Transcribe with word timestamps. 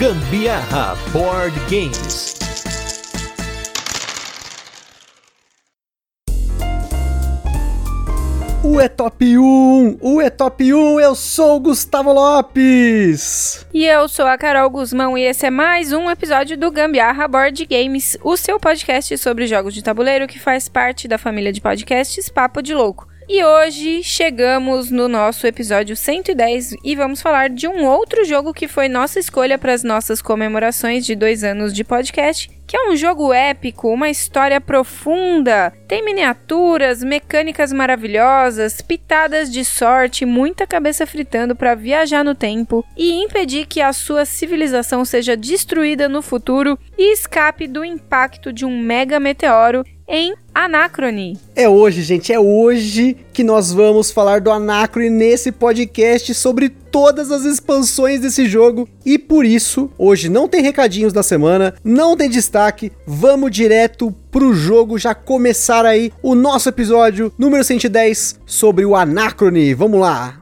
Gambiarra 0.00 0.96
Board 1.12 1.54
Games. 1.68 2.34
O 8.64 8.80
É 8.80 8.88
Top 8.88 9.22
1! 9.22 9.98
O 10.00 10.22
É 10.22 10.30
Top 10.30 10.72
1! 10.72 11.00
Eu 11.00 11.14
sou 11.14 11.56
o 11.56 11.60
Gustavo 11.60 12.14
Lopes! 12.14 13.66
E 13.74 13.84
eu 13.84 14.08
sou 14.08 14.24
a 14.26 14.38
Carol 14.38 14.70
Guzmão 14.70 15.18
e 15.18 15.22
esse 15.22 15.44
é 15.44 15.50
mais 15.50 15.92
um 15.92 16.10
episódio 16.10 16.56
do 16.56 16.70
Gambiarra 16.70 17.28
Board 17.28 17.66
Games, 17.66 18.16
o 18.24 18.38
seu 18.38 18.58
podcast 18.58 19.18
sobre 19.18 19.46
jogos 19.46 19.74
de 19.74 19.84
tabuleiro 19.84 20.26
que 20.26 20.38
faz 20.38 20.66
parte 20.66 21.06
da 21.06 21.18
família 21.18 21.52
de 21.52 21.60
podcasts 21.60 22.30
Papo 22.30 22.62
de 22.62 22.72
Louco. 22.72 23.09
E 23.32 23.44
hoje 23.44 24.02
chegamos 24.02 24.90
no 24.90 25.06
nosso 25.06 25.46
episódio 25.46 25.94
110 25.94 26.74
e 26.82 26.96
vamos 26.96 27.22
falar 27.22 27.48
de 27.48 27.68
um 27.68 27.86
outro 27.86 28.24
jogo 28.24 28.52
que 28.52 28.66
foi 28.66 28.88
nossa 28.88 29.20
escolha 29.20 29.56
para 29.56 29.72
as 29.72 29.84
nossas 29.84 30.20
comemorações 30.20 31.06
de 31.06 31.14
dois 31.14 31.44
anos 31.44 31.72
de 31.72 31.84
podcast, 31.84 32.50
que 32.66 32.76
é 32.76 32.90
um 32.90 32.96
jogo 32.96 33.32
épico, 33.32 33.88
uma 33.88 34.10
história 34.10 34.60
profunda, 34.60 35.72
tem 35.86 36.04
miniaturas, 36.04 37.04
mecânicas 37.04 37.72
maravilhosas, 37.72 38.80
pitadas 38.80 39.48
de 39.48 39.64
sorte, 39.64 40.26
muita 40.26 40.66
cabeça 40.66 41.06
fritando 41.06 41.54
para 41.54 41.76
viajar 41.76 42.24
no 42.24 42.34
tempo 42.34 42.84
e 42.96 43.12
impedir 43.12 43.66
que 43.66 43.80
a 43.80 43.92
sua 43.92 44.24
civilização 44.24 45.04
seja 45.04 45.36
destruída 45.36 46.08
no 46.08 46.20
futuro 46.20 46.76
e 46.98 47.12
escape 47.12 47.68
do 47.68 47.84
impacto 47.84 48.52
de 48.52 48.64
um 48.64 48.76
mega 48.76 49.20
meteoro 49.20 49.84
em 50.10 50.34
Anacrone. 50.52 51.38
É 51.54 51.68
hoje, 51.68 52.02
gente, 52.02 52.32
é 52.32 52.40
hoje 52.40 53.16
que 53.32 53.44
nós 53.44 53.72
vamos 53.72 54.10
falar 54.10 54.40
do 54.40 54.50
Anacrone 54.50 55.08
nesse 55.08 55.52
podcast 55.52 56.34
sobre 56.34 56.68
todas 56.68 57.30
as 57.30 57.44
expansões 57.44 58.20
desse 58.20 58.46
jogo 58.46 58.88
e 59.06 59.16
por 59.16 59.44
isso, 59.44 59.88
hoje 59.96 60.28
não 60.28 60.48
tem 60.48 60.62
recadinhos 60.62 61.12
da 61.12 61.22
semana, 61.22 61.72
não 61.84 62.16
tem 62.16 62.28
destaque, 62.28 62.90
vamos 63.06 63.52
direto 63.52 64.12
pro 64.32 64.52
jogo 64.52 64.98
já 64.98 65.14
começar 65.14 65.86
aí 65.86 66.12
o 66.20 66.34
nosso 66.34 66.68
episódio 66.68 67.32
número 67.38 67.62
110 67.62 68.40
sobre 68.44 68.84
o 68.84 68.96
Anacrone. 68.96 69.72
Vamos 69.74 70.00
lá. 70.00 70.40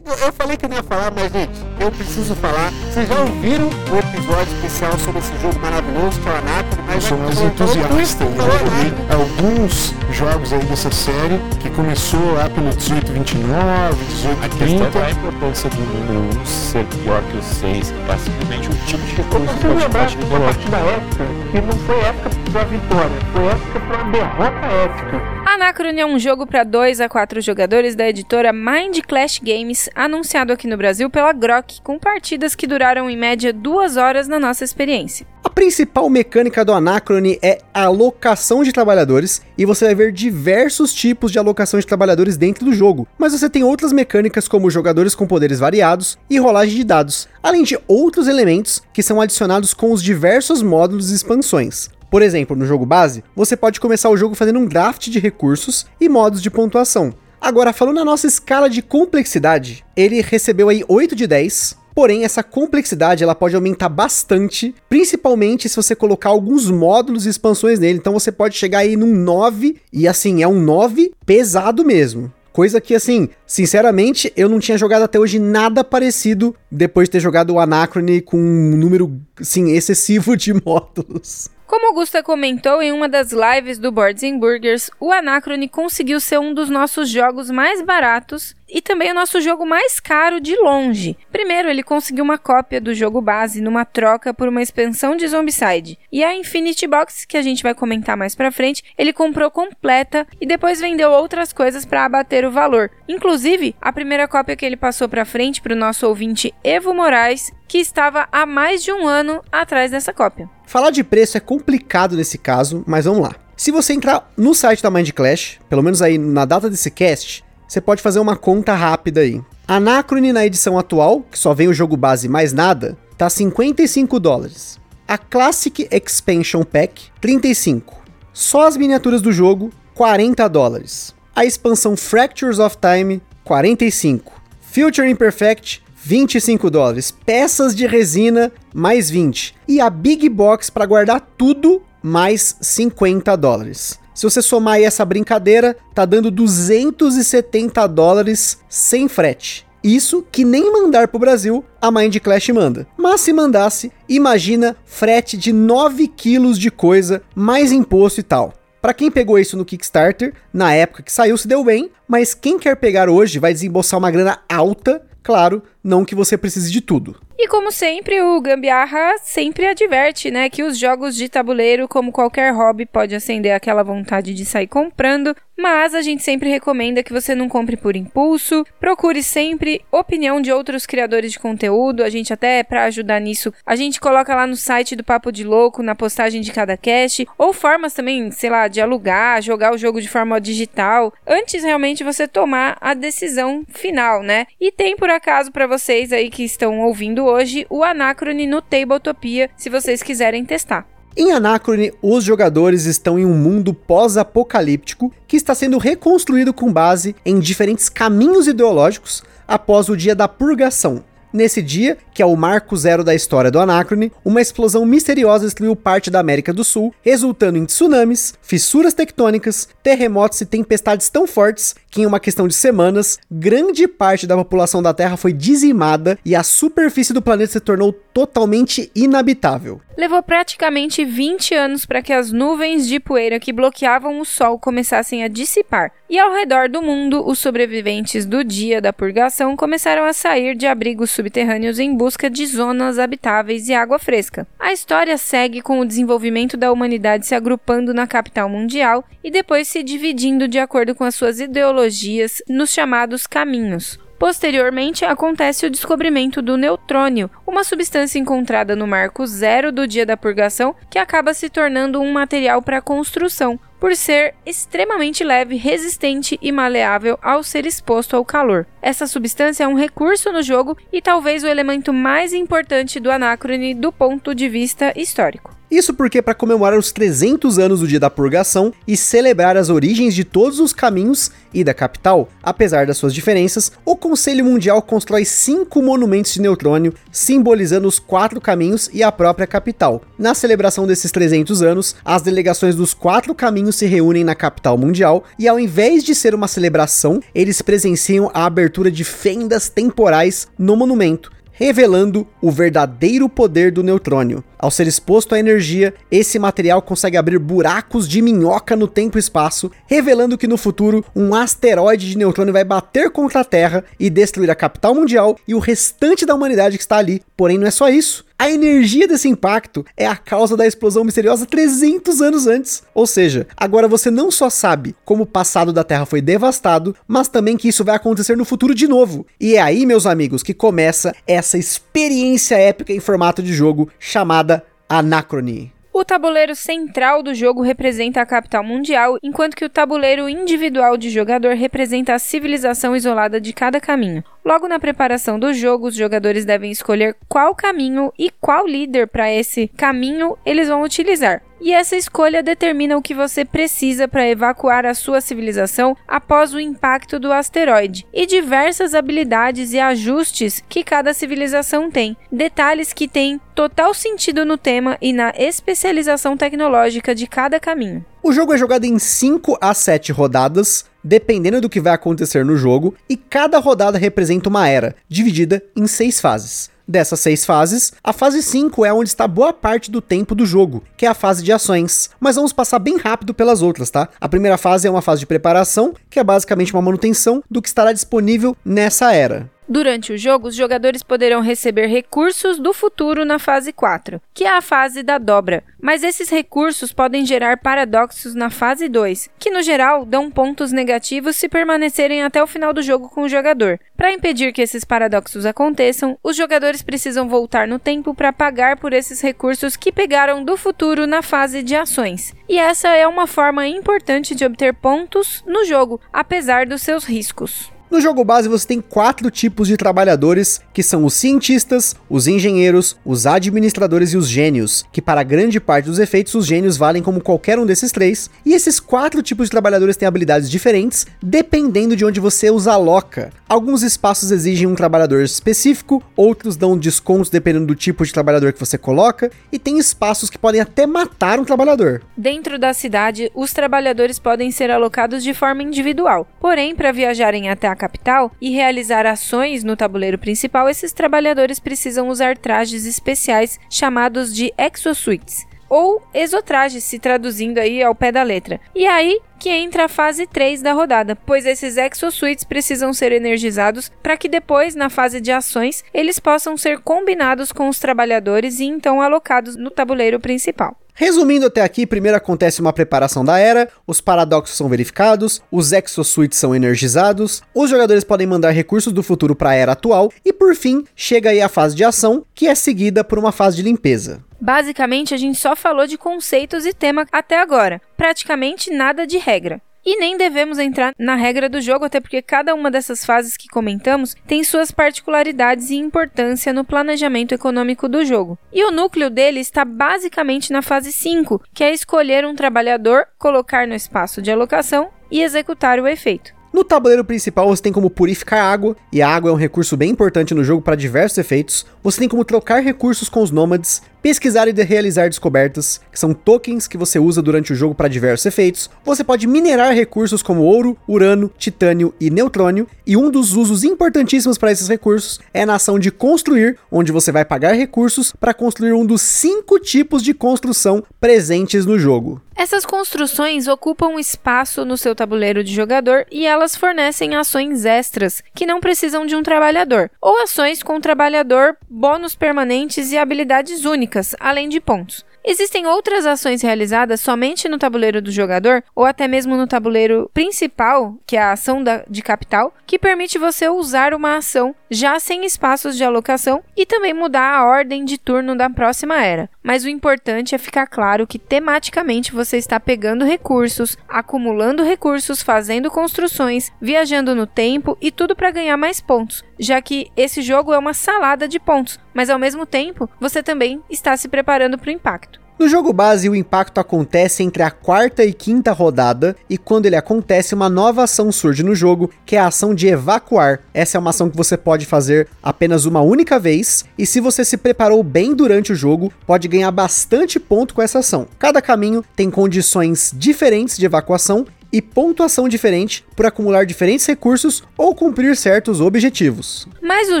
Eu 0.06 0.32
falei 0.32 0.56
que 0.56 0.66
não 0.66 0.76
ia 0.76 0.82
falar, 0.82 1.10
mas 1.10 1.32
gente, 1.32 1.52
eu 1.80 1.90
preciso 1.90 2.34
falar. 2.36 2.70
Vocês 2.92 3.08
já 3.08 3.20
ouviram 3.20 3.68
o 3.68 3.98
episódio 3.98 4.54
especial 4.54 4.98
sobre 4.98 5.20
esse 5.20 5.32
jogo 5.40 5.58
maravilhoso 5.60 6.20
que 6.20 6.28
é 6.28 6.32
o 6.32 6.36
Anacron? 6.36 6.83
Eu 6.94 7.00
sou 7.00 7.18
mais 7.18 7.40
entusiasta. 7.40 8.24
Eu 8.24 8.30
joguei 8.30 8.92
alguns 9.10 9.92
jogos 10.12 10.52
aí 10.52 10.60
dessa 10.60 10.92
série 10.92 11.40
que 11.60 11.68
começou 11.70 12.20
lá 12.34 12.48
pelo 12.48 12.68
1829, 12.68 13.96
1830. 13.96 14.90
Qual 14.90 15.02
é 15.02 15.06
a 15.06 15.10
importância 15.10 15.70
do 15.70 15.76
número 15.76 16.40
1 16.40 16.46
ser 16.46 16.84
pior 16.86 17.20
que 17.24 17.36
o 17.36 17.42
6? 17.42 17.92
É 18.08 18.16
simplesmente 18.16 18.68
um 18.68 18.86
tipo 18.86 19.02
de 19.02 19.18
Eu 19.18 19.24
recurso 19.24 19.46
consigo 19.46 19.74
lembrar 19.74 19.86
a 19.86 20.46
partir 20.46 20.68
da 20.70 20.78
época 20.78 21.24
que 21.50 21.60
não 21.60 21.72
foi 21.78 22.00
época 22.00 22.30
da 22.52 22.64
vitória, 22.64 23.16
foi 23.32 23.44
época 23.46 23.80
para 23.80 24.02
uma 24.02 24.12
derrota 24.12 24.66
épica. 24.66 25.34
Anacrone 25.46 26.00
é 26.00 26.06
um 26.06 26.18
jogo 26.18 26.46
para 26.46 26.64
2 26.64 27.00
a 27.00 27.08
4 27.08 27.40
jogadores 27.40 27.94
da 27.94 28.08
editora 28.08 28.52
Mind 28.52 29.00
Clash 29.06 29.40
Games, 29.42 29.90
anunciado 29.94 30.52
aqui 30.52 30.66
no 30.66 30.76
Brasil 30.76 31.10
pela 31.10 31.32
Grok, 31.32 31.80
com 31.82 31.98
partidas 31.98 32.54
que 32.54 32.66
duraram 32.66 33.10
em 33.10 33.16
média 33.16 33.52
duas 33.52 33.96
horas 33.96 34.28
na 34.28 34.38
nossa 34.38 34.64
experiência. 34.64 35.26
A 35.44 35.50
principal 35.50 36.08
mecânica 36.08 36.64
do 36.64 36.72
Anacrone 36.84 37.38
é 37.40 37.60
alocação 37.72 38.62
de 38.62 38.70
trabalhadores, 38.70 39.40
e 39.56 39.64
você 39.64 39.86
vai 39.86 39.94
ver 39.94 40.12
diversos 40.12 40.92
tipos 40.92 41.32
de 41.32 41.38
alocação 41.38 41.80
de 41.80 41.86
trabalhadores 41.86 42.36
dentro 42.36 42.62
do 42.62 42.74
jogo, 42.74 43.08
mas 43.16 43.32
você 43.32 43.48
tem 43.48 43.64
outras 43.64 43.90
mecânicas 43.90 44.46
como 44.46 44.70
jogadores 44.70 45.14
com 45.14 45.26
poderes 45.26 45.58
variados 45.58 46.18
e 46.28 46.38
rolagem 46.38 46.76
de 46.76 46.84
dados, 46.84 47.26
além 47.42 47.62
de 47.62 47.78
outros 47.88 48.28
elementos 48.28 48.82
que 48.92 49.02
são 49.02 49.18
adicionados 49.18 49.72
com 49.72 49.92
os 49.92 50.02
diversos 50.02 50.60
módulos 50.60 51.10
e 51.10 51.14
expansões. 51.14 51.88
Por 52.10 52.20
exemplo, 52.20 52.54
no 52.54 52.66
jogo 52.66 52.84
base, 52.84 53.24
você 53.34 53.56
pode 53.56 53.80
começar 53.80 54.10
o 54.10 54.16
jogo 54.16 54.34
fazendo 54.34 54.58
um 54.58 54.66
draft 54.66 55.08
de 55.08 55.18
recursos 55.18 55.86
e 55.98 56.06
modos 56.06 56.42
de 56.42 56.50
pontuação. 56.50 57.14
Agora, 57.40 57.72
falando 57.72 57.96
na 57.96 58.04
nossa 58.04 58.26
escala 58.26 58.68
de 58.68 58.82
complexidade, 58.82 59.84
ele 59.96 60.20
recebeu 60.20 60.68
aí 60.68 60.84
8 60.86 61.16
de 61.16 61.26
10, 61.26 61.76
Porém, 61.94 62.24
essa 62.24 62.42
complexidade 62.42 63.22
ela 63.22 63.34
pode 63.34 63.54
aumentar 63.54 63.88
bastante, 63.88 64.74
principalmente 64.88 65.68
se 65.68 65.76
você 65.76 65.94
colocar 65.94 66.30
alguns 66.30 66.70
módulos 66.70 67.24
e 67.24 67.28
expansões 67.28 67.78
nele. 67.78 67.98
Então 67.98 68.12
você 68.12 68.32
pode 68.32 68.56
chegar 68.56 68.78
aí 68.78 68.96
num 68.96 69.14
9, 69.14 69.76
e 69.92 70.08
assim, 70.08 70.42
é 70.42 70.48
um 70.48 70.60
9 70.60 71.12
pesado 71.24 71.84
mesmo. 71.84 72.32
Coisa 72.52 72.80
que, 72.80 72.94
assim, 72.94 73.28
sinceramente, 73.44 74.32
eu 74.36 74.48
não 74.48 74.60
tinha 74.60 74.78
jogado 74.78 75.02
até 75.02 75.18
hoje 75.18 75.40
nada 75.40 75.82
parecido 75.82 76.54
depois 76.70 77.08
de 77.08 77.12
ter 77.12 77.20
jogado 77.20 77.50
o 77.50 77.58
Anacrone 77.58 78.20
com 78.20 78.36
um 78.36 78.76
número, 78.76 79.20
assim, 79.40 79.72
excessivo 79.72 80.36
de 80.36 80.52
módulos. 80.64 81.50
Como 81.66 81.88
Augusta 81.88 82.22
comentou 82.22 82.80
em 82.80 82.92
uma 82.92 83.08
das 83.08 83.32
lives 83.32 83.78
do 83.78 83.90
Boards 83.90 84.22
and 84.22 84.38
Burgers, 84.38 84.88
o 85.00 85.10
Anacrone 85.10 85.68
conseguiu 85.68 86.20
ser 86.20 86.38
um 86.38 86.54
dos 86.54 86.70
nossos 86.70 87.08
jogos 87.08 87.50
mais 87.50 87.82
baratos 87.82 88.54
e 88.68 88.80
também 88.80 89.10
o 89.10 89.14
nosso 89.14 89.40
jogo 89.40 89.64
mais 89.66 90.00
caro 90.00 90.40
de 90.40 90.56
longe. 90.56 91.16
Primeiro, 91.30 91.68
ele 91.68 91.82
conseguiu 91.82 92.24
uma 92.24 92.38
cópia 92.38 92.80
do 92.80 92.94
jogo 92.94 93.20
base 93.20 93.60
numa 93.60 93.84
troca 93.84 94.32
por 94.32 94.48
uma 94.48 94.62
expansão 94.62 95.16
de 95.16 95.26
Zombicide. 95.28 95.98
E 96.10 96.24
a 96.24 96.34
Infinity 96.34 96.86
Box, 96.86 97.26
que 97.26 97.36
a 97.36 97.42
gente 97.42 97.62
vai 97.62 97.74
comentar 97.74 98.16
mais 98.16 98.34
pra 98.34 98.52
frente, 98.52 98.82
ele 98.96 99.12
comprou 99.12 99.50
completa 99.50 100.26
e 100.40 100.46
depois 100.46 100.80
vendeu 100.80 101.10
outras 101.10 101.52
coisas 101.52 101.84
para 101.84 102.04
abater 102.04 102.44
o 102.44 102.50
valor. 102.50 102.90
Inclusive, 103.08 103.74
a 103.80 103.92
primeira 103.92 104.26
cópia 104.26 104.56
que 104.56 104.64
ele 104.64 104.76
passou 104.76 105.08
para 105.08 105.24
frente 105.24 105.60
para 105.60 105.74
o 105.74 105.76
nosso 105.76 106.06
ouvinte 106.06 106.54
Evo 106.62 106.94
Moraes, 106.94 107.52
que 107.68 107.78
estava 107.78 108.28
há 108.30 108.46
mais 108.46 108.82
de 108.82 108.92
um 108.92 109.06
ano 109.06 109.42
atrás 109.50 109.90
dessa 109.90 110.12
cópia. 110.12 110.48
Falar 110.66 110.90
de 110.90 111.04
preço 111.04 111.36
é 111.36 111.40
complicado 111.40 112.16
nesse 112.16 112.38
caso, 112.38 112.82
mas 112.86 113.04
vamos 113.04 113.22
lá. 113.22 113.34
Se 113.56 113.70
você 113.70 113.92
entrar 113.92 114.28
no 114.36 114.54
site 114.54 114.82
da 114.82 114.90
Mind 114.90 115.10
Clash, 115.12 115.60
pelo 115.68 115.82
menos 115.82 116.02
aí 116.02 116.18
na 116.18 116.44
data 116.44 116.68
desse 116.68 116.90
cast, 116.90 117.43
você 117.66 117.80
pode 117.80 118.02
fazer 118.02 118.20
uma 118.20 118.36
conta 118.36 118.74
rápida 118.74 119.20
aí. 119.20 119.40
Anacrone 119.66 120.32
na 120.32 120.44
edição 120.44 120.78
atual, 120.78 121.22
que 121.22 121.38
só 121.38 121.54
vem 121.54 121.68
o 121.68 121.74
jogo 121.74 121.96
base 121.96 122.28
mais 122.28 122.52
nada, 122.52 122.96
tá 123.16 123.30
55 123.30 124.20
dólares. 124.20 124.78
A 125.06 125.18
Classic 125.18 125.88
Expansion 125.90 126.62
Pack, 126.62 127.10
35. 127.20 128.02
Só 128.32 128.66
as 128.66 128.76
miniaturas 128.76 129.22
do 129.22 129.32
jogo, 129.32 129.70
40 129.94 130.48
dólares. 130.48 131.14
A 131.34 131.44
expansão 131.44 131.96
Fractures 131.96 132.58
of 132.58 132.76
Time, 132.78 133.22
45. 133.44 134.32
Future 134.60 135.08
Imperfect, 135.08 135.82
25 135.96 136.70
dólares. 136.70 137.10
Peças 137.10 137.74
de 137.74 137.86
resina, 137.86 138.52
mais 138.74 139.08
20. 139.08 139.54
E 139.66 139.80
a 139.80 139.88
Big 139.88 140.28
Box 140.28 140.68
para 140.68 140.86
guardar 140.86 141.20
tudo, 141.36 141.82
mais 142.02 142.56
50 142.60 143.36
dólares. 143.36 143.98
Se 144.14 144.22
você 144.22 144.40
somar 144.40 144.74
aí 144.74 144.84
essa 144.84 145.04
brincadeira, 145.04 145.76
tá 145.92 146.04
dando 146.04 146.30
270 146.30 147.86
dólares 147.88 148.58
sem 148.68 149.08
frete. 149.08 149.66
Isso 149.82 150.24
que 150.32 150.44
nem 150.44 150.72
mandar 150.72 151.08
pro 151.08 151.18
Brasil 151.18 151.62
a 151.82 151.90
Mind 151.90 152.16
Clash 152.18 152.48
manda. 152.50 152.86
Mas 152.96 153.20
se 153.20 153.32
mandasse, 153.32 153.92
imagina 154.08 154.76
frete 154.86 155.36
de 155.36 155.52
9 155.52 156.08
quilos 156.08 156.58
de 156.58 156.70
coisa, 156.70 157.22
mais 157.34 157.70
imposto 157.70 158.20
e 158.20 158.22
tal. 158.22 158.54
Para 158.80 158.94
quem 158.94 159.10
pegou 159.10 159.38
isso 159.38 159.56
no 159.56 159.64
Kickstarter, 159.64 160.32
na 160.52 160.72
época 160.72 161.02
que 161.02 161.12
saiu 161.12 161.36
se 161.36 161.48
deu 161.48 161.64
bem, 161.64 161.90
mas 162.06 162.34
quem 162.34 162.58
quer 162.58 162.76
pegar 162.76 163.08
hoje 163.08 163.38
vai 163.38 163.52
desembolsar 163.52 163.98
uma 163.98 164.10
grana 164.10 164.40
alta, 164.48 165.02
claro, 165.22 165.62
não 165.84 166.04
que 166.04 166.14
você 166.14 166.38
precise 166.38 166.72
de 166.72 166.80
tudo. 166.80 167.20
E 167.36 167.46
como 167.48 167.70
sempre, 167.70 168.22
o 168.22 168.40
Gambiarra 168.40 169.18
sempre 169.22 169.66
adverte, 169.66 170.30
né, 170.30 170.48
que 170.48 170.62
os 170.62 170.78
jogos 170.78 171.14
de 171.14 171.28
tabuleiro, 171.28 171.86
como 171.86 172.10
qualquer 172.10 172.52
hobby, 172.54 172.86
pode 172.86 173.14
acender 173.14 173.52
aquela 173.52 173.82
vontade 173.82 174.32
de 174.32 174.46
sair 174.46 174.66
comprando, 174.66 175.36
mas 175.56 175.94
a 175.94 176.02
gente 176.02 176.22
sempre 176.22 176.48
recomenda 176.48 177.02
que 177.02 177.12
você 177.12 177.34
não 177.34 177.48
compre 177.48 177.76
por 177.76 177.96
impulso, 177.96 178.64
procure 178.80 179.22
sempre 179.22 179.84
opinião 179.90 180.40
de 180.40 180.52
outros 180.52 180.86
criadores 180.86 181.32
de 181.32 181.38
conteúdo, 181.38 182.02
a 182.02 182.08
gente 182.08 182.32
até 182.32 182.62
para 182.62 182.84
ajudar 182.84 183.20
nisso, 183.20 183.52
a 183.66 183.76
gente 183.76 184.00
coloca 184.00 184.34
lá 184.34 184.46
no 184.46 184.56
site 184.56 184.96
do 184.96 185.04
Papo 185.04 185.30
de 185.30 185.44
Louco, 185.44 185.82
na 185.82 185.94
postagem 185.94 186.40
de 186.40 186.52
cada 186.52 186.76
cast, 186.76 187.26
ou 187.36 187.52
formas 187.52 187.92
também, 187.92 188.30
sei 188.30 188.50
lá, 188.50 188.68
de 188.68 188.80
alugar, 188.80 189.42
jogar 189.42 189.72
o 189.72 189.78
jogo 189.78 190.00
de 190.00 190.08
forma 190.08 190.40
digital, 190.40 191.12
antes 191.26 191.62
realmente 191.62 192.04
você 192.04 192.26
tomar 192.26 192.76
a 192.80 192.94
decisão 192.94 193.64
final, 193.68 194.22
né? 194.22 194.46
E 194.60 194.72
tem 194.72 194.96
por 194.96 195.10
acaso 195.10 195.52
para 195.52 195.66
vocês 195.74 196.12
aí 196.12 196.30
que 196.30 196.44
estão 196.44 196.82
ouvindo 196.82 197.24
hoje 197.24 197.66
o 197.68 197.82
Anacrone 197.82 198.46
no 198.46 198.62
Tabletopia, 198.62 199.50
se 199.56 199.68
vocês 199.68 200.04
quiserem 200.04 200.44
testar. 200.44 200.86
Em 201.16 201.32
Anacrone, 201.32 201.92
os 202.00 202.22
jogadores 202.22 202.84
estão 202.84 203.18
em 203.18 203.24
um 203.24 203.34
mundo 203.34 203.74
pós-apocalíptico 203.74 205.12
que 205.26 205.36
está 205.36 205.52
sendo 205.52 205.76
reconstruído 205.76 206.54
com 206.54 206.72
base 206.72 207.16
em 207.26 207.40
diferentes 207.40 207.88
caminhos 207.88 208.46
ideológicos 208.46 209.24
após 209.48 209.88
o 209.88 209.96
dia 209.96 210.14
da 210.14 210.28
purgação. 210.28 211.02
Nesse 211.34 211.60
dia, 211.60 211.98
que 212.14 212.22
é 212.22 212.26
o 212.26 212.36
marco 212.36 212.76
zero 212.76 213.02
da 213.02 213.12
história 213.12 213.50
do 213.50 213.58
Anacrone, 213.58 214.12
uma 214.24 214.40
explosão 214.40 214.86
misteriosa 214.86 215.46
destruiu 215.46 215.74
parte 215.74 216.08
da 216.08 216.20
América 216.20 216.52
do 216.52 216.62
Sul, 216.62 216.94
resultando 217.02 217.58
em 217.58 217.64
tsunamis, 217.64 218.34
fissuras 218.40 218.94
tectônicas, 218.94 219.68
terremotos 219.82 220.40
e 220.40 220.46
tempestades 220.46 221.08
tão 221.08 221.26
fortes 221.26 221.74
que, 221.90 222.02
em 222.02 222.06
uma 222.06 222.20
questão 222.20 222.46
de 222.46 222.54
semanas, 222.54 223.18
grande 223.28 223.88
parte 223.88 224.28
da 224.28 224.36
população 224.36 224.80
da 224.80 224.94
Terra 224.94 225.16
foi 225.16 225.32
dizimada 225.32 226.16
e 226.24 226.36
a 226.36 226.44
superfície 226.44 227.12
do 227.12 227.20
planeta 227.20 227.50
se 227.50 227.60
tornou 227.60 227.92
totalmente 227.92 228.90
inabitável. 228.94 229.80
Levou 229.96 230.22
praticamente 230.22 231.04
20 231.04 231.54
anos 231.54 231.84
para 231.84 232.02
que 232.02 232.12
as 232.12 232.32
nuvens 232.32 232.86
de 232.86 232.98
poeira 232.98 233.40
que 233.40 233.52
bloqueavam 233.52 234.20
o 234.20 234.24
Sol 234.24 234.58
começassem 234.58 235.24
a 235.24 235.28
dissipar, 235.28 235.92
e 236.08 236.18
ao 236.18 236.32
redor 236.32 236.68
do 236.68 236.82
mundo, 236.82 237.26
os 237.26 237.38
sobreviventes 237.38 238.26
do 238.26 238.44
dia 238.44 238.80
da 238.80 238.92
purgação 238.92 239.56
começaram 239.56 240.04
a 240.04 240.12
sair 240.12 240.56
de 240.56 240.66
abrigos 240.66 241.10
subterrâneos 241.24 241.78
em 241.78 241.96
busca 241.96 242.28
de 242.28 242.46
zonas 242.46 242.98
habitáveis 242.98 243.68
e 243.68 243.74
água 243.74 243.98
fresca. 243.98 244.46
A 244.58 244.72
história 244.72 245.16
segue 245.16 245.62
com 245.62 245.80
o 245.80 245.84
desenvolvimento 245.84 246.56
da 246.56 246.70
humanidade 246.70 247.26
se 247.26 247.34
agrupando 247.34 247.94
na 247.94 248.06
capital 248.06 248.48
mundial 248.48 249.02
e 249.22 249.30
depois 249.30 249.68
se 249.68 249.82
dividindo 249.82 250.46
de 250.46 250.58
acordo 250.58 250.94
com 250.94 251.04
as 251.04 251.14
suas 251.14 251.40
ideologias 251.40 252.42
nos 252.46 252.70
chamados 252.70 253.26
caminhos. 253.26 253.98
Posteriormente, 254.18 255.04
acontece 255.04 255.66
o 255.66 255.70
descobrimento 255.70 256.40
do 256.40 256.56
neutrônio, 256.56 257.30
uma 257.46 257.64
substância 257.64 258.18
encontrada 258.18 258.76
no 258.76 258.86
marco 258.86 259.26
zero 259.26 259.72
do 259.72 259.86
dia 259.86 260.06
da 260.06 260.16
purgação 260.16 260.74
que 260.88 260.98
acaba 260.98 261.34
se 261.34 261.48
tornando 261.50 262.00
um 262.00 262.12
material 262.12 262.62
para 262.62 262.80
construção, 262.80 263.58
por 263.78 263.94
ser 263.94 264.34
extremamente 264.46 265.22
leve, 265.22 265.56
resistente 265.56 266.38
e 266.40 266.50
maleável 266.50 267.18
ao 267.20 267.42
ser 267.42 267.66
exposto 267.66 268.16
ao 268.16 268.24
calor. 268.24 268.66
Essa 268.80 269.06
substância 269.06 269.64
é 269.64 269.68
um 269.68 269.74
recurso 269.74 270.32
no 270.32 270.42
jogo 270.42 270.76
e 270.92 271.02
talvez 271.02 271.44
o 271.44 271.48
elemento 271.48 271.92
mais 271.92 272.32
importante 272.32 272.98
do 272.98 273.10
Anacrone 273.10 273.74
do 273.74 273.92
ponto 273.92 274.34
de 274.34 274.48
vista 274.48 274.92
histórico. 274.96 275.54
Isso 275.70 275.94
porque, 275.94 276.20
para 276.20 276.34
comemorar 276.34 276.78
os 276.78 276.92
300 276.92 277.58
anos 277.58 277.80
do 277.80 277.88
Dia 277.88 277.98
da 277.98 278.10
Purgação 278.10 278.72
e 278.86 278.96
celebrar 278.96 279.56
as 279.56 279.70
origens 279.70 280.14
de 280.14 280.22
todos 280.22 280.60
os 280.60 280.72
caminhos 280.72 281.30
e 281.52 281.64
da 281.64 281.72
capital, 281.72 282.28
apesar 282.42 282.86
das 282.86 282.96
suas 282.96 283.14
diferenças, 283.14 283.72
o 283.84 283.96
Conselho 283.96 284.44
Mundial 284.44 284.82
constrói 284.82 285.24
cinco 285.24 285.82
monumentos 285.82 286.34
de 286.34 286.40
neutrônio, 286.40 286.94
simbolizando 287.10 287.88
os 287.88 287.98
quatro 287.98 288.40
caminhos 288.40 288.90
e 288.92 289.02
a 289.02 289.10
própria 289.10 289.46
capital. 289.46 290.02
Na 290.18 290.34
celebração 290.34 290.86
desses 290.86 291.10
300 291.10 291.62
anos, 291.62 291.96
as 292.04 292.22
delegações 292.22 292.76
dos 292.76 292.92
quatro 292.92 293.34
caminhos 293.34 293.76
se 293.76 293.86
reúnem 293.86 294.22
na 294.22 294.34
capital 294.34 294.76
mundial 294.76 295.24
e, 295.38 295.48
ao 295.48 295.58
invés 295.58 296.04
de 296.04 296.14
ser 296.14 296.34
uma 296.34 296.48
celebração, 296.48 297.20
eles 297.34 297.62
presenciam 297.62 298.30
a 298.34 298.44
abertura 298.44 298.90
de 298.90 299.02
fendas 299.02 299.68
temporais 299.68 300.46
no 300.58 300.76
monumento, 300.76 301.32
revelando 301.52 302.26
o 302.40 302.50
verdadeiro 302.50 303.28
poder 303.28 303.70
do 303.72 303.82
neutrônio. 303.82 304.44
Ao 304.58 304.70
ser 304.70 304.86
exposto 304.86 305.34
à 305.34 305.38
energia, 305.38 305.94
esse 306.10 306.38
material 306.38 306.80
consegue 306.82 307.16
abrir 307.16 307.38
buracos 307.38 308.08
de 308.08 308.22
minhoca 308.22 308.76
no 308.76 308.88
tempo 308.88 309.18
e 309.18 309.20
espaço, 309.20 309.70
revelando 309.86 310.38
que 310.38 310.46
no 310.46 310.56
futuro 310.56 311.04
um 311.14 311.34
asteroide 311.34 312.08
de 312.08 312.18
neutrônio 312.18 312.52
vai 312.52 312.64
bater 312.64 313.10
contra 313.10 313.40
a 313.40 313.44
Terra 313.44 313.84
e 313.98 314.08
destruir 314.08 314.50
a 314.50 314.54
capital 314.54 314.94
mundial 314.94 315.36
e 315.46 315.54
o 315.54 315.58
restante 315.58 316.24
da 316.26 316.34
humanidade 316.34 316.76
que 316.76 316.82
está 316.82 316.96
ali. 316.96 317.22
Porém, 317.36 317.58
não 317.58 317.66
é 317.66 317.70
só 317.70 317.88
isso. 317.88 318.24
A 318.36 318.50
energia 318.50 319.08
desse 319.08 319.28
impacto 319.28 319.86
é 319.96 320.06
a 320.06 320.16
causa 320.16 320.56
da 320.56 320.66
explosão 320.66 321.04
misteriosa 321.04 321.46
300 321.46 322.20
anos 322.20 322.46
antes. 322.46 322.82
Ou 322.92 323.06
seja, 323.06 323.46
agora 323.56 323.88
você 323.88 324.10
não 324.10 324.30
só 324.30 324.50
sabe 324.50 324.94
como 325.04 325.22
o 325.22 325.26
passado 325.26 325.72
da 325.72 325.84
Terra 325.84 326.04
foi 326.04 326.20
devastado, 326.20 326.96
mas 327.06 327.28
também 327.28 327.56
que 327.56 327.68
isso 327.68 327.84
vai 327.84 327.94
acontecer 327.94 328.36
no 328.36 328.44
futuro 328.44 328.74
de 328.74 328.88
novo. 328.88 329.24
E 329.40 329.54
é 329.54 329.62
aí, 329.62 329.86
meus 329.86 330.04
amigos, 330.04 330.42
que 330.42 330.52
começa 330.52 331.14
essa 331.26 331.56
experiência 331.56 332.56
épica 332.56 332.92
em 332.92 333.00
formato 333.00 333.42
de 333.42 333.54
jogo 333.54 333.88
chamada 334.00 334.53
Anacrone. 334.88 335.72
O 335.96 336.04
tabuleiro 336.04 336.56
central 336.56 337.22
do 337.22 337.32
jogo 337.32 337.62
representa 337.62 338.20
a 338.20 338.26
capital 338.26 338.64
mundial, 338.64 339.16
enquanto 339.22 339.54
que 339.54 339.64
o 339.64 339.70
tabuleiro 339.70 340.28
individual 340.28 340.96
de 340.96 341.08
jogador 341.08 341.54
representa 341.54 342.14
a 342.14 342.18
civilização 342.18 342.96
isolada 342.96 343.40
de 343.40 343.52
cada 343.52 343.80
caminho. 343.80 344.24
Logo 344.44 344.66
na 344.66 344.80
preparação 344.80 345.38
do 345.38 345.54
jogo, 345.54 345.86
os 345.86 345.94
jogadores 345.94 346.44
devem 346.44 346.72
escolher 346.72 347.16
qual 347.28 347.54
caminho 347.54 348.12
e 348.18 348.28
qual 348.40 348.66
líder 348.66 349.06
para 349.06 349.32
esse 349.32 349.68
caminho 349.68 350.36
eles 350.44 350.66
vão 350.66 350.82
utilizar. 350.82 351.40
E 351.64 351.72
essa 351.72 351.96
escolha 351.96 352.42
determina 352.42 352.94
o 352.94 353.00
que 353.00 353.14
você 353.14 353.42
precisa 353.42 354.06
para 354.06 354.28
evacuar 354.28 354.84
a 354.84 354.92
sua 354.92 355.22
civilização 355.22 355.96
após 356.06 356.52
o 356.52 356.60
impacto 356.60 357.18
do 357.18 357.32
asteroide, 357.32 358.06
e 358.12 358.26
diversas 358.26 358.94
habilidades 358.94 359.72
e 359.72 359.80
ajustes 359.80 360.62
que 360.68 360.84
cada 360.84 361.14
civilização 361.14 361.90
tem, 361.90 362.18
detalhes 362.30 362.92
que 362.92 363.08
têm 363.08 363.40
total 363.54 363.94
sentido 363.94 364.44
no 364.44 364.58
tema 364.58 364.98
e 365.00 365.10
na 365.10 365.32
especialização 365.38 366.36
tecnológica 366.36 367.14
de 367.14 367.26
cada 367.26 367.58
caminho. 367.58 368.04
O 368.22 368.30
jogo 368.30 368.52
é 368.52 368.58
jogado 368.58 368.84
em 368.84 368.98
5 368.98 369.56
a 369.58 369.72
7 369.72 370.12
rodadas, 370.12 370.84
dependendo 371.02 371.62
do 371.62 371.70
que 371.70 371.80
vai 371.80 371.94
acontecer 371.94 372.44
no 372.44 372.58
jogo, 372.58 372.94
e 373.08 373.16
cada 373.16 373.58
rodada 373.58 373.96
representa 373.96 374.50
uma 374.50 374.68
era, 374.68 374.94
dividida 375.08 375.64
em 375.74 375.86
6 375.86 376.20
fases. 376.20 376.73
Dessas 376.86 377.20
seis 377.20 377.46
fases, 377.46 377.92
a 378.02 378.12
fase 378.12 378.42
5 378.42 378.84
é 378.84 378.92
onde 378.92 379.08
está 379.08 379.26
boa 379.26 379.54
parte 379.54 379.90
do 379.90 380.02
tempo 380.02 380.34
do 380.34 380.44
jogo, 380.44 380.84
que 380.96 381.06
é 381.06 381.08
a 381.08 381.14
fase 381.14 381.42
de 381.42 381.50
ações. 381.50 382.10
Mas 382.20 382.36
vamos 382.36 382.52
passar 382.52 382.78
bem 382.78 382.98
rápido 382.98 383.32
pelas 383.32 383.62
outras, 383.62 383.88
tá? 383.88 384.08
A 384.20 384.28
primeira 384.28 384.58
fase 384.58 384.86
é 384.86 384.90
uma 384.90 385.00
fase 385.00 385.20
de 385.20 385.26
preparação, 385.26 385.94
que 386.10 386.20
é 386.20 386.24
basicamente 386.24 386.74
uma 386.74 386.82
manutenção 386.82 387.42
do 387.50 387.62
que 387.62 387.68
estará 387.68 387.90
disponível 387.92 388.54
nessa 388.64 389.12
era. 389.14 389.50
Durante 389.66 390.12
o 390.12 390.18
jogo, 390.18 390.48
os 390.48 390.54
jogadores 390.54 391.02
poderão 391.02 391.40
receber 391.40 391.86
recursos 391.86 392.58
do 392.58 392.74
futuro 392.74 393.24
na 393.24 393.38
fase 393.38 393.72
4, 393.72 394.20
que 394.34 394.44
é 394.44 394.56
a 394.56 394.60
fase 394.60 395.02
da 395.02 395.16
dobra, 395.16 395.64
mas 395.80 396.02
esses 396.02 396.28
recursos 396.28 396.92
podem 396.92 397.24
gerar 397.24 397.56
paradoxos 397.56 398.34
na 398.34 398.50
fase 398.50 398.88
2, 398.90 399.30
que 399.38 399.50
no 399.50 399.62
geral 399.62 400.04
dão 400.04 400.30
pontos 400.30 400.70
negativos 400.70 401.36
se 401.36 401.48
permanecerem 401.48 402.22
até 402.22 402.42
o 402.42 402.46
final 402.46 402.74
do 402.74 402.82
jogo 402.82 403.08
com 403.08 403.22
o 403.22 403.28
jogador. 403.28 403.80
Para 403.96 404.12
impedir 404.12 404.52
que 404.52 404.60
esses 404.60 404.84
paradoxos 404.84 405.46
aconteçam, 405.46 406.18
os 406.22 406.36
jogadores 406.36 406.82
precisam 406.82 407.26
voltar 407.26 407.66
no 407.66 407.78
tempo 407.78 408.14
para 408.14 408.34
pagar 408.34 408.76
por 408.76 408.92
esses 408.92 409.22
recursos 409.22 409.76
que 409.76 409.90
pegaram 409.90 410.44
do 410.44 410.58
futuro 410.58 411.06
na 411.06 411.22
fase 411.22 411.62
de 411.62 411.74
ações. 411.74 412.34
E 412.46 412.58
essa 412.58 412.88
é 412.88 413.06
uma 413.06 413.26
forma 413.26 413.66
importante 413.66 414.34
de 414.34 414.44
obter 414.44 414.74
pontos 414.74 415.42
no 415.46 415.64
jogo, 415.64 416.00
apesar 416.12 416.66
dos 416.66 416.82
seus 416.82 417.04
riscos. 417.04 417.73
No 417.94 418.00
jogo 418.00 418.24
base 418.24 418.48
você 418.48 418.66
tem 418.66 418.80
quatro 418.80 419.30
tipos 419.30 419.68
de 419.68 419.76
trabalhadores, 419.76 420.60
que 420.72 420.82
são 420.82 421.04
os 421.04 421.14
cientistas, 421.14 421.94
os 422.10 422.26
engenheiros, 422.26 422.96
os 423.04 423.24
administradores 423.24 424.12
e 424.12 424.16
os 424.16 424.28
gênios, 424.28 424.84
que 424.90 425.00
para 425.00 425.22
grande 425.22 425.60
parte 425.60 425.86
dos 425.86 426.00
efeitos 426.00 426.34
os 426.34 426.44
gênios 426.44 426.76
valem 426.76 427.04
como 427.04 427.20
qualquer 427.20 427.56
um 427.56 427.64
desses 427.64 427.92
três, 427.92 428.28
e 428.44 428.52
esses 428.52 428.80
quatro 428.80 429.22
tipos 429.22 429.46
de 429.46 429.52
trabalhadores 429.52 429.96
têm 429.96 430.08
habilidades 430.08 430.50
diferentes, 430.50 431.06
dependendo 431.22 431.94
de 431.94 432.04
onde 432.04 432.18
você 432.18 432.50
os 432.50 432.66
aloca. 432.66 433.30
Alguns 433.48 433.84
espaços 433.84 434.32
exigem 434.32 434.66
um 434.66 434.74
trabalhador 434.74 435.22
específico, 435.22 436.02
outros 436.16 436.56
dão 436.56 436.76
descontos 436.76 437.30
dependendo 437.30 437.66
do 437.66 437.76
tipo 437.76 438.04
de 438.04 438.12
trabalhador 438.12 438.52
que 438.52 438.58
você 438.58 438.76
coloca, 438.76 439.30
e 439.52 439.58
tem 439.58 439.78
espaços 439.78 440.28
que 440.28 440.36
podem 440.36 440.60
até 440.60 440.84
matar 440.84 441.38
um 441.38 441.44
trabalhador. 441.44 442.02
Dentro 442.16 442.58
da 442.58 442.74
cidade, 442.74 443.30
os 443.36 443.52
trabalhadores 443.52 444.18
podem 444.18 444.50
ser 444.50 444.68
alocados 444.68 445.22
de 445.22 445.32
forma 445.32 445.62
individual, 445.62 446.26
porém, 446.40 446.74
para 446.74 446.90
viajarem 446.90 447.48
até 447.48 447.68
a 447.68 447.83
capital 447.84 448.32
e 448.40 448.50
realizar 448.50 449.04
ações 449.04 449.62
no 449.62 449.76
tabuleiro 449.76 450.18
principal, 450.18 450.68
esses 450.68 450.92
trabalhadores 450.92 451.60
precisam 451.60 452.08
usar 452.08 452.38
trajes 452.38 452.86
especiais 452.86 453.60
chamados 453.68 454.34
de 454.34 454.52
exosuites 454.56 455.46
ou 455.68 456.02
exotrajes, 456.14 456.84
se 456.84 456.98
traduzindo 456.98 457.58
aí 457.58 457.82
ao 457.82 457.94
pé 457.94 458.12
da 458.12 458.22
letra. 458.22 458.60
E 458.74 458.86
aí 458.86 459.20
que 459.40 459.50
entra 459.50 459.84
a 459.84 459.88
fase 459.88 460.26
3 460.26 460.62
da 460.62 460.72
rodada, 460.72 461.16
pois 461.16 461.44
esses 461.44 461.76
exosuites 461.76 462.44
precisam 462.44 462.94
ser 462.94 463.12
energizados 463.12 463.90
para 464.02 464.16
que 464.16 464.28
depois, 464.28 464.74
na 464.74 464.88
fase 464.88 465.20
de 465.20 465.32
ações, 465.32 465.84
eles 465.92 466.18
possam 466.18 466.56
ser 466.56 466.78
combinados 466.78 467.52
com 467.52 467.68
os 467.68 467.78
trabalhadores 467.78 468.60
e 468.60 468.64
então 468.64 469.02
alocados 469.02 469.56
no 469.56 469.70
tabuleiro 469.70 470.20
principal. 470.20 470.76
Resumindo 470.96 471.46
até 471.46 471.60
aqui, 471.60 471.84
primeiro 471.84 472.16
acontece 472.16 472.60
uma 472.60 472.72
preparação 472.72 473.24
da 473.24 473.36
era, 473.36 473.68
os 473.84 474.00
paradoxos 474.00 474.56
são 474.56 474.68
verificados, 474.68 475.42
os 475.50 475.72
exosuites 475.72 476.38
são 476.38 476.54
energizados, 476.54 477.42
os 477.52 477.68
jogadores 477.68 478.04
podem 478.04 478.28
mandar 478.28 478.52
recursos 478.52 478.92
do 478.92 479.02
futuro 479.02 479.34
para 479.34 479.50
a 479.50 479.54
era 479.54 479.72
atual 479.72 480.12
e 480.24 480.32
por 480.32 480.54
fim 480.54 480.84
chega 480.94 481.30
aí 481.30 481.40
a 481.40 481.48
fase 481.48 481.74
de 481.74 481.82
ação, 481.82 482.24
que 482.32 482.46
é 482.46 482.54
seguida 482.54 483.02
por 483.02 483.18
uma 483.18 483.32
fase 483.32 483.56
de 483.56 483.62
limpeza. 483.62 484.22
Basicamente, 484.40 485.12
a 485.12 485.16
gente 485.16 485.38
só 485.38 485.56
falou 485.56 485.84
de 485.84 485.98
conceitos 485.98 486.64
e 486.64 486.72
tema 486.72 487.06
até 487.10 487.40
agora, 487.40 487.82
praticamente 487.96 488.70
nada 488.70 489.04
de 489.04 489.18
regra. 489.18 489.60
E 489.84 489.98
nem 489.98 490.16
devemos 490.16 490.58
entrar 490.58 490.94
na 490.98 491.14
regra 491.14 491.46
do 491.46 491.60
jogo, 491.60 491.84
até 491.84 492.00
porque 492.00 492.22
cada 492.22 492.54
uma 492.54 492.70
dessas 492.70 493.04
fases 493.04 493.36
que 493.36 493.48
comentamos 493.48 494.16
tem 494.26 494.42
suas 494.42 494.70
particularidades 494.70 495.68
e 495.68 495.76
importância 495.76 496.54
no 496.54 496.64
planejamento 496.64 497.34
econômico 497.34 497.86
do 497.86 498.02
jogo. 498.04 498.38
E 498.50 498.64
o 498.64 498.70
núcleo 498.70 499.10
dele 499.10 499.40
está 499.40 499.62
basicamente 499.62 500.50
na 500.50 500.62
fase 500.62 500.90
5, 500.90 501.42
que 501.52 501.62
é 501.62 501.72
escolher 501.72 502.24
um 502.24 502.34
trabalhador, 502.34 503.06
colocar 503.18 503.66
no 503.66 503.74
espaço 503.74 504.22
de 504.22 504.30
alocação 504.30 504.88
e 505.10 505.20
executar 505.20 505.78
o 505.78 505.86
efeito. 505.86 506.32
No 506.54 506.62
tabuleiro 506.62 507.04
principal 507.04 507.48
você 507.48 507.60
tem 507.60 507.72
como 507.72 507.90
purificar 507.90 508.40
água, 508.40 508.76
e 508.92 509.02
a 509.02 509.08
água 509.08 509.28
é 509.28 509.34
um 509.34 509.36
recurso 509.36 509.76
bem 509.76 509.90
importante 509.90 510.32
no 510.32 510.44
jogo 510.44 510.62
para 510.62 510.76
diversos 510.76 511.18
efeitos. 511.18 511.66
Você 511.82 511.98
tem 511.98 512.08
como 512.08 512.24
trocar 512.24 512.62
recursos 512.62 513.08
com 513.08 513.20
os 513.22 513.32
nômades, 513.32 513.82
pesquisar 514.04 514.46
e 514.48 514.52
de 514.52 514.62
realizar 514.62 515.08
descobertas, 515.08 515.80
que 515.90 515.98
são 515.98 516.12
tokens 516.12 516.68
que 516.68 516.76
você 516.76 516.98
usa 516.98 517.22
durante 517.22 517.54
o 517.54 517.56
jogo 517.56 517.74
para 517.74 517.88
diversos 517.88 518.26
efeitos. 518.26 518.68
Você 518.84 519.02
pode 519.02 519.26
minerar 519.26 519.72
recursos 519.72 520.22
como 520.22 520.42
ouro, 520.42 520.76
urano, 520.86 521.32
titânio 521.38 521.94
e 521.98 522.10
neutrônio, 522.10 522.68
e 522.86 522.98
um 522.98 523.10
dos 523.10 523.34
usos 523.34 523.64
importantíssimos 523.64 524.36
para 524.36 524.52
esses 524.52 524.68
recursos 524.68 525.18
é 525.32 525.46
na 525.46 525.54
ação 525.54 525.78
de 525.78 525.90
construir, 525.90 526.58
onde 526.70 526.92
você 526.92 527.10
vai 527.10 527.24
pagar 527.24 527.54
recursos 527.54 528.12
para 528.12 528.34
construir 528.34 528.74
um 528.74 528.84
dos 528.84 529.00
cinco 529.00 529.58
tipos 529.58 530.02
de 530.02 530.12
construção 530.12 530.84
presentes 531.00 531.64
no 531.64 531.78
jogo. 531.78 532.20
Essas 532.36 532.66
construções 532.66 533.46
ocupam 533.46 533.98
espaço 533.98 534.64
no 534.64 534.76
seu 534.76 534.94
tabuleiro 534.94 535.44
de 535.44 535.54
jogador 535.54 536.04
e 536.10 536.26
elas 536.26 536.56
fornecem 536.56 537.14
ações 537.14 537.64
extras 537.64 538.22
que 538.34 538.44
não 538.44 538.60
precisam 538.60 539.06
de 539.06 539.14
um 539.14 539.22
trabalhador, 539.22 539.88
ou 540.00 540.20
ações 540.20 540.60
com 540.60 540.80
trabalhador, 540.80 541.56
bônus 541.70 542.16
permanentes 542.16 542.90
e 542.90 542.98
habilidades 542.98 543.64
únicas, 543.64 543.93
além 544.18 544.48
de 544.48 544.60
pontos. 544.60 545.04
Existem 545.26 545.66
outras 545.66 546.04
ações 546.04 546.42
realizadas 546.42 547.00
somente 547.00 547.48
no 547.48 547.56
tabuleiro 547.56 548.02
do 548.02 548.12
jogador, 548.12 548.62
ou 548.74 548.84
até 548.84 549.08
mesmo 549.08 549.36
no 549.36 549.46
tabuleiro 549.46 550.10
principal, 550.12 550.98
que 551.06 551.16
é 551.16 551.22
a 551.22 551.32
ação 551.32 551.64
da, 551.64 551.82
de 551.88 552.02
capital, 552.02 552.54
que 552.66 552.78
permite 552.78 553.18
você 553.18 553.48
usar 553.48 553.94
uma 553.94 554.18
ação 554.18 554.54
já 554.74 554.98
sem 554.98 555.24
espaços 555.24 555.76
de 555.76 555.84
alocação 555.84 556.42
e 556.56 556.66
também 556.66 556.92
mudar 556.92 557.36
a 557.36 557.44
ordem 557.46 557.84
de 557.84 557.96
turno 557.96 558.36
da 558.36 558.50
próxima 558.50 559.02
era. 559.02 559.30
Mas 559.42 559.64
o 559.64 559.68
importante 559.68 560.34
é 560.34 560.38
ficar 560.38 560.66
claro 560.66 561.06
que 561.06 561.18
tematicamente 561.18 562.12
você 562.12 562.36
está 562.36 562.58
pegando 562.58 563.04
recursos, 563.04 563.78
acumulando 563.88 564.64
recursos, 564.64 565.22
fazendo 565.22 565.70
construções, 565.70 566.52
viajando 566.60 567.14
no 567.14 567.26
tempo 567.26 567.78
e 567.80 567.90
tudo 567.90 568.16
para 568.16 568.32
ganhar 568.32 568.56
mais 568.56 568.80
pontos, 568.80 569.24
já 569.38 569.62
que 569.62 569.90
esse 569.96 570.20
jogo 570.20 570.52
é 570.52 570.58
uma 570.58 570.74
salada 570.74 571.28
de 571.28 571.38
pontos, 571.38 571.78
mas 571.94 572.10
ao 572.10 572.18
mesmo 572.18 572.44
tempo 572.44 572.90
você 572.98 573.22
também 573.22 573.62
está 573.70 573.96
se 573.96 574.08
preparando 574.08 574.58
para 574.58 574.68
o 574.68 574.72
impacto. 574.72 575.23
No 575.36 575.48
jogo 575.48 575.72
base, 575.72 576.08
o 576.08 576.14
impacto 576.14 576.60
acontece 576.60 577.24
entre 577.24 577.42
a 577.42 577.50
quarta 577.50 578.04
e 578.04 578.12
quinta 578.12 578.52
rodada, 578.52 579.16
e 579.28 579.36
quando 579.36 579.66
ele 579.66 579.74
acontece, 579.74 580.32
uma 580.32 580.48
nova 580.48 580.84
ação 580.84 581.10
surge 581.10 581.42
no 581.42 581.56
jogo, 581.56 581.90
que 582.06 582.14
é 582.14 582.20
a 582.20 582.28
ação 582.28 582.54
de 582.54 582.68
evacuar. 582.68 583.40
Essa 583.52 583.76
é 583.76 583.80
uma 583.80 583.90
ação 583.90 584.08
que 584.08 584.16
você 584.16 584.36
pode 584.36 584.64
fazer 584.64 585.08
apenas 585.20 585.64
uma 585.64 585.80
única 585.80 586.20
vez, 586.20 586.64
e 586.78 586.86
se 586.86 587.00
você 587.00 587.24
se 587.24 587.36
preparou 587.36 587.82
bem 587.82 588.14
durante 588.14 588.52
o 588.52 588.56
jogo, 588.56 588.92
pode 589.04 589.26
ganhar 589.26 589.50
bastante 589.50 590.20
ponto 590.20 590.54
com 590.54 590.62
essa 590.62 590.78
ação. 590.78 591.08
Cada 591.18 591.42
caminho 591.42 591.84
tem 591.96 592.12
condições 592.12 592.92
diferentes 592.94 593.58
de 593.58 593.66
evacuação 593.66 594.24
e 594.54 594.62
pontuação 594.62 595.28
diferente 595.28 595.84
por 595.96 596.06
acumular 596.06 596.46
diferentes 596.46 596.86
recursos 596.86 597.42
ou 597.58 597.74
cumprir 597.74 598.16
certos 598.16 598.60
objetivos. 598.60 599.48
Mas 599.60 599.90
o 599.90 600.00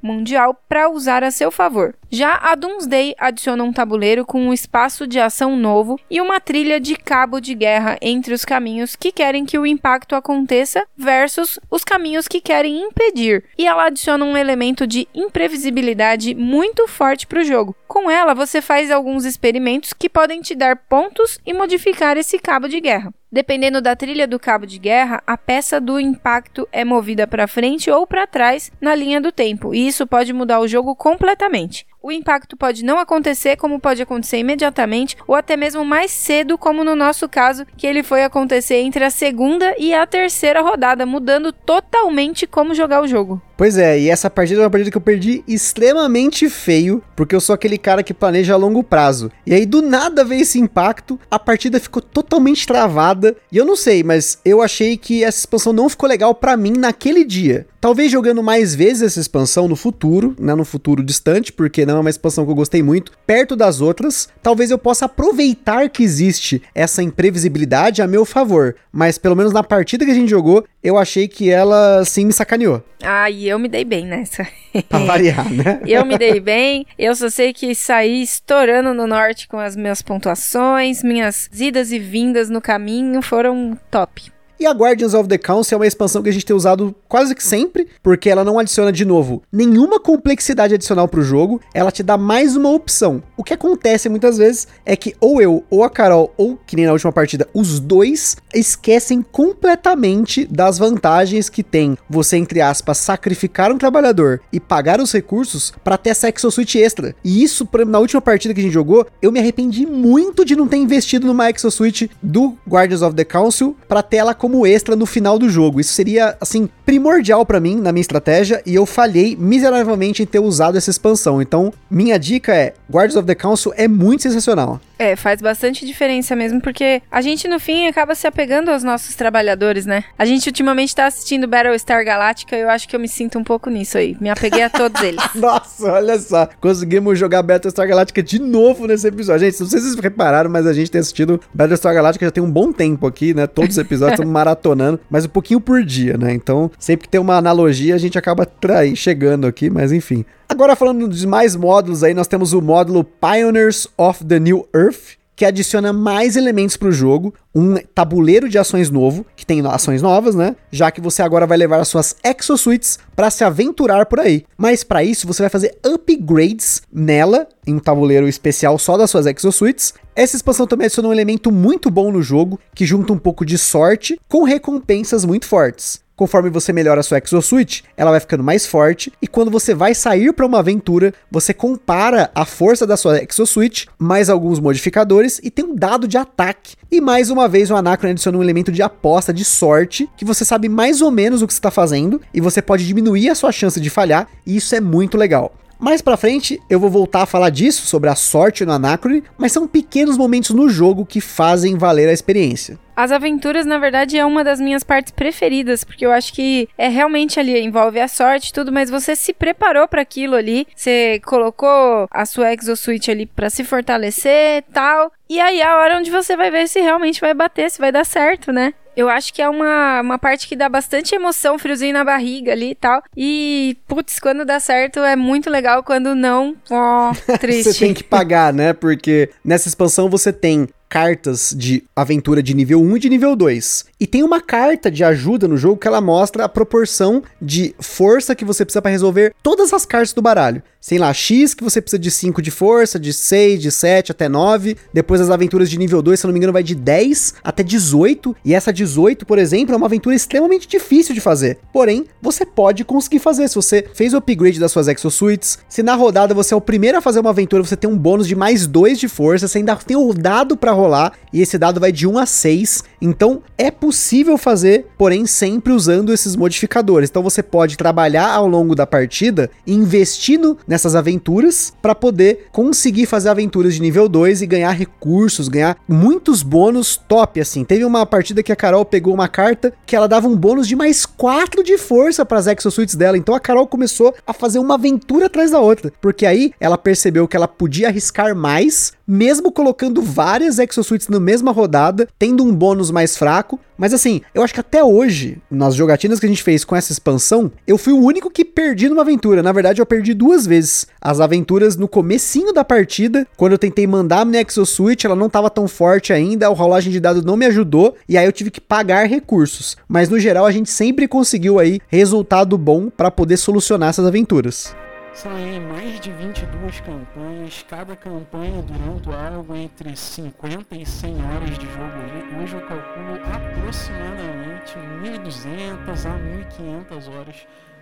mundial 0.00 0.56
para 0.68 0.88
usar 0.88 1.24
a 1.24 1.32
seu 1.32 1.50
favor. 1.50 1.94
Já 2.12 2.36
a 2.36 2.54
Doomsday 2.54 3.14
adiciona 3.18 3.62
um 3.62 3.72
tabuleiro 3.72 4.24
com 4.24 4.40
um 4.40 4.52
espaço 4.52 5.06
de 5.06 5.20
ação 5.20 5.56
novo 5.56 5.98
e 6.10 6.20
uma 6.20 6.40
trilha 6.40 6.80
de 6.80 6.96
cabo 6.96 7.40
de 7.40 7.54
guerra 7.54 7.98
entre 8.00 8.32
os 8.32 8.44
caminhos 8.44 8.96
que 8.96 9.12
querem 9.12 9.44
que 9.44 9.58
o 9.58 9.66
impacto 9.66 10.14
aconteça 10.14 10.84
versus 10.96 11.58
os 11.70 11.84
caminhos 11.84 12.26
que 12.26 12.40
querem 12.40 12.80
impedir. 12.82 13.44
E 13.58 13.66
ela 13.66 13.86
adiciona 13.86 14.24
um 14.24 14.36
elemento 14.36 14.86
de 14.86 15.06
imprevisibilidade 15.14 16.34
muito 16.34 16.88
forte 16.88 17.26
para 17.26 17.40
o 17.40 17.44
jogo. 17.44 17.76
Com 17.90 18.08
ela, 18.08 18.34
você 18.34 18.62
faz 18.62 18.88
alguns 18.88 19.24
experimentos 19.24 19.92
que 19.92 20.08
podem 20.08 20.40
te 20.40 20.54
dar 20.54 20.76
pontos 20.76 21.40
e 21.44 21.52
modificar 21.52 22.16
esse 22.16 22.38
cabo 22.38 22.68
de 22.68 22.80
guerra. 22.80 23.12
Dependendo 23.32 23.80
da 23.80 23.96
trilha 23.96 24.28
do 24.28 24.38
cabo 24.38 24.64
de 24.64 24.78
guerra, 24.78 25.20
a 25.26 25.36
peça 25.36 25.80
do 25.80 25.98
impacto 25.98 26.68
é 26.70 26.84
movida 26.84 27.26
para 27.26 27.48
frente 27.48 27.90
ou 27.90 28.06
para 28.06 28.28
trás 28.28 28.70
na 28.80 28.94
linha 28.94 29.20
do 29.20 29.32
tempo, 29.32 29.74
e 29.74 29.88
isso 29.88 30.06
pode 30.06 30.32
mudar 30.32 30.60
o 30.60 30.68
jogo 30.68 30.94
completamente. 30.94 31.84
O 32.00 32.12
impacto 32.12 32.56
pode 32.56 32.84
não 32.84 32.98
acontecer, 32.98 33.56
como 33.56 33.80
pode 33.80 34.00
acontecer 34.00 34.38
imediatamente, 34.38 35.16
ou 35.26 35.34
até 35.34 35.56
mesmo 35.56 35.84
mais 35.84 36.12
cedo, 36.12 36.56
como 36.56 36.84
no 36.84 36.94
nosso 36.94 37.28
caso, 37.28 37.66
que 37.76 37.86
ele 37.88 38.04
foi 38.04 38.22
acontecer 38.22 38.76
entre 38.76 39.04
a 39.04 39.10
segunda 39.10 39.74
e 39.78 39.92
a 39.92 40.06
terceira 40.06 40.62
rodada, 40.62 41.04
mudando 41.04 41.52
totalmente 41.52 42.46
como 42.46 42.74
jogar 42.74 43.02
o 43.02 43.08
jogo. 43.08 43.42
Pois 43.60 43.76
é, 43.76 44.00
e 44.00 44.08
essa 44.08 44.30
partida 44.30 44.62
é 44.62 44.64
uma 44.64 44.70
partida 44.70 44.90
que 44.90 44.96
eu 44.96 45.02
perdi 45.02 45.44
extremamente 45.46 46.48
feio, 46.48 47.04
porque 47.14 47.36
eu 47.36 47.40
sou 47.42 47.52
aquele 47.54 47.76
cara 47.76 48.02
que 48.02 48.14
planeja 48.14 48.54
a 48.54 48.56
longo 48.56 48.82
prazo. 48.82 49.30
E 49.44 49.52
aí 49.52 49.66
do 49.66 49.82
nada 49.82 50.24
veio 50.24 50.40
esse 50.40 50.58
impacto, 50.58 51.20
a 51.30 51.38
partida 51.38 51.78
ficou 51.78 52.00
totalmente 52.00 52.66
travada, 52.66 53.36
e 53.52 53.58
eu 53.58 53.66
não 53.66 53.76
sei, 53.76 54.02
mas 54.02 54.38
eu 54.46 54.62
achei 54.62 54.96
que 54.96 55.22
essa 55.22 55.40
expansão 55.40 55.74
não 55.74 55.90
ficou 55.90 56.08
legal 56.08 56.34
para 56.34 56.56
mim 56.56 56.72
naquele 56.72 57.22
dia. 57.22 57.66
Talvez 57.78 58.10
jogando 58.10 58.42
mais 58.42 58.74
vezes 58.74 59.02
essa 59.02 59.20
expansão 59.20 59.68
no 59.68 59.76
futuro, 59.76 60.34
né, 60.38 60.54
no 60.54 60.66
futuro 60.66 61.02
distante, 61.02 61.52
porque 61.52 61.84
não 61.84 61.96
é 61.96 62.00
uma 62.00 62.10
expansão 62.10 62.44
que 62.46 62.50
eu 62.50 62.54
gostei 62.54 62.82
muito, 62.82 63.12
perto 63.26 63.56
das 63.56 63.82
outras, 63.82 64.28
talvez 64.42 64.70
eu 64.70 64.78
possa 64.78 65.06
aproveitar 65.06 65.88
que 65.88 66.02
existe 66.02 66.62
essa 66.74 67.02
imprevisibilidade 67.02 68.00
a 68.02 68.06
meu 68.06 68.24
favor. 68.24 68.76
Mas 68.92 69.16
pelo 69.16 69.36
menos 69.36 69.52
na 69.52 69.62
partida 69.62 70.04
que 70.04 70.10
a 70.10 70.14
gente 70.14 70.28
jogou, 70.28 70.64
eu 70.82 70.98
achei 70.98 71.26
que 71.26 71.50
ela 71.50 72.04
sim 72.04 72.26
me 72.26 72.32
sacaneou. 72.34 72.82
E 73.30 73.49
eu 73.50 73.58
me 73.58 73.68
dei 73.68 73.84
bem 73.84 74.06
nessa. 74.06 74.46
pra 74.88 74.98
variar, 75.04 75.50
né? 75.50 75.80
eu 75.86 76.04
me 76.04 76.16
dei 76.16 76.40
bem. 76.40 76.86
Eu 76.98 77.14
só 77.14 77.28
sei 77.28 77.52
que 77.52 77.74
saí 77.74 78.22
estourando 78.22 78.94
no 78.94 79.06
norte 79.06 79.48
com 79.48 79.58
as 79.58 79.76
minhas 79.76 80.02
pontuações, 80.02 81.02
minhas 81.02 81.48
idas 81.52 81.92
e 81.92 81.98
vindas 81.98 82.48
no 82.48 82.60
caminho 82.60 83.20
foram 83.22 83.78
top. 83.90 84.30
E 84.60 84.66
a 84.66 84.72
Guardians 84.72 85.14
of 85.14 85.26
the 85.26 85.38
Council 85.38 85.74
é 85.74 85.78
uma 85.78 85.86
expansão 85.86 86.22
que 86.22 86.28
a 86.28 86.32
gente 86.32 86.44
tem 86.44 86.54
usado 86.54 86.94
quase 87.08 87.34
que 87.34 87.42
sempre, 87.42 87.88
porque 88.02 88.28
ela 88.28 88.44
não 88.44 88.58
adiciona 88.58 88.92
de 88.92 89.06
novo 89.06 89.42
nenhuma 89.50 89.98
complexidade 89.98 90.74
adicional 90.74 91.08
para 91.08 91.20
o 91.20 91.22
jogo, 91.22 91.62
ela 91.72 91.90
te 91.90 92.02
dá 92.02 92.18
mais 92.18 92.56
uma 92.56 92.68
opção. 92.68 93.22
O 93.38 93.42
que 93.42 93.54
acontece 93.54 94.10
muitas 94.10 94.36
vezes 94.36 94.68
é 94.84 94.94
que 94.96 95.16
ou 95.18 95.40
eu, 95.40 95.64
ou 95.70 95.82
a 95.82 95.88
Carol, 95.88 96.34
ou 96.36 96.58
que 96.66 96.76
nem 96.76 96.84
na 96.84 96.92
última 96.92 97.10
partida, 97.10 97.48
os 97.54 97.80
dois 97.80 98.36
esquecem 98.52 99.22
completamente 99.22 100.44
das 100.44 100.76
vantagens 100.76 101.48
que 101.48 101.62
tem 101.62 101.96
você, 102.06 102.36
entre 102.36 102.60
aspas, 102.60 102.98
sacrificar 102.98 103.72
um 103.72 103.78
trabalhador 103.78 104.42
e 104.52 104.60
pagar 104.60 105.00
os 105.00 105.10
recursos 105.10 105.72
para 105.82 105.96
ter 105.96 106.10
essa 106.10 106.28
exosuite 106.28 106.78
extra. 106.78 107.16
E 107.24 107.42
isso, 107.42 107.66
na 107.86 107.98
última 107.98 108.20
partida 108.20 108.52
que 108.52 108.60
a 108.60 108.64
gente 108.64 108.74
jogou, 108.74 109.06
eu 109.22 109.32
me 109.32 109.40
arrependi 109.40 109.86
muito 109.86 110.44
de 110.44 110.54
não 110.54 110.68
ter 110.68 110.76
investido 110.76 111.26
numa 111.26 111.48
exosuite 111.48 112.10
do 112.22 112.58
Guardians 112.68 113.00
of 113.00 113.16
the 113.16 113.24
Council 113.24 113.74
para 113.88 114.02
ter 114.02 114.18
ela 114.18 114.34
como 114.34 114.49
como 114.50 114.66
extra 114.66 114.96
no 114.96 115.06
final 115.06 115.38
do 115.38 115.48
jogo. 115.48 115.80
Isso 115.80 115.92
seria, 115.92 116.36
assim, 116.40 116.68
primordial 116.84 117.46
para 117.46 117.60
mim 117.60 117.76
na 117.76 117.92
minha 117.92 118.00
estratégia 118.00 118.60
e 118.66 118.74
eu 118.74 118.84
falhei 118.84 119.36
miseravelmente 119.36 120.24
em 120.24 120.26
ter 120.26 120.40
usado 120.40 120.76
essa 120.76 120.90
expansão. 120.90 121.40
Então, 121.40 121.72
minha 121.88 122.18
dica 122.18 122.52
é: 122.52 122.74
Guardians 122.90 123.16
of 123.16 123.26
the 123.26 123.34
Council 123.36 123.72
é 123.76 123.86
muito 123.86 124.24
sensacional. 124.24 124.80
É, 125.00 125.16
faz 125.16 125.40
bastante 125.40 125.86
diferença 125.86 126.36
mesmo, 126.36 126.60
porque 126.60 127.00
a 127.10 127.22
gente 127.22 127.48
no 127.48 127.58
fim 127.58 127.86
acaba 127.86 128.14
se 128.14 128.26
apegando 128.26 128.70
aos 128.70 128.84
nossos 128.84 129.14
trabalhadores, 129.14 129.86
né? 129.86 130.04
A 130.18 130.26
gente 130.26 130.46
ultimamente 130.46 130.94
tá 130.94 131.06
assistindo 131.06 131.48
Battlestar 131.48 132.04
Galactica 132.04 132.54
e 132.54 132.60
eu 132.60 132.68
acho 132.68 132.86
que 132.86 132.94
eu 132.94 133.00
me 133.00 133.08
sinto 133.08 133.38
um 133.38 133.42
pouco 133.42 133.70
nisso 133.70 133.96
aí. 133.96 134.14
Me 134.20 134.28
apeguei 134.28 134.62
a 134.62 134.68
todos 134.68 135.00
eles. 135.00 135.24
Nossa, 135.34 135.90
olha 135.90 136.18
só. 136.18 136.46
Conseguimos 136.60 137.18
jogar 137.18 137.42
Battlestar 137.42 137.88
Galactica 137.88 138.22
de 138.22 138.38
novo 138.38 138.86
nesse 138.86 139.08
episódio. 139.08 139.46
Gente, 139.46 139.58
não 139.60 139.68
sei 139.68 139.80
se 139.80 139.86
vocês 139.86 139.98
repararam, 139.98 140.50
mas 140.50 140.66
a 140.66 140.74
gente 140.74 140.90
tem 140.90 141.00
assistido 141.00 141.40
Battlestar 141.54 141.94
Galactica 141.94 142.26
já 142.26 142.30
tem 142.30 142.44
um 142.44 142.50
bom 142.50 142.70
tempo 142.70 143.06
aqui, 143.06 143.32
né? 143.32 143.46
Todos 143.46 143.70
os 143.70 143.78
episódios 143.78 144.16
estamos 144.16 144.30
maratonando, 144.34 145.00
mas 145.08 145.24
um 145.24 145.30
pouquinho 145.30 145.62
por 145.62 145.82
dia, 145.82 146.18
né? 146.18 146.34
Então, 146.34 146.70
sempre 146.78 147.04
que 147.04 147.08
tem 147.08 147.18
uma 147.18 147.38
analogia, 147.38 147.94
a 147.94 147.98
gente 147.98 148.18
acaba 148.18 148.44
trair, 148.44 148.94
chegando 148.94 149.46
aqui, 149.46 149.70
mas 149.70 149.92
enfim. 149.92 150.26
Agora 150.50 150.74
falando 150.74 151.06
dos 151.06 151.24
mais 151.24 151.54
módulos 151.54 152.02
aí, 152.02 152.12
nós 152.12 152.26
temos 152.26 152.52
o 152.52 152.60
módulo 152.60 153.04
Pioneers 153.04 153.86
of 153.96 154.24
the 154.24 154.40
New 154.40 154.68
Earth, 154.74 155.16
que 155.36 155.44
adiciona 155.44 155.92
mais 155.92 156.34
elementos 156.34 156.76
para 156.76 156.88
o 156.88 156.92
jogo, 156.92 157.32
um 157.54 157.76
tabuleiro 157.94 158.48
de 158.48 158.58
ações 158.58 158.90
novo, 158.90 159.24
que 159.36 159.46
tem 159.46 159.64
ações 159.64 160.02
novas, 160.02 160.34
né? 160.34 160.56
Já 160.68 160.90
que 160.90 161.00
você 161.00 161.22
agora 161.22 161.46
vai 161.46 161.56
levar 161.56 161.78
as 161.78 161.86
suas 161.86 162.16
exosuites 162.24 162.98
para 163.14 163.30
se 163.30 163.44
aventurar 163.44 164.06
por 164.06 164.18
aí. 164.18 164.44
Mas 164.58 164.82
para 164.82 165.04
isso 165.04 165.24
você 165.24 165.40
vai 165.40 165.50
fazer 165.50 165.78
upgrades 165.86 166.82
nela, 166.92 167.46
em 167.64 167.74
um 167.74 167.78
tabuleiro 167.78 168.26
especial 168.26 168.76
só 168.76 168.96
das 168.96 169.08
suas 169.08 169.26
exosuites. 169.26 169.94
Essa 170.16 170.34
expansão 170.34 170.66
também 170.66 170.86
adiciona 170.86 171.10
um 171.10 171.12
elemento 171.12 171.52
muito 171.52 171.92
bom 171.92 172.10
no 172.10 172.22
jogo, 172.22 172.58
que 172.74 172.84
junta 172.84 173.12
um 173.12 173.18
pouco 173.18 173.46
de 173.46 173.56
sorte 173.56 174.20
com 174.28 174.42
recompensas 174.42 175.24
muito 175.24 175.46
fortes. 175.46 176.02
Conforme 176.20 176.50
você 176.50 176.70
melhora 176.70 177.00
a 177.00 177.02
sua 177.02 177.16
exosuit, 177.16 177.82
ela 177.96 178.10
vai 178.10 178.20
ficando 178.20 178.44
mais 178.44 178.66
forte 178.66 179.10
e 179.22 179.26
quando 179.26 179.50
você 179.50 179.74
vai 179.74 179.94
sair 179.94 180.34
para 180.34 180.44
uma 180.44 180.58
aventura, 180.58 181.14
você 181.30 181.54
compara 181.54 182.30
a 182.34 182.44
força 182.44 182.86
da 182.86 182.94
sua 182.94 183.24
exosuit 183.24 183.88
mais 183.98 184.28
alguns 184.28 184.60
modificadores 184.60 185.40
e 185.42 185.50
tem 185.50 185.64
um 185.64 185.74
dado 185.74 186.06
de 186.06 186.18
ataque. 186.18 186.76
E 186.92 187.00
mais 187.00 187.30
uma 187.30 187.48
vez 187.48 187.70
o 187.70 187.74
Anacron 187.74 188.10
adiciona 188.10 188.36
um 188.36 188.42
elemento 188.42 188.70
de 188.70 188.82
aposta 188.82 189.32
de 189.32 189.46
sorte, 189.46 190.10
que 190.14 190.26
você 190.26 190.44
sabe 190.44 190.68
mais 190.68 191.00
ou 191.00 191.10
menos 191.10 191.40
o 191.40 191.46
que 191.46 191.54
está 191.54 191.70
fazendo 191.70 192.20
e 192.34 192.40
você 192.42 192.60
pode 192.60 192.86
diminuir 192.86 193.30
a 193.30 193.34
sua 193.34 193.50
chance 193.50 193.80
de 193.80 193.88
falhar, 193.88 194.28
e 194.44 194.56
isso 194.56 194.74
é 194.74 194.80
muito 194.80 195.16
legal. 195.16 195.54
Mais 195.80 196.02
pra 196.02 196.18
frente 196.18 196.60
eu 196.68 196.78
vou 196.78 196.90
voltar 196.90 197.22
a 197.22 197.26
falar 197.26 197.48
disso, 197.48 197.86
sobre 197.86 198.10
a 198.10 198.14
sorte 198.14 198.66
no 198.66 198.72
Anacrone, 198.72 199.24
mas 199.38 199.50
são 199.50 199.66
pequenos 199.66 200.18
momentos 200.18 200.50
no 200.50 200.68
jogo 200.68 201.06
que 201.06 201.22
fazem 201.22 201.78
valer 201.78 202.08
a 202.08 202.12
experiência. 202.12 202.78
As 202.94 203.10
aventuras, 203.10 203.64
na 203.64 203.78
verdade, 203.78 204.18
é 204.18 204.26
uma 204.26 204.44
das 204.44 204.60
minhas 204.60 204.84
partes 204.84 205.10
preferidas, 205.10 205.82
porque 205.82 206.04
eu 206.04 206.12
acho 206.12 206.34
que 206.34 206.68
é 206.76 206.86
realmente 206.86 207.40
ali, 207.40 207.58
envolve 207.58 207.98
a 207.98 208.06
sorte 208.06 208.50
e 208.50 208.52
tudo, 208.52 208.70
mas 208.70 208.90
você 208.90 209.16
se 209.16 209.32
preparou 209.32 209.88
para 209.88 210.02
aquilo 210.02 210.36
ali, 210.36 210.66
você 210.76 211.18
colocou 211.24 212.06
a 212.10 212.26
sua 212.26 212.52
exosuit 212.52 213.10
ali 213.10 213.24
para 213.24 213.48
se 213.48 213.64
fortalecer 213.64 214.64
tal, 214.74 215.10
e 215.30 215.40
aí 215.40 215.60
é 215.60 215.66
a 215.66 215.78
hora 215.78 215.96
onde 215.96 216.10
você 216.10 216.36
vai 216.36 216.50
ver 216.50 216.68
se 216.68 216.78
realmente 216.78 217.22
vai 217.22 217.32
bater, 217.32 217.70
se 217.70 217.80
vai 217.80 217.90
dar 217.90 218.04
certo, 218.04 218.52
né? 218.52 218.74
Eu 219.00 219.08
acho 219.08 219.32
que 219.32 219.40
é 219.40 219.48
uma, 219.48 220.02
uma 220.02 220.18
parte 220.18 220.46
que 220.46 220.54
dá 220.54 220.68
bastante 220.68 221.14
emoção, 221.14 221.58
friozinho 221.58 221.94
na 221.94 222.04
barriga 222.04 222.52
ali 222.52 222.72
e 222.72 222.74
tal. 222.74 223.02
E, 223.16 223.78
putz, 223.88 224.20
quando 224.20 224.44
dá 224.44 224.60
certo 224.60 225.00
é 225.00 225.16
muito 225.16 225.48
legal, 225.48 225.82
quando 225.82 226.14
não, 226.14 226.54
ó, 226.70 227.12
triste. 227.40 227.72
você 227.72 227.78
tem 227.78 227.94
que 227.94 228.04
pagar, 228.04 228.52
né? 228.52 228.74
Porque 228.74 229.30
nessa 229.42 229.68
expansão 229.68 230.10
você 230.10 230.30
tem 230.34 230.68
cartas 230.86 231.54
de 231.56 231.82
aventura 231.96 232.42
de 232.42 232.52
nível 232.52 232.82
1 232.82 232.96
e 232.96 233.00
de 233.00 233.08
nível 233.08 233.34
2. 233.34 233.86
E 234.00 234.06
tem 234.06 234.22
uma 234.22 234.40
carta 234.40 234.90
de 234.90 235.04
ajuda 235.04 235.46
no 235.46 235.58
jogo 235.58 235.76
que 235.76 235.86
ela 235.86 236.00
mostra 236.00 236.46
a 236.46 236.48
proporção 236.48 237.22
de 237.40 237.74
força 237.78 238.34
que 238.34 238.46
você 238.46 238.64
precisa 238.64 238.80
para 238.80 238.90
resolver 238.90 239.34
todas 239.42 239.74
as 239.74 239.84
cartas 239.84 240.14
do 240.14 240.22
baralho. 240.22 240.62
Sei 240.80 240.96
lá, 240.98 241.12
X 241.12 241.52
que 241.52 241.62
você 241.62 241.82
precisa 241.82 242.00
de 242.00 242.10
5 242.10 242.40
de 242.40 242.50
força, 242.50 242.98
de 242.98 243.12
6, 243.12 243.60
de 243.60 243.70
7 243.70 244.12
até 244.12 244.26
9. 244.26 244.78
Depois 244.94 245.20
as 245.20 245.28
aventuras 245.28 245.68
de 245.68 245.78
nível 245.78 246.00
2, 246.00 246.18
se 246.18 246.24
eu 246.24 246.28
não 246.28 246.32
me 246.32 246.38
engano, 246.38 246.54
vai 246.54 246.62
de 246.62 246.74
10 246.74 247.34
até 247.44 247.62
18. 247.62 248.34
E 248.42 248.54
essa 248.54 248.72
18, 248.72 249.26
por 249.26 249.38
exemplo, 249.38 249.74
é 249.74 249.76
uma 249.76 249.84
aventura 249.84 250.16
extremamente 250.16 250.66
difícil 250.66 251.14
de 251.14 251.20
fazer. 251.20 251.58
Porém, 251.70 252.06
você 252.22 252.46
pode 252.46 252.82
conseguir 252.86 253.18
fazer. 253.18 253.46
Se 253.48 253.56
você 253.56 253.84
fez 253.92 254.14
o 254.14 254.16
upgrade 254.16 254.58
das 254.58 254.72
suas 254.72 254.88
exosuits, 254.88 255.58
se 255.68 255.82
na 255.82 255.94
rodada 255.94 256.32
você 256.32 256.54
é 256.54 256.56
o 256.56 256.62
primeiro 256.62 256.96
a 256.96 257.02
fazer 257.02 257.20
uma 257.20 257.28
aventura, 257.28 257.62
você 257.62 257.76
tem 257.76 257.90
um 257.90 257.98
bônus 257.98 258.26
de 258.26 258.34
mais 258.34 258.66
2 258.66 258.98
de 258.98 259.08
força, 259.08 259.46
você 259.46 259.58
ainda 259.58 259.76
tem 259.76 259.98
o 259.98 260.14
dado 260.14 260.56
para 260.56 260.72
rolar, 260.72 261.12
e 261.30 261.42
esse 261.42 261.58
dado 261.58 261.78
vai 261.78 261.92
de 261.92 262.06
1 262.06 262.16
a 262.16 262.24
6. 262.24 262.84
Então 263.02 263.42
é 263.58 263.70
possível 263.70 263.89
fazer, 264.38 264.86
porém 264.96 265.26
sempre 265.26 265.72
usando 265.72 266.12
esses 266.12 266.36
modificadores. 266.36 267.08
Então 267.08 267.22
você 267.22 267.42
pode 267.42 267.76
trabalhar 267.76 268.30
ao 268.30 268.46
longo 268.46 268.74
da 268.74 268.86
partida 268.86 269.50
investindo 269.66 270.58
nessas 270.66 270.94
aventuras 270.94 271.72
para 271.80 271.94
poder 271.94 272.46
conseguir 272.52 273.06
fazer 273.06 273.28
aventuras 273.28 273.74
de 273.74 273.80
nível 273.80 274.08
2 274.08 274.42
e 274.42 274.46
ganhar 274.46 274.72
recursos, 274.72 275.48
ganhar 275.48 275.76
muitos 275.88 276.42
bônus 276.42 276.96
top 276.96 277.40
assim. 277.40 277.64
Teve 277.64 277.84
uma 277.84 278.04
partida 278.06 278.42
que 278.42 278.52
a 278.52 278.56
Carol 278.56 278.84
pegou 278.84 279.14
uma 279.14 279.28
carta 279.28 279.72
que 279.86 279.96
ela 279.96 280.08
dava 280.08 280.28
um 280.28 280.36
bônus 280.36 280.66
de 280.66 280.76
mais 280.76 281.06
4 281.06 281.62
de 281.62 281.78
força 281.78 282.24
para 282.24 282.38
as 282.38 282.46
exosuits 282.46 282.94
dela. 282.94 283.16
Então 283.16 283.34
a 283.34 283.40
Carol 283.40 283.66
começou 283.66 284.14
a 284.26 284.32
fazer 284.32 284.58
uma 284.58 284.74
aventura 284.74 285.26
atrás 285.26 285.50
da 285.50 285.60
outra, 285.60 285.92
porque 286.00 286.26
aí 286.26 286.52
ela 286.60 286.78
percebeu 286.78 287.28
que 287.28 287.36
ela 287.36 287.48
podia 287.48 287.88
arriscar 287.88 288.34
mais 288.34 288.92
mesmo 289.10 289.50
colocando 289.50 290.00
várias 290.00 290.60
exosuits 290.60 291.08
na 291.08 291.18
mesma 291.18 291.50
rodada, 291.50 292.06
tendo 292.16 292.44
um 292.44 292.54
bônus 292.54 292.92
mais 292.92 293.16
fraco. 293.16 293.58
Mas 293.76 293.92
assim, 293.92 294.20
eu 294.32 294.40
acho 294.40 294.54
que 294.54 294.60
até 294.60 294.84
hoje, 294.84 295.38
nas 295.50 295.74
jogatinas 295.74 296.20
que 296.20 296.26
a 296.26 296.28
gente 296.28 296.44
fez 296.44 296.64
com 296.64 296.76
essa 296.76 296.92
expansão, 296.92 297.50
eu 297.66 297.76
fui 297.76 297.92
o 297.92 298.00
único 298.00 298.30
que 298.30 298.44
perdi 298.44 298.88
numa 298.88 299.02
aventura. 299.02 299.42
Na 299.42 299.50
verdade, 299.50 299.82
eu 299.82 299.86
perdi 299.86 300.14
duas 300.14 300.46
vezes. 300.46 300.86
As 301.00 301.18
aventuras 301.18 301.76
no 301.76 301.88
comecinho 301.88 302.52
da 302.52 302.62
partida, 302.62 303.26
quando 303.36 303.52
eu 303.52 303.58
tentei 303.58 303.84
mandar 303.84 304.20
a 304.20 304.24
minha 304.24 304.44
exosuit, 304.46 305.04
ela 305.04 305.16
não 305.16 305.26
estava 305.26 305.50
tão 305.50 305.66
forte 305.66 306.12
ainda, 306.12 306.46
a 306.46 306.50
rolagem 306.50 306.92
de 306.92 307.00
dados 307.00 307.24
não 307.24 307.36
me 307.36 307.46
ajudou, 307.46 307.96
e 308.08 308.16
aí 308.16 308.26
eu 308.26 308.32
tive 308.32 308.50
que 308.50 308.60
pagar 308.60 309.08
recursos. 309.08 309.76
Mas 309.88 310.08
no 310.08 310.20
geral, 310.20 310.46
a 310.46 310.52
gente 310.52 310.70
sempre 310.70 311.08
conseguiu 311.08 311.58
aí 311.58 311.80
resultado 311.88 312.56
bom 312.56 312.88
para 312.88 313.10
poder 313.10 313.38
solucionar 313.38 313.88
essas 313.88 314.06
aventuras. 314.06 314.72
São 315.20 315.36
aí 315.36 315.60
mais 315.60 316.00
de 316.00 316.10
22 316.12 316.80
campanhas, 316.80 317.62
cada 317.68 317.94
campanha 317.94 318.62
durando 318.62 319.14
algo 319.14 319.54
entre 319.54 319.94
50 319.94 320.74
e 320.74 320.86
100 320.86 321.14
horas 321.26 321.58
de 321.58 321.66
jogo. 321.66 322.42
Hoje 322.42 322.54
eu 322.54 322.62
calculo 322.62 323.20
aproximadamente 323.30 324.78
1.200 324.78 326.06
a 326.06 326.88
1.500 326.88 327.14
horas 327.14 327.36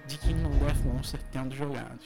de 0.09 0.19
Kingdom 0.19 0.51
Death 0.59 0.85
Monster 0.85 1.21
tendo 1.31 1.55
jogado. 1.55 2.01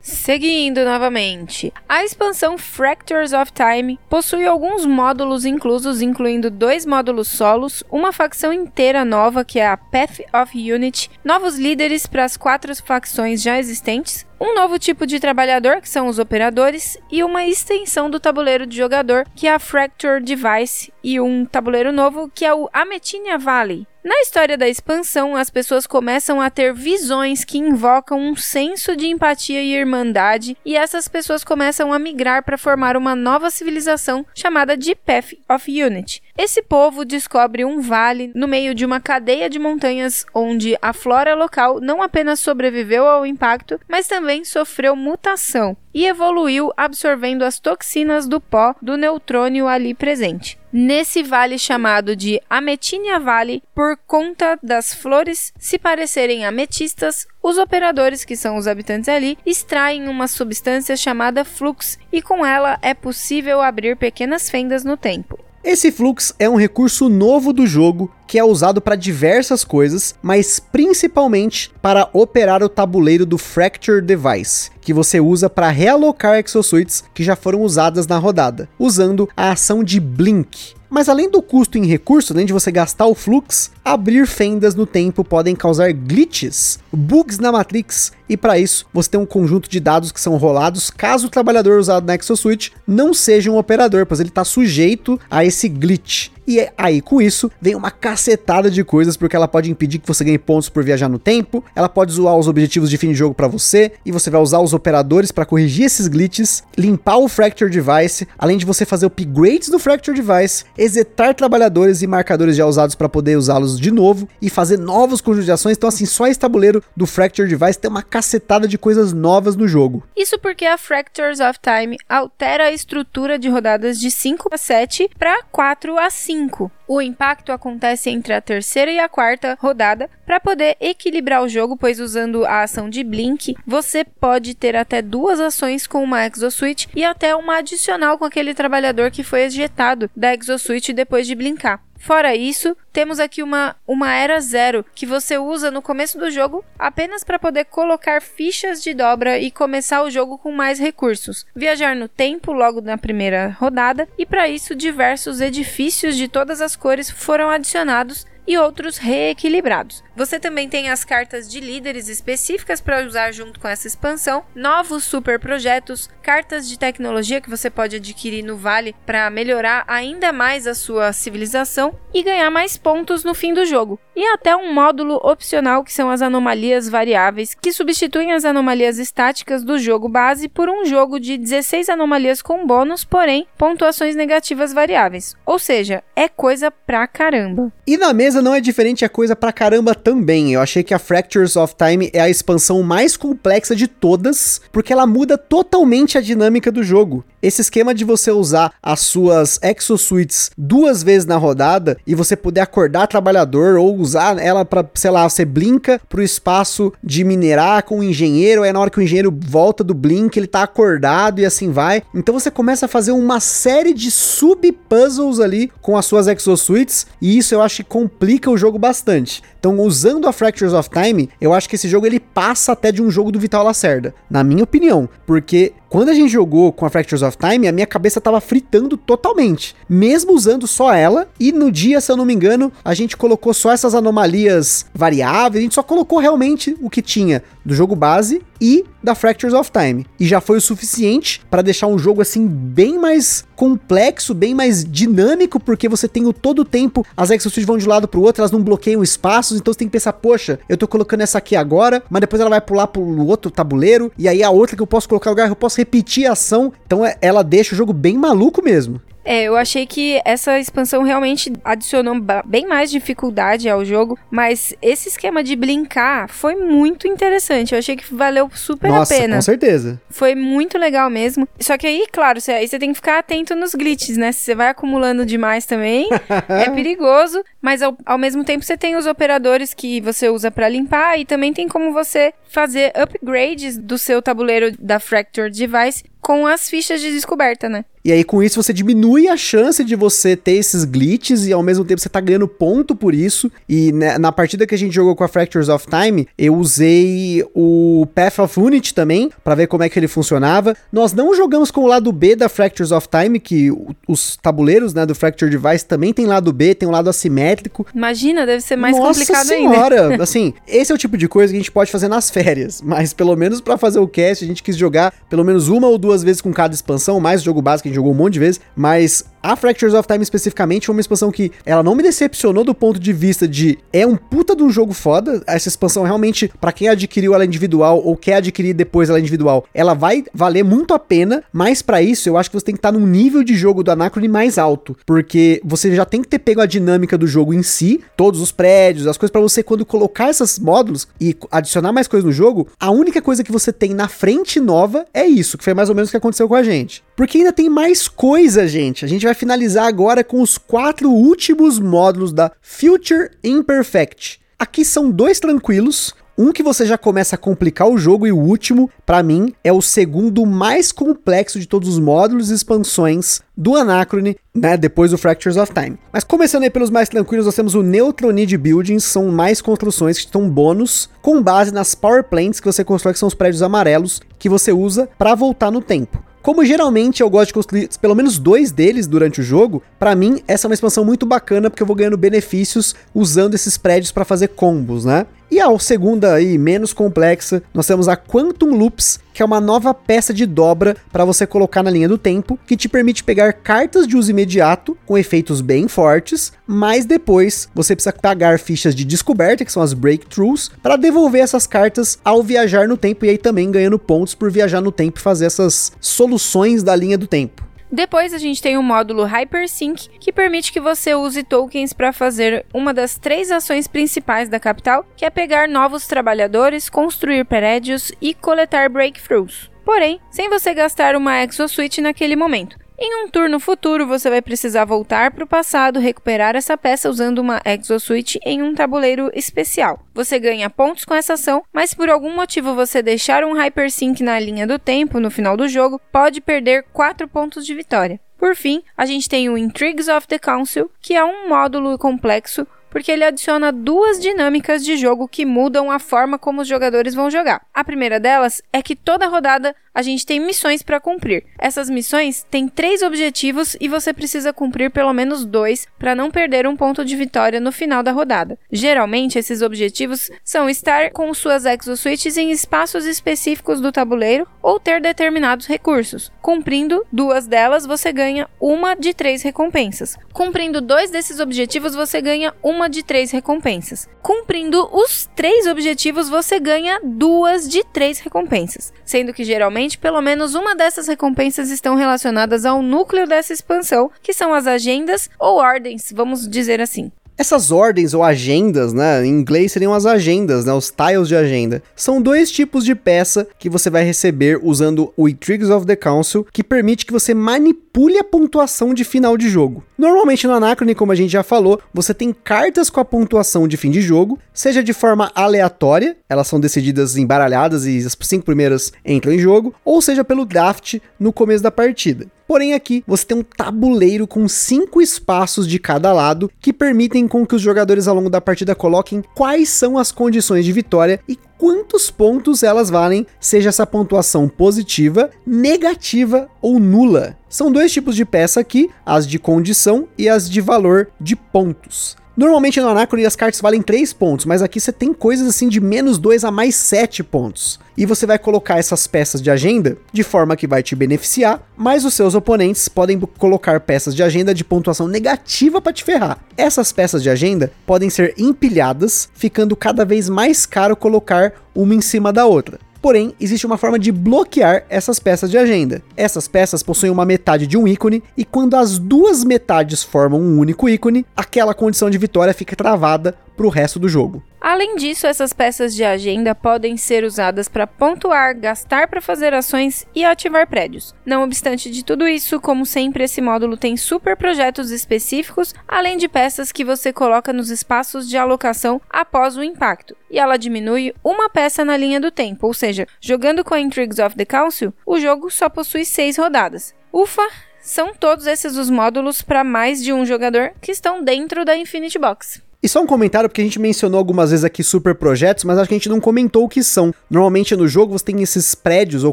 Seguindo 0.00 0.84
novamente, 0.84 1.72
a 1.88 2.04
expansão 2.04 2.56
Fractures 2.56 3.32
of 3.32 3.50
Time 3.50 3.98
possui 4.08 4.46
alguns 4.46 4.86
módulos 4.86 5.44
inclusos, 5.44 6.00
incluindo 6.00 6.48
dois 6.48 6.86
módulos 6.86 7.26
solos, 7.26 7.82
uma 7.90 8.12
facção 8.12 8.52
inteira 8.52 9.04
nova 9.04 9.44
que 9.44 9.58
é 9.58 9.66
a 9.66 9.76
Path 9.76 10.20
of 10.32 10.72
Unity, 10.72 11.10
novos 11.24 11.58
líderes 11.58 12.06
para 12.06 12.24
as 12.24 12.36
quatro 12.36 12.72
facções 12.76 13.42
já 13.42 13.58
existentes, 13.58 14.24
um 14.40 14.54
novo 14.54 14.78
tipo 14.78 15.06
de 15.06 15.18
trabalhador, 15.18 15.80
que 15.80 15.88
são 15.88 16.08
os 16.08 16.18
operadores, 16.18 16.98
e 17.10 17.24
uma 17.24 17.44
extensão 17.46 18.10
do 18.10 18.20
tabuleiro 18.20 18.66
de 18.66 18.76
jogador, 18.76 19.26
que 19.34 19.46
é 19.46 19.54
a 19.54 19.58
Fracture 19.58 20.22
Device, 20.22 20.92
e 21.02 21.18
um 21.20 21.44
tabuleiro 21.44 21.92
novo, 21.92 22.30
que 22.34 22.44
é 22.44 22.54
o 22.54 22.68
Ametinia 22.72 23.38
Valley. 23.38 23.86
Na 24.04 24.20
história 24.20 24.56
da 24.56 24.68
expansão, 24.68 25.34
as 25.34 25.50
pessoas 25.50 25.84
começam 25.84 26.40
a 26.40 26.48
ter 26.48 26.72
visões 26.72 27.44
que 27.44 27.58
invocam 27.58 28.20
um 28.20 28.36
senso 28.36 28.94
de 28.94 29.08
empatia 29.08 29.60
e 29.60 29.74
irmandade, 29.74 30.56
e 30.64 30.76
essas 30.76 31.08
pessoas 31.08 31.42
começam 31.42 31.92
a 31.92 31.98
migrar 31.98 32.44
para 32.44 32.56
formar 32.56 32.96
uma 32.96 33.16
nova 33.16 33.50
civilização 33.50 34.24
chamada 34.32 34.76
de 34.76 34.94
Path 34.94 35.32
of 35.48 35.82
Unity. 35.82 36.22
Esse 36.38 36.62
povo 36.62 37.04
descobre 37.04 37.64
um 37.64 37.80
vale 37.80 38.30
no 38.34 38.46
meio 38.46 38.74
de 38.74 38.84
uma 38.84 39.00
cadeia 39.00 39.48
de 39.48 39.58
montanhas 39.58 40.26
onde 40.34 40.76
a 40.82 40.92
flora 40.92 41.34
local 41.34 41.80
não 41.80 42.02
apenas 42.02 42.40
sobreviveu 42.40 43.06
ao 43.06 43.24
impacto, 43.24 43.80
mas 43.88 44.06
também 44.06 44.44
sofreu 44.44 44.94
mutação 44.94 45.74
e 45.94 46.04
evoluiu 46.04 46.70
absorvendo 46.76 47.42
as 47.42 47.58
toxinas 47.58 48.28
do 48.28 48.38
pó 48.38 48.74
do 48.82 48.98
neutrônio 48.98 49.66
ali 49.66 49.94
presente. 49.94 50.58
Nesse 50.70 51.22
vale 51.22 51.58
chamado 51.58 52.14
de 52.14 52.38
Ametinia 52.50 53.18
Valley, 53.18 53.62
por 53.74 53.96
conta 54.06 54.58
das 54.62 54.92
flores 54.92 55.54
se 55.58 55.78
parecerem 55.78 56.44
ametistas, 56.44 57.26
os 57.42 57.56
operadores, 57.56 58.26
que 58.26 58.36
são 58.36 58.58
os 58.58 58.66
habitantes 58.66 59.08
ali, 59.08 59.38
extraem 59.46 60.06
uma 60.06 60.28
substância 60.28 60.98
chamada 60.98 61.46
flux 61.46 61.98
e 62.12 62.20
com 62.20 62.44
ela 62.44 62.78
é 62.82 62.92
possível 62.92 63.62
abrir 63.62 63.96
pequenas 63.96 64.50
fendas 64.50 64.84
no 64.84 64.98
tempo. 64.98 65.45
Esse 65.66 65.90
flux 65.90 66.32
é 66.38 66.48
um 66.48 66.54
recurso 66.54 67.08
novo 67.08 67.52
do 67.52 67.66
jogo 67.66 68.08
que 68.24 68.38
é 68.38 68.44
usado 68.44 68.80
para 68.80 68.94
diversas 68.94 69.64
coisas, 69.64 70.14
mas 70.22 70.60
principalmente 70.60 71.72
para 71.82 72.08
operar 72.12 72.62
o 72.62 72.68
tabuleiro 72.68 73.26
do 73.26 73.36
Fracture 73.36 74.00
Device, 74.00 74.70
que 74.80 74.92
você 74.92 75.18
usa 75.18 75.50
para 75.50 75.68
realocar 75.68 76.38
exosuits 76.38 77.02
que 77.12 77.24
já 77.24 77.34
foram 77.34 77.62
usadas 77.62 78.06
na 78.06 78.16
rodada, 78.16 78.68
usando 78.78 79.28
a 79.36 79.50
ação 79.50 79.82
de 79.82 79.98
Blink. 79.98 80.76
Mas 80.88 81.08
além 81.08 81.28
do 81.28 81.42
custo 81.42 81.76
em 81.76 81.84
recurso, 81.84 82.32
além 82.32 82.46
de 82.46 82.52
você 82.52 82.70
gastar 82.70 83.06
o 83.06 83.14
flux, 83.14 83.72
abrir 83.84 84.24
fendas 84.26 84.76
no 84.76 84.86
tempo 84.86 85.24
podem 85.24 85.56
causar 85.56 85.92
glitches, 85.92 86.78
bugs 86.92 87.40
na 87.40 87.50
Matrix, 87.50 88.12
e 88.28 88.36
para 88.36 88.58
isso 88.58 88.86
você 88.92 89.10
tem 89.10 89.20
um 89.20 89.26
conjunto 89.26 89.68
de 89.68 89.80
dados 89.80 90.12
que 90.12 90.20
são 90.20 90.36
rolados 90.36 90.90
caso 90.90 91.26
o 91.26 91.30
trabalhador 91.30 91.78
usado 91.78 92.06
na 92.06 92.14
ExoSwitch 92.14 92.70
não 92.86 93.12
seja 93.12 93.50
um 93.50 93.58
operador, 93.58 94.06
pois 94.06 94.20
ele 94.20 94.28
está 94.28 94.44
sujeito 94.44 95.18
a 95.30 95.44
esse 95.44 95.68
glitch. 95.68 96.30
E 96.46 96.60
é 96.60 96.72
aí, 96.78 97.00
com 97.00 97.20
isso, 97.20 97.50
vem 97.60 97.74
uma 97.74 97.90
cacetada 97.90 98.70
de 98.70 98.84
coisas, 98.84 99.16
porque 99.16 99.34
ela 99.34 99.48
pode 99.48 99.68
impedir 99.68 99.98
que 99.98 100.06
você 100.06 100.22
ganhe 100.22 100.38
pontos 100.38 100.68
por 100.68 100.84
viajar 100.84 101.08
no 101.08 101.18
tempo, 101.18 101.64
ela 101.74 101.88
pode 101.88 102.12
zoar 102.12 102.36
os 102.36 102.46
objetivos 102.46 102.88
de 102.88 102.96
fim 102.96 103.08
de 103.08 103.14
jogo 103.14 103.34
para 103.34 103.48
você, 103.48 103.92
e 104.04 104.12
você 104.12 104.30
vai 104.30 104.40
usar 104.40 104.60
os 104.60 104.72
operadores 104.72 105.32
para 105.32 105.44
corrigir 105.44 105.86
esses 105.86 106.06
glitches, 106.06 106.62
limpar 106.78 107.16
o 107.16 107.26
Fracture 107.26 107.68
Device, 107.68 108.28
além 108.38 108.56
de 108.56 108.64
você 108.64 108.84
fazer 108.84 109.06
upgrades 109.06 109.68
do 109.68 109.78
Fracture 109.78 110.16
Device, 110.16 110.64
exetar 110.78 111.34
trabalhadores 111.34 112.00
e 112.02 112.06
marcadores 112.06 112.54
já 112.54 112.64
usados 112.64 112.94
para 112.94 113.08
poder 113.08 113.36
usá-los 113.36 113.80
de 113.80 113.90
novo, 113.90 114.28
e 114.40 114.48
fazer 114.48 114.78
novos 114.78 115.20
conjuntos 115.20 115.46
de 115.46 115.52
ações. 115.52 115.76
Então, 115.76 115.88
assim, 115.88 116.06
só 116.06 116.28
esse 116.28 116.38
tabuleiro 116.38 116.80
do 116.96 117.06
Fracture 117.06 117.48
Device 117.48 117.78
tem 117.78 117.90
uma 117.90 118.02
cacetada 118.16 118.66
de 118.66 118.78
coisas 118.78 119.12
novas 119.12 119.56
no 119.56 119.68
jogo. 119.68 120.02
Isso 120.16 120.38
porque 120.38 120.64
a 120.64 120.78
Fractures 120.78 121.38
of 121.38 121.58
Time 121.60 121.98
altera 122.08 122.64
a 122.64 122.72
estrutura 122.72 123.38
de 123.38 123.50
rodadas 123.50 124.00
de 124.00 124.10
5 124.10 124.48
a 124.50 124.56
7 124.56 125.10
para 125.18 125.42
4 125.52 125.98
a 125.98 126.08
5. 126.08 126.70
O 126.88 127.02
impacto 127.02 127.52
acontece 127.52 128.08
entre 128.08 128.32
a 128.32 128.40
terceira 128.40 128.90
e 128.90 128.98
a 128.98 129.06
quarta 129.06 129.58
rodada 129.60 130.08
para 130.24 130.40
poder 130.40 130.78
equilibrar 130.80 131.42
o 131.42 131.48
jogo, 131.48 131.76
pois 131.76 132.00
usando 132.00 132.46
a 132.46 132.62
ação 132.62 132.88
de 132.88 133.04
Blink, 133.04 133.54
você 133.66 134.02
pode 134.02 134.54
ter 134.54 134.74
até 134.76 135.02
duas 135.02 135.38
ações 135.38 135.86
com 135.86 136.02
uma 136.02 136.26
Exosuit 136.26 136.88
e 136.96 137.04
até 137.04 137.36
uma 137.36 137.58
adicional 137.58 138.16
com 138.16 138.24
aquele 138.24 138.54
trabalhador 138.54 139.10
que 139.10 139.22
foi 139.22 139.42
ejetado 139.42 140.10
da 140.16 140.32
Exosuit 140.32 140.92
depois 140.94 141.26
de 141.26 141.34
blinkar. 141.34 141.85
Fora 141.98 142.34
isso, 142.34 142.76
temos 142.92 143.18
aqui 143.18 143.42
uma, 143.42 143.76
uma 143.86 144.12
era 144.12 144.40
zero 144.40 144.84
que 144.94 145.06
você 145.06 145.38
usa 145.38 145.70
no 145.70 145.82
começo 145.82 146.18
do 146.18 146.30
jogo 146.30 146.64
apenas 146.78 147.24
para 147.24 147.38
poder 147.38 147.64
colocar 147.66 148.22
fichas 148.22 148.82
de 148.82 148.94
dobra 148.94 149.38
e 149.38 149.50
começar 149.50 150.02
o 150.02 150.10
jogo 150.10 150.38
com 150.38 150.52
mais 150.52 150.78
recursos. 150.78 151.46
Viajar 151.54 151.96
no 151.96 152.08
tempo 152.08 152.52
logo 152.52 152.80
na 152.80 152.96
primeira 152.98 153.56
rodada 153.58 154.08
e 154.18 154.24
para 154.24 154.48
isso 154.48 154.74
diversos 154.74 155.40
edifícios 155.40 156.16
de 156.16 156.28
todas 156.28 156.60
as 156.60 156.76
cores 156.76 157.10
foram 157.10 157.50
adicionados 157.50 158.26
e 158.46 158.56
outros 158.56 158.96
reequilibrados. 158.96 160.02
Você 160.14 160.38
também 160.38 160.68
tem 160.68 160.88
as 160.88 161.04
cartas 161.04 161.50
de 161.50 161.60
líderes 161.60 162.08
específicas 162.08 162.80
para 162.80 163.04
usar 163.04 163.32
junto 163.32 163.58
com 163.58 163.68
essa 163.68 163.86
expansão, 163.86 164.44
novos 164.54 165.04
super 165.04 165.38
projetos, 165.38 166.08
cartas 166.22 166.68
de 166.68 166.78
tecnologia 166.78 167.40
que 167.40 167.50
você 167.50 167.68
pode 167.68 167.96
adquirir 167.96 168.42
no 168.42 168.56
Vale 168.56 168.94
para 169.04 169.28
melhorar 169.30 169.84
ainda 169.86 170.32
mais 170.32 170.66
a 170.66 170.74
sua 170.74 171.12
civilização 171.12 171.98
e 172.14 172.22
ganhar 172.22 172.50
mais 172.50 172.76
pontos 172.76 173.24
no 173.24 173.34
fim 173.34 173.52
do 173.52 173.66
jogo. 173.66 173.98
E 174.16 174.24
até 174.32 174.56
um 174.56 174.72
módulo 174.72 175.20
opcional 175.22 175.84
que 175.84 175.92
são 175.92 176.08
as 176.08 176.22
anomalias 176.22 176.88
variáveis, 176.88 177.54
que 177.54 177.70
substituem 177.70 178.32
as 178.32 178.46
anomalias 178.46 178.98
estáticas 178.98 179.62
do 179.62 179.78
jogo 179.78 180.08
base 180.08 180.48
por 180.48 180.70
um 180.70 180.86
jogo 180.86 181.20
de 181.20 181.36
16 181.36 181.90
anomalias 181.90 182.40
com 182.40 182.66
bônus, 182.66 183.04
porém 183.04 183.46
pontuações 183.58 184.16
negativas 184.16 184.72
variáveis. 184.72 185.36
Ou 185.44 185.58
seja, 185.58 186.02
é 186.16 186.30
coisa 186.30 186.70
pra 186.70 187.06
caramba. 187.06 187.70
E 187.86 187.98
na 187.98 188.14
mesa 188.14 188.40
não 188.40 188.54
é 188.54 188.60
diferente, 188.60 189.04
é 189.04 189.08
coisa 189.08 189.36
pra 189.36 189.52
caramba 189.52 189.94
também. 189.94 190.54
Eu 190.54 190.62
achei 190.62 190.82
que 190.82 190.94
a 190.94 190.98
Fractures 190.98 191.54
of 191.54 191.74
Time 191.76 192.10
é 192.14 192.20
a 192.20 192.30
expansão 192.30 192.82
mais 192.82 193.18
complexa 193.18 193.76
de 193.76 193.86
todas, 193.86 194.62
porque 194.72 194.94
ela 194.94 195.06
muda 195.06 195.36
totalmente 195.36 196.16
a 196.16 196.22
dinâmica 196.22 196.72
do 196.72 196.82
jogo. 196.82 197.22
Esse 197.46 197.60
esquema 197.60 197.94
de 197.94 198.04
você 198.04 198.32
usar 198.32 198.72
as 198.82 198.98
suas 198.98 199.60
exosuites 199.62 200.50
duas 200.58 201.04
vezes 201.04 201.26
na 201.26 201.36
rodada 201.36 201.96
e 202.04 202.12
você 202.12 202.34
poder 202.34 202.58
acordar 202.58 203.06
trabalhador 203.06 203.76
ou 203.76 203.96
usar 203.96 204.36
ela 204.36 204.64
para, 204.64 204.84
sei 204.94 205.12
lá, 205.12 205.28
você 205.28 205.44
blinka 205.44 206.00
pro 206.08 206.24
espaço 206.24 206.92
de 207.04 207.22
minerar 207.22 207.84
com 207.84 208.00
o 208.00 208.02
engenheiro, 208.02 208.64
aí 208.64 208.72
na 208.72 208.80
hora 208.80 208.90
que 208.90 208.98
o 208.98 209.02
engenheiro 209.02 209.32
volta 209.46 209.84
do 209.84 209.94
blink, 209.94 210.36
ele 210.36 210.48
tá 210.48 210.64
acordado 210.64 211.40
e 211.40 211.46
assim 211.46 211.70
vai. 211.70 212.02
Então 212.12 212.34
você 212.34 212.50
começa 212.50 212.86
a 212.86 212.88
fazer 212.88 213.12
uma 213.12 213.38
série 213.38 213.94
de 213.94 214.10
sub-puzzles 214.10 215.38
ali 215.38 215.70
com 215.80 215.96
as 215.96 216.04
suas 216.04 216.26
exosuites 216.26 217.06
e 217.22 217.38
isso 217.38 217.54
eu 217.54 217.62
acho 217.62 217.76
que 217.76 217.84
complica 217.84 218.50
o 218.50 218.58
jogo 218.58 218.76
bastante. 218.76 219.40
Então, 219.66 219.80
usando 219.80 220.28
a 220.28 220.32
Fractures 220.32 220.72
of 220.72 220.88
Time, 220.90 221.28
eu 221.40 221.52
acho 221.52 221.68
que 221.68 221.74
esse 221.74 221.88
jogo 221.88 222.06
ele 222.06 222.20
passa 222.20 222.70
até 222.70 222.92
de 222.92 223.02
um 223.02 223.10
jogo 223.10 223.32
do 223.32 223.40
Vital 223.40 223.64
Lacerda, 223.64 224.14
na 224.30 224.44
minha 224.44 224.62
opinião, 224.62 225.08
porque 225.26 225.72
quando 225.88 226.08
a 226.08 226.14
gente 226.14 226.30
jogou 226.30 226.72
com 226.72 226.84
a 226.84 226.90
Fractures 226.90 227.22
of 227.22 227.36
Time, 227.38 227.68
a 227.68 227.72
minha 227.72 227.86
cabeça 227.86 228.20
tava 228.20 228.40
fritando 228.40 228.96
totalmente, 228.96 229.74
mesmo 229.88 230.32
usando 230.32 230.66
só 230.66 230.92
ela, 230.92 231.28
e 231.38 231.52
no 231.52 231.70
dia, 231.70 232.00
se 232.00 232.10
eu 232.10 232.16
não 232.16 232.24
me 232.24 232.34
engano, 232.34 232.72
a 232.84 232.92
gente 232.92 233.16
colocou 233.16 233.54
só 233.54 233.72
essas 233.72 233.94
anomalias 233.94 234.86
variáveis, 234.92 235.60
a 235.60 235.62
gente 235.62 235.74
só 235.74 235.82
colocou 235.82 236.18
realmente 236.18 236.76
o 236.80 236.90
que 236.90 237.00
tinha 237.00 237.42
do 237.66 237.74
jogo 237.74 237.96
base 237.96 238.40
e 238.60 238.84
da 239.02 239.14
Fractures 239.14 239.52
of 239.52 239.70
Time. 239.70 240.06
E 240.18 240.26
já 240.26 240.40
foi 240.40 240.56
o 240.56 240.60
suficiente 240.60 241.42
para 241.50 241.62
deixar 241.62 241.88
um 241.88 241.98
jogo 241.98 242.22
assim 242.22 242.46
bem 242.46 242.98
mais 242.98 243.44
complexo, 243.56 244.32
bem 244.32 244.54
mais 244.54 244.84
dinâmico, 244.84 245.58
porque 245.58 245.88
você 245.88 246.06
tem 246.06 246.26
o 246.26 246.32
todo 246.32 246.60
o 246.60 246.64
tempo, 246.64 247.04
as 247.16 247.30
exosuits 247.30 247.66
vão 247.66 247.76
de 247.76 247.84
um 247.84 247.88
lado 247.88 248.06
pro 248.06 248.22
outro, 248.22 248.40
elas 248.40 248.52
não 248.52 248.62
bloqueiam 248.62 249.02
espaços, 249.02 249.58
então 249.58 249.72
você 249.72 249.78
tem 249.80 249.88
que 249.88 249.92
pensar, 249.92 250.12
poxa, 250.12 250.60
eu 250.68 250.76
tô 250.76 250.86
colocando 250.86 251.22
essa 251.22 251.38
aqui 251.38 251.56
agora, 251.56 252.02
mas 252.08 252.20
depois 252.20 252.40
ela 252.40 252.50
vai 252.50 252.60
pular 252.60 252.86
pro 252.86 253.02
outro 253.26 253.50
tabuleiro, 253.50 254.12
e 254.16 254.28
aí 254.28 254.42
a 254.42 254.50
outra 254.50 254.76
que 254.76 254.82
eu 254.82 254.86
posso 254.86 255.08
colocar 255.08 255.30
no 255.30 255.34
lugar, 255.34 255.48
eu 255.48 255.56
posso 255.56 255.78
repetir 255.78 256.26
a 256.26 256.32
ação, 256.32 256.72
então 256.86 257.04
é, 257.04 257.16
ela 257.20 257.42
deixa 257.42 257.74
o 257.74 257.76
jogo 257.76 257.92
bem 257.92 258.16
maluco 258.16 258.62
mesmo. 258.62 259.00
É, 259.26 259.42
eu 259.42 259.56
achei 259.56 259.84
que 259.84 260.20
essa 260.24 260.56
expansão 260.58 261.02
realmente 261.02 261.52
adicionou 261.64 262.14
bem 262.44 262.64
mais 262.64 262.92
dificuldade 262.92 263.68
ao 263.68 263.84
jogo, 263.84 264.16
mas 264.30 264.72
esse 264.80 265.08
esquema 265.08 265.42
de 265.42 265.56
brincar 265.56 266.28
foi 266.28 266.54
muito 266.54 267.08
interessante. 267.08 267.72
Eu 267.72 267.80
achei 267.80 267.96
que 267.96 268.14
valeu 268.14 268.48
super 268.54 268.88
Nossa, 268.88 269.14
a 269.14 269.18
pena. 269.18 269.34
com 269.36 269.42
certeza. 269.42 270.00
Foi 270.08 270.36
muito 270.36 270.78
legal 270.78 271.10
mesmo. 271.10 271.48
Só 271.58 271.76
que 271.76 271.88
aí, 271.88 272.06
claro, 272.12 272.40
você, 272.40 272.52
aí 272.52 272.68
você 272.68 272.78
tem 272.78 272.90
que 272.90 272.94
ficar 272.94 273.18
atento 273.18 273.56
nos 273.56 273.74
glitches, 273.74 274.16
né? 274.16 274.30
Se 274.30 274.40
você 274.40 274.54
vai 274.54 274.68
acumulando 274.68 275.26
demais 275.26 275.66
também, 275.66 276.08
é 276.48 276.70
perigoso. 276.70 277.42
Mas 277.60 277.82
ao, 277.82 277.98
ao 278.06 278.18
mesmo 278.18 278.44
tempo 278.44 278.64
você 278.64 278.76
tem 278.76 278.94
os 278.94 279.06
operadores 279.06 279.74
que 279.74 280.00
você 280.00 280.28
usa 280.28 280.52
para 280.52 280.68
limpar 280.68 281.18
e 281.18 281.24
também 281.24 281.52
tem 281.52 281.66
como 281.66 281.92
você 281.92 282.32
fazer 282.48 282.92
upgrades 282.94 283.76
do 283.76 283.98
seu 283.98 284.22
tabuleiro 284.22 284.70
da 284.78 285.00
Fractured 285.00 285.58
Device 285.58 286.04
com 286.20 286.46
as 286.46 286.68
fichas 286.68 287.00
de 287.00 287.12
descoberta, 287.12 287.68
né? 287.68 287.84
E 288.06 288.12
aí, 288.12 288.22
com 288.22 288.40
isso, 288.40 288.62
você 288.62 288.72
diminui 288.72 289.26
a 289.26 289.36
chance 289.36 289.82
de 289.82 289.96
você 289.96 290.36
ter 290.36 290.52
esses 290.52 290.84
glitches 290.84 291.44
e 291.44 291.52
ao 291.52 291.60
mesmo 291.60 291.84
tempo 291.84 292.00
você 292.00 292.08
tá 292.08 292.20
ganhando 292.20 292.46
ponto 292.46 292.94
por 292.94 293.12
isso. 293.12 293.50
E 293.68 293.90
né, 293.90 294.16
na 294.16 294.30
partida 294.30 294.64
que 294.64 294.76
a 294.76 294.78
gente 294.78 294.94
jogou 294.94 295.16
com 295.16 295.24
a 295.24 295.28
Fractures 295.28 295.68
of 295.68 295.88
Time, 295.88 296.28
eu 296.38 296.54
usei 296.54 297.44
o 297.52 298.06
Path 298.14 298.38
of 298.38 298.60
Unity 298.60 298.94
também, 298.94 299.28
para 299.42 299.56
ver 299.56 299.66
como 299.66 299.82
é 299.82 299.88
que 299.88 299.98
ele 299.98 300.06
funcionava. 300.06 300.76
Nós 300.92 301.12
não 301.12 301.34
jogamos 301.34 301.72
com 301.72 301.80
o 301.80 301.86
lado 301.88 302.12
B 302.12 302.36
da 302.36 302.48
Fractures 302.48 302.92
of 302.92 303.08
Time, 303.08 303.40
que 303.40 303.72
os 304.06 304.36
tabuleiros 304.36 304.94
né, 304.94 305.04
do 305.04 305.12
Fracture 305.12 305.50
Device 305.50 305.84
também 305.84 306.12
tem 306.12 306.26
lado 306.26 306.52
B, 306.52 306.76
tem 306.76 306.88
um 306.88 306.92
lado 306.92 307.10
assimétrico. 307.10 307.84
Imagina, 307.92 308.46
deve 308.46 308.60
ser 308.60 308.76
mais 308.76 308.96
Nossa 308.96 309.18
complicado 309.18 309.46
senhora, 309.48 310.10
ainda. 310.10 310.22
assim, 310.22 310.54
esse 310.68 310.92
é 310.92 310.94
o 310.94 310.98
tipo 310.98 311.18
de 311.18 311.26
coisa 311.26 311.52
que 311.52 311.56
a 311.56 311.60
gente 311.60 311.72
pode 311.72 311.90
fazer 311.90 312.06
nas 312.06 312.30
férias, 312.30 312.80
mas 312.80 313.12
pelo 313.12 313.34
menos 313.34 313.60
para 313.60 313.76
fazer 313.76 313.98
o 313.98 314.06
cast, 314.06 314.44
a 314.44 314.46
gente 314.46 314.62
quis 314.62 314.76
jogar 314.76 315.12
pelo 315.28 315.44
menos 315.44 315.66
uma 315.66 315.88
ou 315.88 315.98
duas 315.98 316.22
vezes 316.22 316.40
com 316.40 316.52
cada 316.52 316.72
expansão, 316.72 317.18
mais 317.18 317.40
o 317.40 317.44
jogo 317.44 317.60
básico, 317.60 317.88
a 317.88 317.90
gente 317.90 317.95
jogou 317.96 318.12
um 318.12 318.14
monte 318.14 318.34
de 318.34 318.38
vezes, 318.38 318.60
mas 318.74 319.24
a 319.42 319.56
Fractures 319.56 319.94
of 319.94 320.06
Time 320.08 320.22
especificamente 320.22 320.86
foi 320.86 320.94
uma 320.94 321.00
expansão 321.00 321.30
que 321.30 321.52
ela 321.64 321.82
não 321.82 321.94
me 321.94 322.02
decepcionou 322.02 322.64
do 322.64 322.74
ponto 322.74 322.98
de 322.98 323.12
vista 323.12 323.46
de 323.46 323.78
é 323.92 324.06
um 324.06 324.16
puta 324.16 324.54
de 324.56 324.62
um 324.62 324.70
jogo 324.70 324.92
foda. 324.92 325.42
Essa 325.46 325.68
expansão 325.68 326.02
realmente, 326.02 326.50
para 326.60 326.72
quem 326.72 326.88
adquiriu 326.88 327.34
ela 327.34 327.44
individual 327.44 328.02
ou 328.04 328.16
quer 328.16 328.34
adquirir 328.34 328.74
depois 328.74 329.08
ela 329.08 329.20
individual, 329.20 329.64
ela 329.72 329.94
vai 329.94 330.24
valer 330.34 330.64
muito 330.64 330.94
a 330.94 330.98
pena, 330.98 331.42
mas 331.52 331.82
para 331.82 332.02
isso 332.02 332.28
eu 332.28 332.36
acho 332.36 332.50
que 332.50 332.56
você 332.56 332.66
tem 332.66 332.74
que 332.74 332.78
estar 332.78 332.92
tá 332.92 332.98
num 332.98 333.06
nível 333.06 333.42
de 333.42 333.54
jogo 333.54 333.82
do 333.82 333.90
Anacrone 333.90 334.28
mais 334.28 334.58
alto, 334.58 334.96
porque 335.06 335.60
você 335.64 335.94
já 335.94 336.04
tem 336.04 336.22
que 336.22 336.28
ter 336.28 336.38
pego 336.38 336.60
a 336.60 336.66
dinâmica 336.66 337.16
do 337.16 337.26
jogo 337.26 337.54
em 337.54 337.62
si, 337.62 338.00
todos 338.16 338.40
os 338.40 338.52
prédios, 338.52 339.06
as 339.06 339.16
coisas 339.16 339.32
para 339.32 339.40
você 339.40 339.62
quando 339.62 339.84
colocar 339.84 340.30
esses 340.30 340.58
módulos 340.58 341.06
e 341.20 341.36
adicionar 341.50 341.92
mais 341.92 342.08
coisas 342.08 342.24
no 342.24 342.32
jogo, 342.32 342.68
a 342.78 342.90
única 342.90 343.22
coisa 343.22 343.44
que 343.44 343.52
você 343.52 343.72
tem 343.72 343.94
na 343.94 344.08
frente 344.08 344.60
nova 344.60 345.04
é 345.12 345.26
isso, 345.26 345.56
que 345.56 345.64
foi 345.64 345.74
mais 345.74 345.88
ou 345.88 345.94
menos 345.94 346.08
o 346.08 346.10
que 346.10 346.16
aconteceu 346.16 346.48
com 346.48 346.54
a 346.54 346.62
gente. 346.62 347.04
Porque 347.16 347.38
ainda 347.38 347.52
tem 347.52 347.70
mais 347.70 348.06
coisa, 348.08 348.68
gente. 348.68 349.04
A 349.04 349.08
gente 349.08 349.25
vai 349.26 349.34
finalizar 349.34 349.86
agora 349.86 350.22
com 350.22 350.40
os 350.40 350.56
quatro 350.56 351.10
últimos 351.10 351.78
módulos 351.78 352.32
da 352.32 352.52
Future 352.60 353.30
Imperfect. 353.42 354.40
Aqui 354.58 354.84
são 354.84 355.10
dois 355.10 355.40
tranquilos. 355.40 356.14
Um 356.38 356.52
que 356.52 356.62
você 356.62 356.84
já 356.84 356.98
começa 356.98 357.34
a 357.34 357.38
complicar 357.38 357.88
o 357.88 357.96
jogo 357.96 358.26
e 358.26 358.32
o 358.32 358.36
último, 358.36 358.90
para 359.06 359.22
mim, 359.22 359.54
é 359.64 359.72
o 359.72 359.80
segundo 359.80 360.44
mais 360.44 360.92
complexo 360.92 361.58
de 361.58 361.66
todos 361.66 361.88
os 361.88 361.98
módulos 361.98 362.50
e 362.50 362.54
expansões 362.54 363.40
do 363.56 363.74
Anacrone, 363.74 364.36
né, 364.54 364.76
depois 364.76 365.10
do 365.10 365.18
Fractures 365.18 365.56
of 365.56 365.72
Time. 365.72 365.98
Mas 366.12 366.24
começando 366.24 366.64
aí 366.64 366.70
pelos 366.70 366.90
mais 366.90 367.08
tranquilos, 367.08 367.46
nós 367.46 367.54
temos 367.54 367.74
o 367.74 367.82
Neutronid 367.82 368.54
Buildings, 368.58 369.04
são 369.04 369.28
mais 369.28 369.62
construções 369.62 370.18
que 370.18 370.26
estão 370.26 370.48
bônus 370.48 371.08
com 371.22 371.42
base 371.42 371.72
nas 371.72 371.94
Power 371.94 372.22
Plants 372.22 372.60
que 372.60 372.66
você 372.66 372.84
constrói, 372.84 373.14
que 373.14 373.18
são 373.18 373.28
os 373.28 373.34
prédios 373.34 373.62
amarelos 373.62 374.20
que 374.38 374.50
você 374.50 374.72
usa 374.72 375.08
para 375.18 375.34
voltar 375.34 375.70
no 375.70 375.80
tempo. 375.80 376.22
Como 376.46 376.64
geralmente 376.64 377.24
eu 377.24 377.28
gosto 377.28 377.48
de 377.48 377.54
construir 377.54 377.88
pelo 378.00 378.14
menos 378.14 378.38
dois 378.38 378.70
deles 378.70 379.08
durante 379.08 379.40
o 379.40 379.42
jogo, 379.42 379.82
para 379.98 380.14
mim 380.14 380.44
essa 380.46 380.64
é 380.64 380.68
uma 380.68 380.74
expansão 380.74 381.04
muito 381.04 381.26
bacana 381.26 381.68
porque 381.68 381.82
eu 381.82 381.86
vou 381.88 381.96
ganhando 381.96 382.16
benefícios 382.16 382.94
usando 383.12 383.54
esses 383.54 383.76
prédios 383.76 384.12
para 384.12 384.24
fazer 384.24 384.46
combos, 384.50 385.04
né? 385.04 385.26
E 385.48 385.60
a 385.60 385.78
segunda 385.78 386.40
e 386.40 386.58
menos 386.58 386.92
complexa, 386.92 387.62
nós 387.72 387.86
temos 387.86 388.08
a 388.08 388.16
Quantum 388.16 388.74
Loops, 388.74 389.20
que 389.32 389.40
é 389.40 389.44
uma 389.44 389.60
nova 389.60 389.94
peça 389.94 390.34
de 390.34 390.44
dobra 390.44 390.96
para 391.12 391.24
você 391.24 391.46
colocar 391.46 391.84
na 391.84 391.90
linha 391.90 392.08
do 392.08 392.18
tempo, 392.18 392.58
que 392.66 392.76
te 392.76 392.88
permite 392.88 393.22
pegar 393.22 393.52
cartas 393.52 394.08
de 394.08 394.16
uso 394.16 394.30
imediato 394.30 394.98
com 395.06 395.16
efeitos 395.16 395.60
bem 395.60 395.86
fortes, 395.86 396.52
mas 396.66 397.04
depois 397.04 397.68
você 397.72 397.94
precisa 397.94 398.12
pagar 398.12 398.58
fichas 398.58 398.94
de 398.94 399.04
descoberta, 399.04 399.64
que 399.64 399.70
são 399.70 399.82
as 399.82 399.92
breakthroughs, 399.92 400.70
para 400.82 400.96
devolver 400.96 401.42
essas 401.42 401.66
cartas 401.66 402.18
ao 402.24 402.42
viajar 402.42 402.88
no 402.88 402.96
tempo 402.96 403.24
e 403.24 403.30
aí 403.30 403.38
também 403.38 403.70
ganhando 403.70 404.00
pontos 404.00 404.34
por 404.34 404.50
viajar 404.50 404.80
no 404.80 404.90
tempo 404.90 405.20
e 405.20 405.22
fazer 405.22 405.46
essas 405.46 405.92
soluções 406.00 406.82
da 406.82 406.96
linha 406.96 407.16
do 407.16 407.28
tempo. 407.28 407.64
Depois 407.96 408.34
a 408.34 408.38
gente 408.38 408.60
tem 408.60 408.76
o 408.76 408.82
módulo 408.82 409.24
Hypersync, 409.24 410.10
que 410.20 410.30
permite 410.30 410.70
que 410.70 410.78
você 410.78 411.14
use 411.14 411.42
tokens 411.42 411.94
para 411.94 412.12
fazer 412.12 412.66
uma 412.74 412.92
das 412.92 413.16
três 413.16 413.50
ações 413.50 413.86
principais 413.88 414.50
da 414.50 414.60
capital, 414.60 415.06
que 415.16 415.24
é 415.24 415.30
pegar 415.30 415.66
novos 415.66 416.06
trabalhadores, 416.06 416.90
construir 416.90 417.46
prédios 417.46 418.12
e 418.20 418.34
coletar 418.34 418.90
breakthroughs. 418.90 419.70
Porém, 419.82 420.20
sem 420.30 420.50
você 420.50 420.74
gastar 420.74 421.16
uma 421.16 421.42
exosuite 421.42 422.02
naquele 422.02 422.36
momento. 422.36 422.76
Em 422.98 423.22
um 423.22 423.28
turno 423.28 423.60
futuro, 423.60 424.06
você 424.06 424.30
vai 424.30 424.40
precisar 424.40 424.86
voltar 424.86 425.30
para 425.30 425.44
o 425.44 425.46
passado, 425.46 426.00
recuperar 426.00 426.56
essa 426.56 426.78
peça 426.78 427.10
usando 427.10 427.40
uma 427.40 427.60
Exosuite 427.62 428.40
em 428.42 428.62
um 428.62 428.74
tabuleiro 428.74 429.30
especial. 429.34 430.00
Você 430.14 430.38
ganha 430.38 430.70
pontos 430.70 431.04
com 431.04 431.14
essa 431.14 431.34
ação, 431.34 431.62
mas 431.70 431.92
por 431.92 432.08
algum 432.08 432.34
motivo 432.34 432.74
você 432.74 433.02
deixar 433.02 433.44
um 433.44 433.52
Hypersync 433.52 434.22
na 434.22 434.38
linha 434.38 434.66
do 434.66 434.78
tempo 434.78 435.20
no 435.20 435.30
final 435.30 435.58
do 435.58 435.68
jogo, 435.68 436.00
pode 436.10 436.40
perder 436.40 436.86
4 436.90 437.28
pontos 437.28 437.66
de 437.66 437.74
vitória. 437.74 438.18
Por 438.38 438.56
fim, 438.56 438.82
a 438.96 439.04
gente 439.04 439.28
tem 439.28 439.50
o 439.50 439.58
Intrigues 439.58 440.08
of 440.08 440.26
the 440.26 440.38
Council, 440.38 440.90
que 440.98 441.14
é 441.14 441.22
um 441.22 441.50
módulo 441.50 441.98
complexo 441.98 442.66
porque 442.96 443.12
ele 443.12 443.24
adiciona 443.24 443.70
duas 443.70 444.18
dinâmicas 444.18 444.82
de 444.82 444.96
jogo 444.96 445.28
que 445.28 445.44
mudam 445.44 445.90
a 445.90 445.98
forma 445.98 446.38
como 446.38 446.62
os 446.62 446.68
jogadores 446.68 447.14
vão 447.14 447.30
jogar. 447.30 447.60
A 447.74 447.84
primeira 447.84 448.18
delas 448.18 448.62
é 448.72 448.80
que 448.80 448.96
toda 448.96 449.26
rodada 449.26 449.76
a 449.96 450.02
gente 450.02 450.26
tem 450.26 450.38
missões 450.38 450.82
para 450.82 451.00
cumprir. 451.00 451.44
Essas 451.58 451.88
missões 451.88 452.44
têm 452.50 452.68
três 452.68 453.00
objetivos 453.00 453.74
e 453.80 453.88
você 453.88 454.12
precisa 454.12 454.52
cumprir 454.52 454.90
pelo 454.90 455.10
menos 455.14 455.46
dois 455.46 455.88
para 455.98 456.14
não 456.14 456.30
perder 456.30 456.66
um 456.66 456.76
ponto 456.76 457.02
de 457.02 457.16
vitória 457.16 457.58
no 457.58 457.72
final 457.72 458.02
da 458.02 458.12
rodada. 458.12 458.58
Geralmente, 458.70 459.38
esses 459.38 459.62
objetivos 459.62 460.30
são 460.44 460.68
estar 460.68 461.12
com 461.12 461.32
suas 461.32 461.64
exosuites 461.64 462.36
em 462.36 462.50
espaços 462.50 463.06
específicos 463.06 463.80
do 463.80 463.90
tabuleiro 463.90 464.46
ou 464.62 464.78
ter 464.78 465.00
determinados 465.00 465.66
recursos. 465.66 466.30
Cumprindo 466.42 467.02
duas 467.10 467.46
delas, 467.46 467.86
você 467.86 468.12
ganha 468.12 468.46
uma 468.60 468.94
de 468.94 469.14
três 469.14 469.40
recompensas. 469.40 470.18
Cumprindo 470.30 470.82
dois 470.82 471.10
desses 471.10 471.40
objetivos, 471.40 471.94
você 471.94 472.20
ganha 472.20 472.52
uma 472.62 472.86
de 472.90 473.02
três 473.02 473.30
recompensas. 473.30 474.06
Cumprindo 474.20 474.86
os 474.92 475.26
três 475.34 475.66
objetivos, 475.66 476.28
você 476.28 476.60
ganha 476.60 477.00
duas 477.02 477.66
de 477.66 477.82
três 477.82 478.18
recompensas, 478.18 478.92
sendo 479.02 479.32
que 479.32 479.42
geralmente 479.86 479.98
pelo 479.98 480.20
menos 480.20 480.54
uma 480.54 480.74
dessas 480.74 481.06
recompensas 481.06 481.70
estão 481.70 481.94
relacionadas 481.94 482.64
ao 482.64 482.82
núcleo 482.82 483.26
dessa 483.26 483.52
expansão, 483.52 484.10
que 484.22 484.32
são 484.32 484.52
as 484.52 484.66
agendas 484.66 485.30
ou 485.38 485.56
ordens, 485.56 486.12
vamos 486.14 486.48
dizer 486.48 486.80
assim. 486.80 487.10
Essas 487.38 487.70
ordens 487.70 488.14
ou 488.14 488.22
agendas, 488.22 488.94
né, 488.94 489.24
em 489.24 489.28
inglês 489.28 489.70
seriam 489.70 489.92
as 489.92 490.06
agendas, 490.06 490.64
né, 490.64 490.72
os 490.72 490.90
tiles 490.90 491.28
de 491.28 491.36
agenda, 491.36 491.82
são 491.94 492.20
dois 492.20 492.50
tipos 492.50 492.82
de 492.82 492.94
peça 492.94 493.46
que 493.58 493.68
você 493.68 493.90
vai 493.90 494.04
receber 494.04 494.58
usando 494.62 495.12
o 495.14 495.28
Intrigues 495.28 495.68
of 495.68 495.84
the 495.84 495.96
Council, 495.96 496.46
que 496.50 496.64
permite 496.64 497.04
que 497.04 497.12
você 497.12 497.34
manipule 497.34 498.18
a 498.18 498.24
pontuação 498.24 498.94
de 498.94 499.04
final 499.04 499.36
de 499.36 499.50
jogo. 499.50 499.84
Normalmente 500.06 500.46
no 500.46 500.52
Anacrone, 500.52 500.94
como 500.94 501.10
a 501.10 501.16
gente 501.16 501.32
já 501.32 501.42
falou, 501.42 501.80
você 501.92 502.14
tem 502.14 502.32
cartas 502.32 502.88
com 502.88 503.00
a 503.00 503.04
pontuação 503.04 503.66
de 503.66 503.76
fim 503.76 503.90
de 503.90 504.00
jogo, 504.00 504.38
seja 504.54 504.80
de 504.80 504.92
forma 504.92 505.32
aleatória, 505.34 506.16
elas 506.28 506.46
são 506.46 506.60
decididas 506.60 507.16
embaralhadas 507.16 507.86
e 507.86 507.98
as 507.98 508.16
cinco 508.20 508.44
primeiras 508.44 508.92
entram 509.04 509.32
em 509.32 509.38
jogo, 509.40 509.74
ou 509.84 510.00
seja 510.00 510.22
pelo 510.22 510.46
draft 510.46 511.00
no 511.18 511.32
começo 511.32 511.64
da 511.64 511.72
partida. 511.72 512.28
Porém, 512.46 512.74
aqui 512.74 513.02
você 513.04 513.26
tem 513.26 513.38
um 513.38 513.42
tabuleiro 513.42 514.28
com 514.28 514.46
cinco 514.46 515.02
espaços 515.02 515.66
de 515.66 515.80
cada 515.80 516.12
lado 516.12 516.48
que 516.60 516.72
permitem 516.72 517.26
com 517.26 517.44
que 517.44 517.56
os 517.56 517.62
jogadores 517.62 518.06
ao 518.06 518.14
longo 518.14 518.30
da 518.30 518.40
partida 518.40 518.76
coloquem 518.76 519.24
quais 519.34 519.68
são 519.68 519.98
as 519.98 520.12
condições 520.12 520.64
de 520.64 520.70
vitória 520.70 521.18
e 521.28 521.36
quantos 521.58 522.10
pontos 522.10 522.62
elas 522.62 522.90
valem, 522.90 523.26
seja 523.40 523.68
essa 523.68 523.86
pontuação 523.86 524.48
positiva, 524.48 525.30
negativa 525.46 526.48
ou 526.60 526.78
nula. 526.78 527.36
São 527.48 527.70
dois 527.70 527.92
tipos 527.92 528.16
de 528.16 528.24
peça 528.24 528.60
aqui, 528.60 528.90
as 529.04 529.26
de 529.26 529.38
condição 529.38 530.08
e 530.18 530.28
as 530.28 530.48
de 530.48 530.60
valor 530.60 531.08
de 531.20 531.34
pontos. 531.36 532.16
Normalmente 532.36 532.80
no 532.80 532.88
Anacron 532.88 533.24
as 533.26 533.34
cartas 533.34 533.62
valem 533.62 533.80
3 533.80 534.12
pontos, 534.12 534.44
mas 534.44 534.60
aqui 534.60 534.78
você 534.78 534.92
tem 534.92 535.14
coisas 535.14 535.48
assim 535.48 535.68
de 535.68 535.80
menos 535.80 536.18
2 536.18 536.44
a 536.44 536.50
mais 536.50 536.74
7 536.74 537.24
pontos. 537.24 537.80
E 537.96 538.04
você 538.04 538.26
vai 538.26 538.38
colocar 538.38 538.78
essas 538.78 539.06
peças 539.06 539.40
de 539.40 539.50
agenda 539.50 539.96
de 540.12 540.22
forma 540.22 540.54
que 540.54 540.66
vai 540.66 540.82
te 540.82 540.94
beneficiar, 540.94 541.66
mas 541.74 542.04
os 542.04 542.12
seus 542.12 542.34
oponentes 542.34 542.88
podem 542.88 543.18
colocar 543.18 543.80
peças 543.80 544.14
de 544.14 544.22
agenda 544.22 544.52
de 544.52 544.62
pontuação 544.62 545.08
negativa 545.08 545.80
para 545.80 545.94
te 545.94 546.04
ferrar. 546.04 546.38
Essas 546.58 546.92
peças 546.92 547.22
de 547.22 547.30
agenda 547.30 547.72
podem 547.86 548.10
ser 548.10 548.34
empilhadas, 548.36 549.30
ficando 549.32 549.74
cada 549.74 550.04
vez 550.04 550.28
mais 550.28 550.66
caro 550.66 550.94
colocar 550.94 551.54
uma 551.74 551.94
em 551.94 552.02
cima 552.02 552.34
da 552.34 552.44
outra. 552.44 552.78
Porém, 553.00 553.34
existe 553.40 553.66
uma 553.66 553.78
forma 553.78 553.98
de 553.98 554.10
bloquear 554.10 554.84
essas 554.88 555.18
peças 555.18 555.50
de 555.50 555.58
agenda. 555.58 556.02
Essas 556.16 556.48
peças 556.48 556.82
possuem 556.82 557.12
uma 557.12 557.24
metade 557.24 557.66
de 557.66 557.76
um 557.76 557.86
ícone, 557.86 558.22
e 558.36 558.44
quando 558.44 558.74
as 558.74 558.98
duas 558.98 559.44
metades 559.44 560.02
formam 560.02 560.40
um 560.40 560.58
único 560.58 560.88
ícone, 560.88 561.24
aquela 561.36 561.74
condição 561.74 562.10
de 562.10 562.18
vitória 562.18 562.54
fica 562.54 562.76
travada 562.76 563.34
para 563.56 563.66
o 563.66 563.70
resto 563.70 563.98
do 563.98 564.08
jogo. 564.08 564.42
Além 564.68 564.96
disso, 564.96 565.28
essas 565.28 565.52
peças 565.52 565.94
de 565.94 566.02
agenda 566.02 566.52
podem 566.52 566.96
ser 566.96 567.22
usadas 567.22 567.68
para 567.68 567.86
pontuar, 567.86 568.58
gastar 568.58 569.06
para 569.06 569.20
fazer 569.20 569.54
ações 569.54 570.04
e 570.12 570.24
ativar 570.24 570.66
prédios. 570.66 571.14
Não 571.24 571.44
obstante 571.44 571.88
de 571.88 572.04
tudo 572.04 572.26
isso, 572.26 572.60
como 572.60 572.84
sempre, 572.84 573.22
esse 573.22 573.40
módulo 573.40 573.76
tem 573.76 573.96
super 573.96 574.36
projetos 574.36 574.90
específicos, 574.90 575.72
além 575.86 576.16
de 576.16 576.26
peças 576.26 576.72
que 576.72 576.84
você 576.84 577.12
coloca 577.12 577.52
nos 577.52 577.70
espaços 577.70 578.28
de 578.28 578.36
alocação 578.36 579.00
após 579.08 579.56
o 579.56 579.62
impacto. 579.62 580.16
E 580.28 580.36
ela 580.36 580.56
diminui 580.56 581.14
uma 581.22 581.48
peça 581.48 581.84
na 581.84 581.96
linha 581.96 582.18
do 582.18 582.32
tempo, 582.32 582.66
ou 582.66 582.74
seja, 582.74 583.06
jogando 583.20 583.62
com 583.62 583.72
a 583.72 583.78
Intrigues 583.78 584.18
of 584.18 584.34
the 584.34 584.44
Council, 584.44 584.92
o 585.06 585.16
jogo 585.20 585.48
só 585.48 585.68
possui 585.68 586.04
seis 586.04 586.36
rodadas. 586.36 586.92
Ufa! 587.12 587.48
São 587.80 588.12
todos 588.12 588.48
esses 588.48 588.76
os 588.76 588.90
módulos 588.90 589.42
para 589.42 589.62
mais 589.62 590.02
de 590.02 590.12
um 590.12 590.26
jogador 590.26 590.72
que 590.80 590.90
estão 590.90 591.22
dentro 591.22 591.64
da 591.64 591.76
Infinity 591.76 592.18
Box. 592.18 592.65
E 592.86 592.88
só 592.88 593.02
um 593.02 593.06
comentário, 593.06 593.48
porque 593.48 593.60
a 593.60 593.64
gente 593.64 593.80
mencionou 593.80 594.16
algumas 594.16 594.50
vezes 594.50 594.64
aqui 594.64 594.80
super 594.80 595.12
projetos, 595.12 595.64
mas 595.64 595.76
acho 595.76 595.88
que 595.88 595.94
a 595.96 595.98
gente 595.98 596.08
não 596.08 596.20
comentou 596.20 596.62
o 596.62 596.68
que 596.68 596.84
são. 596.84 597.12
Normalmente 597.28 597.74
no 597.74 597.88
jogo 597.88 598.16
você 598.16 598.26
tem 598.26 598.40
esses 598.42 598.76
prédios 598.76 599.24
ou 599.24 599.32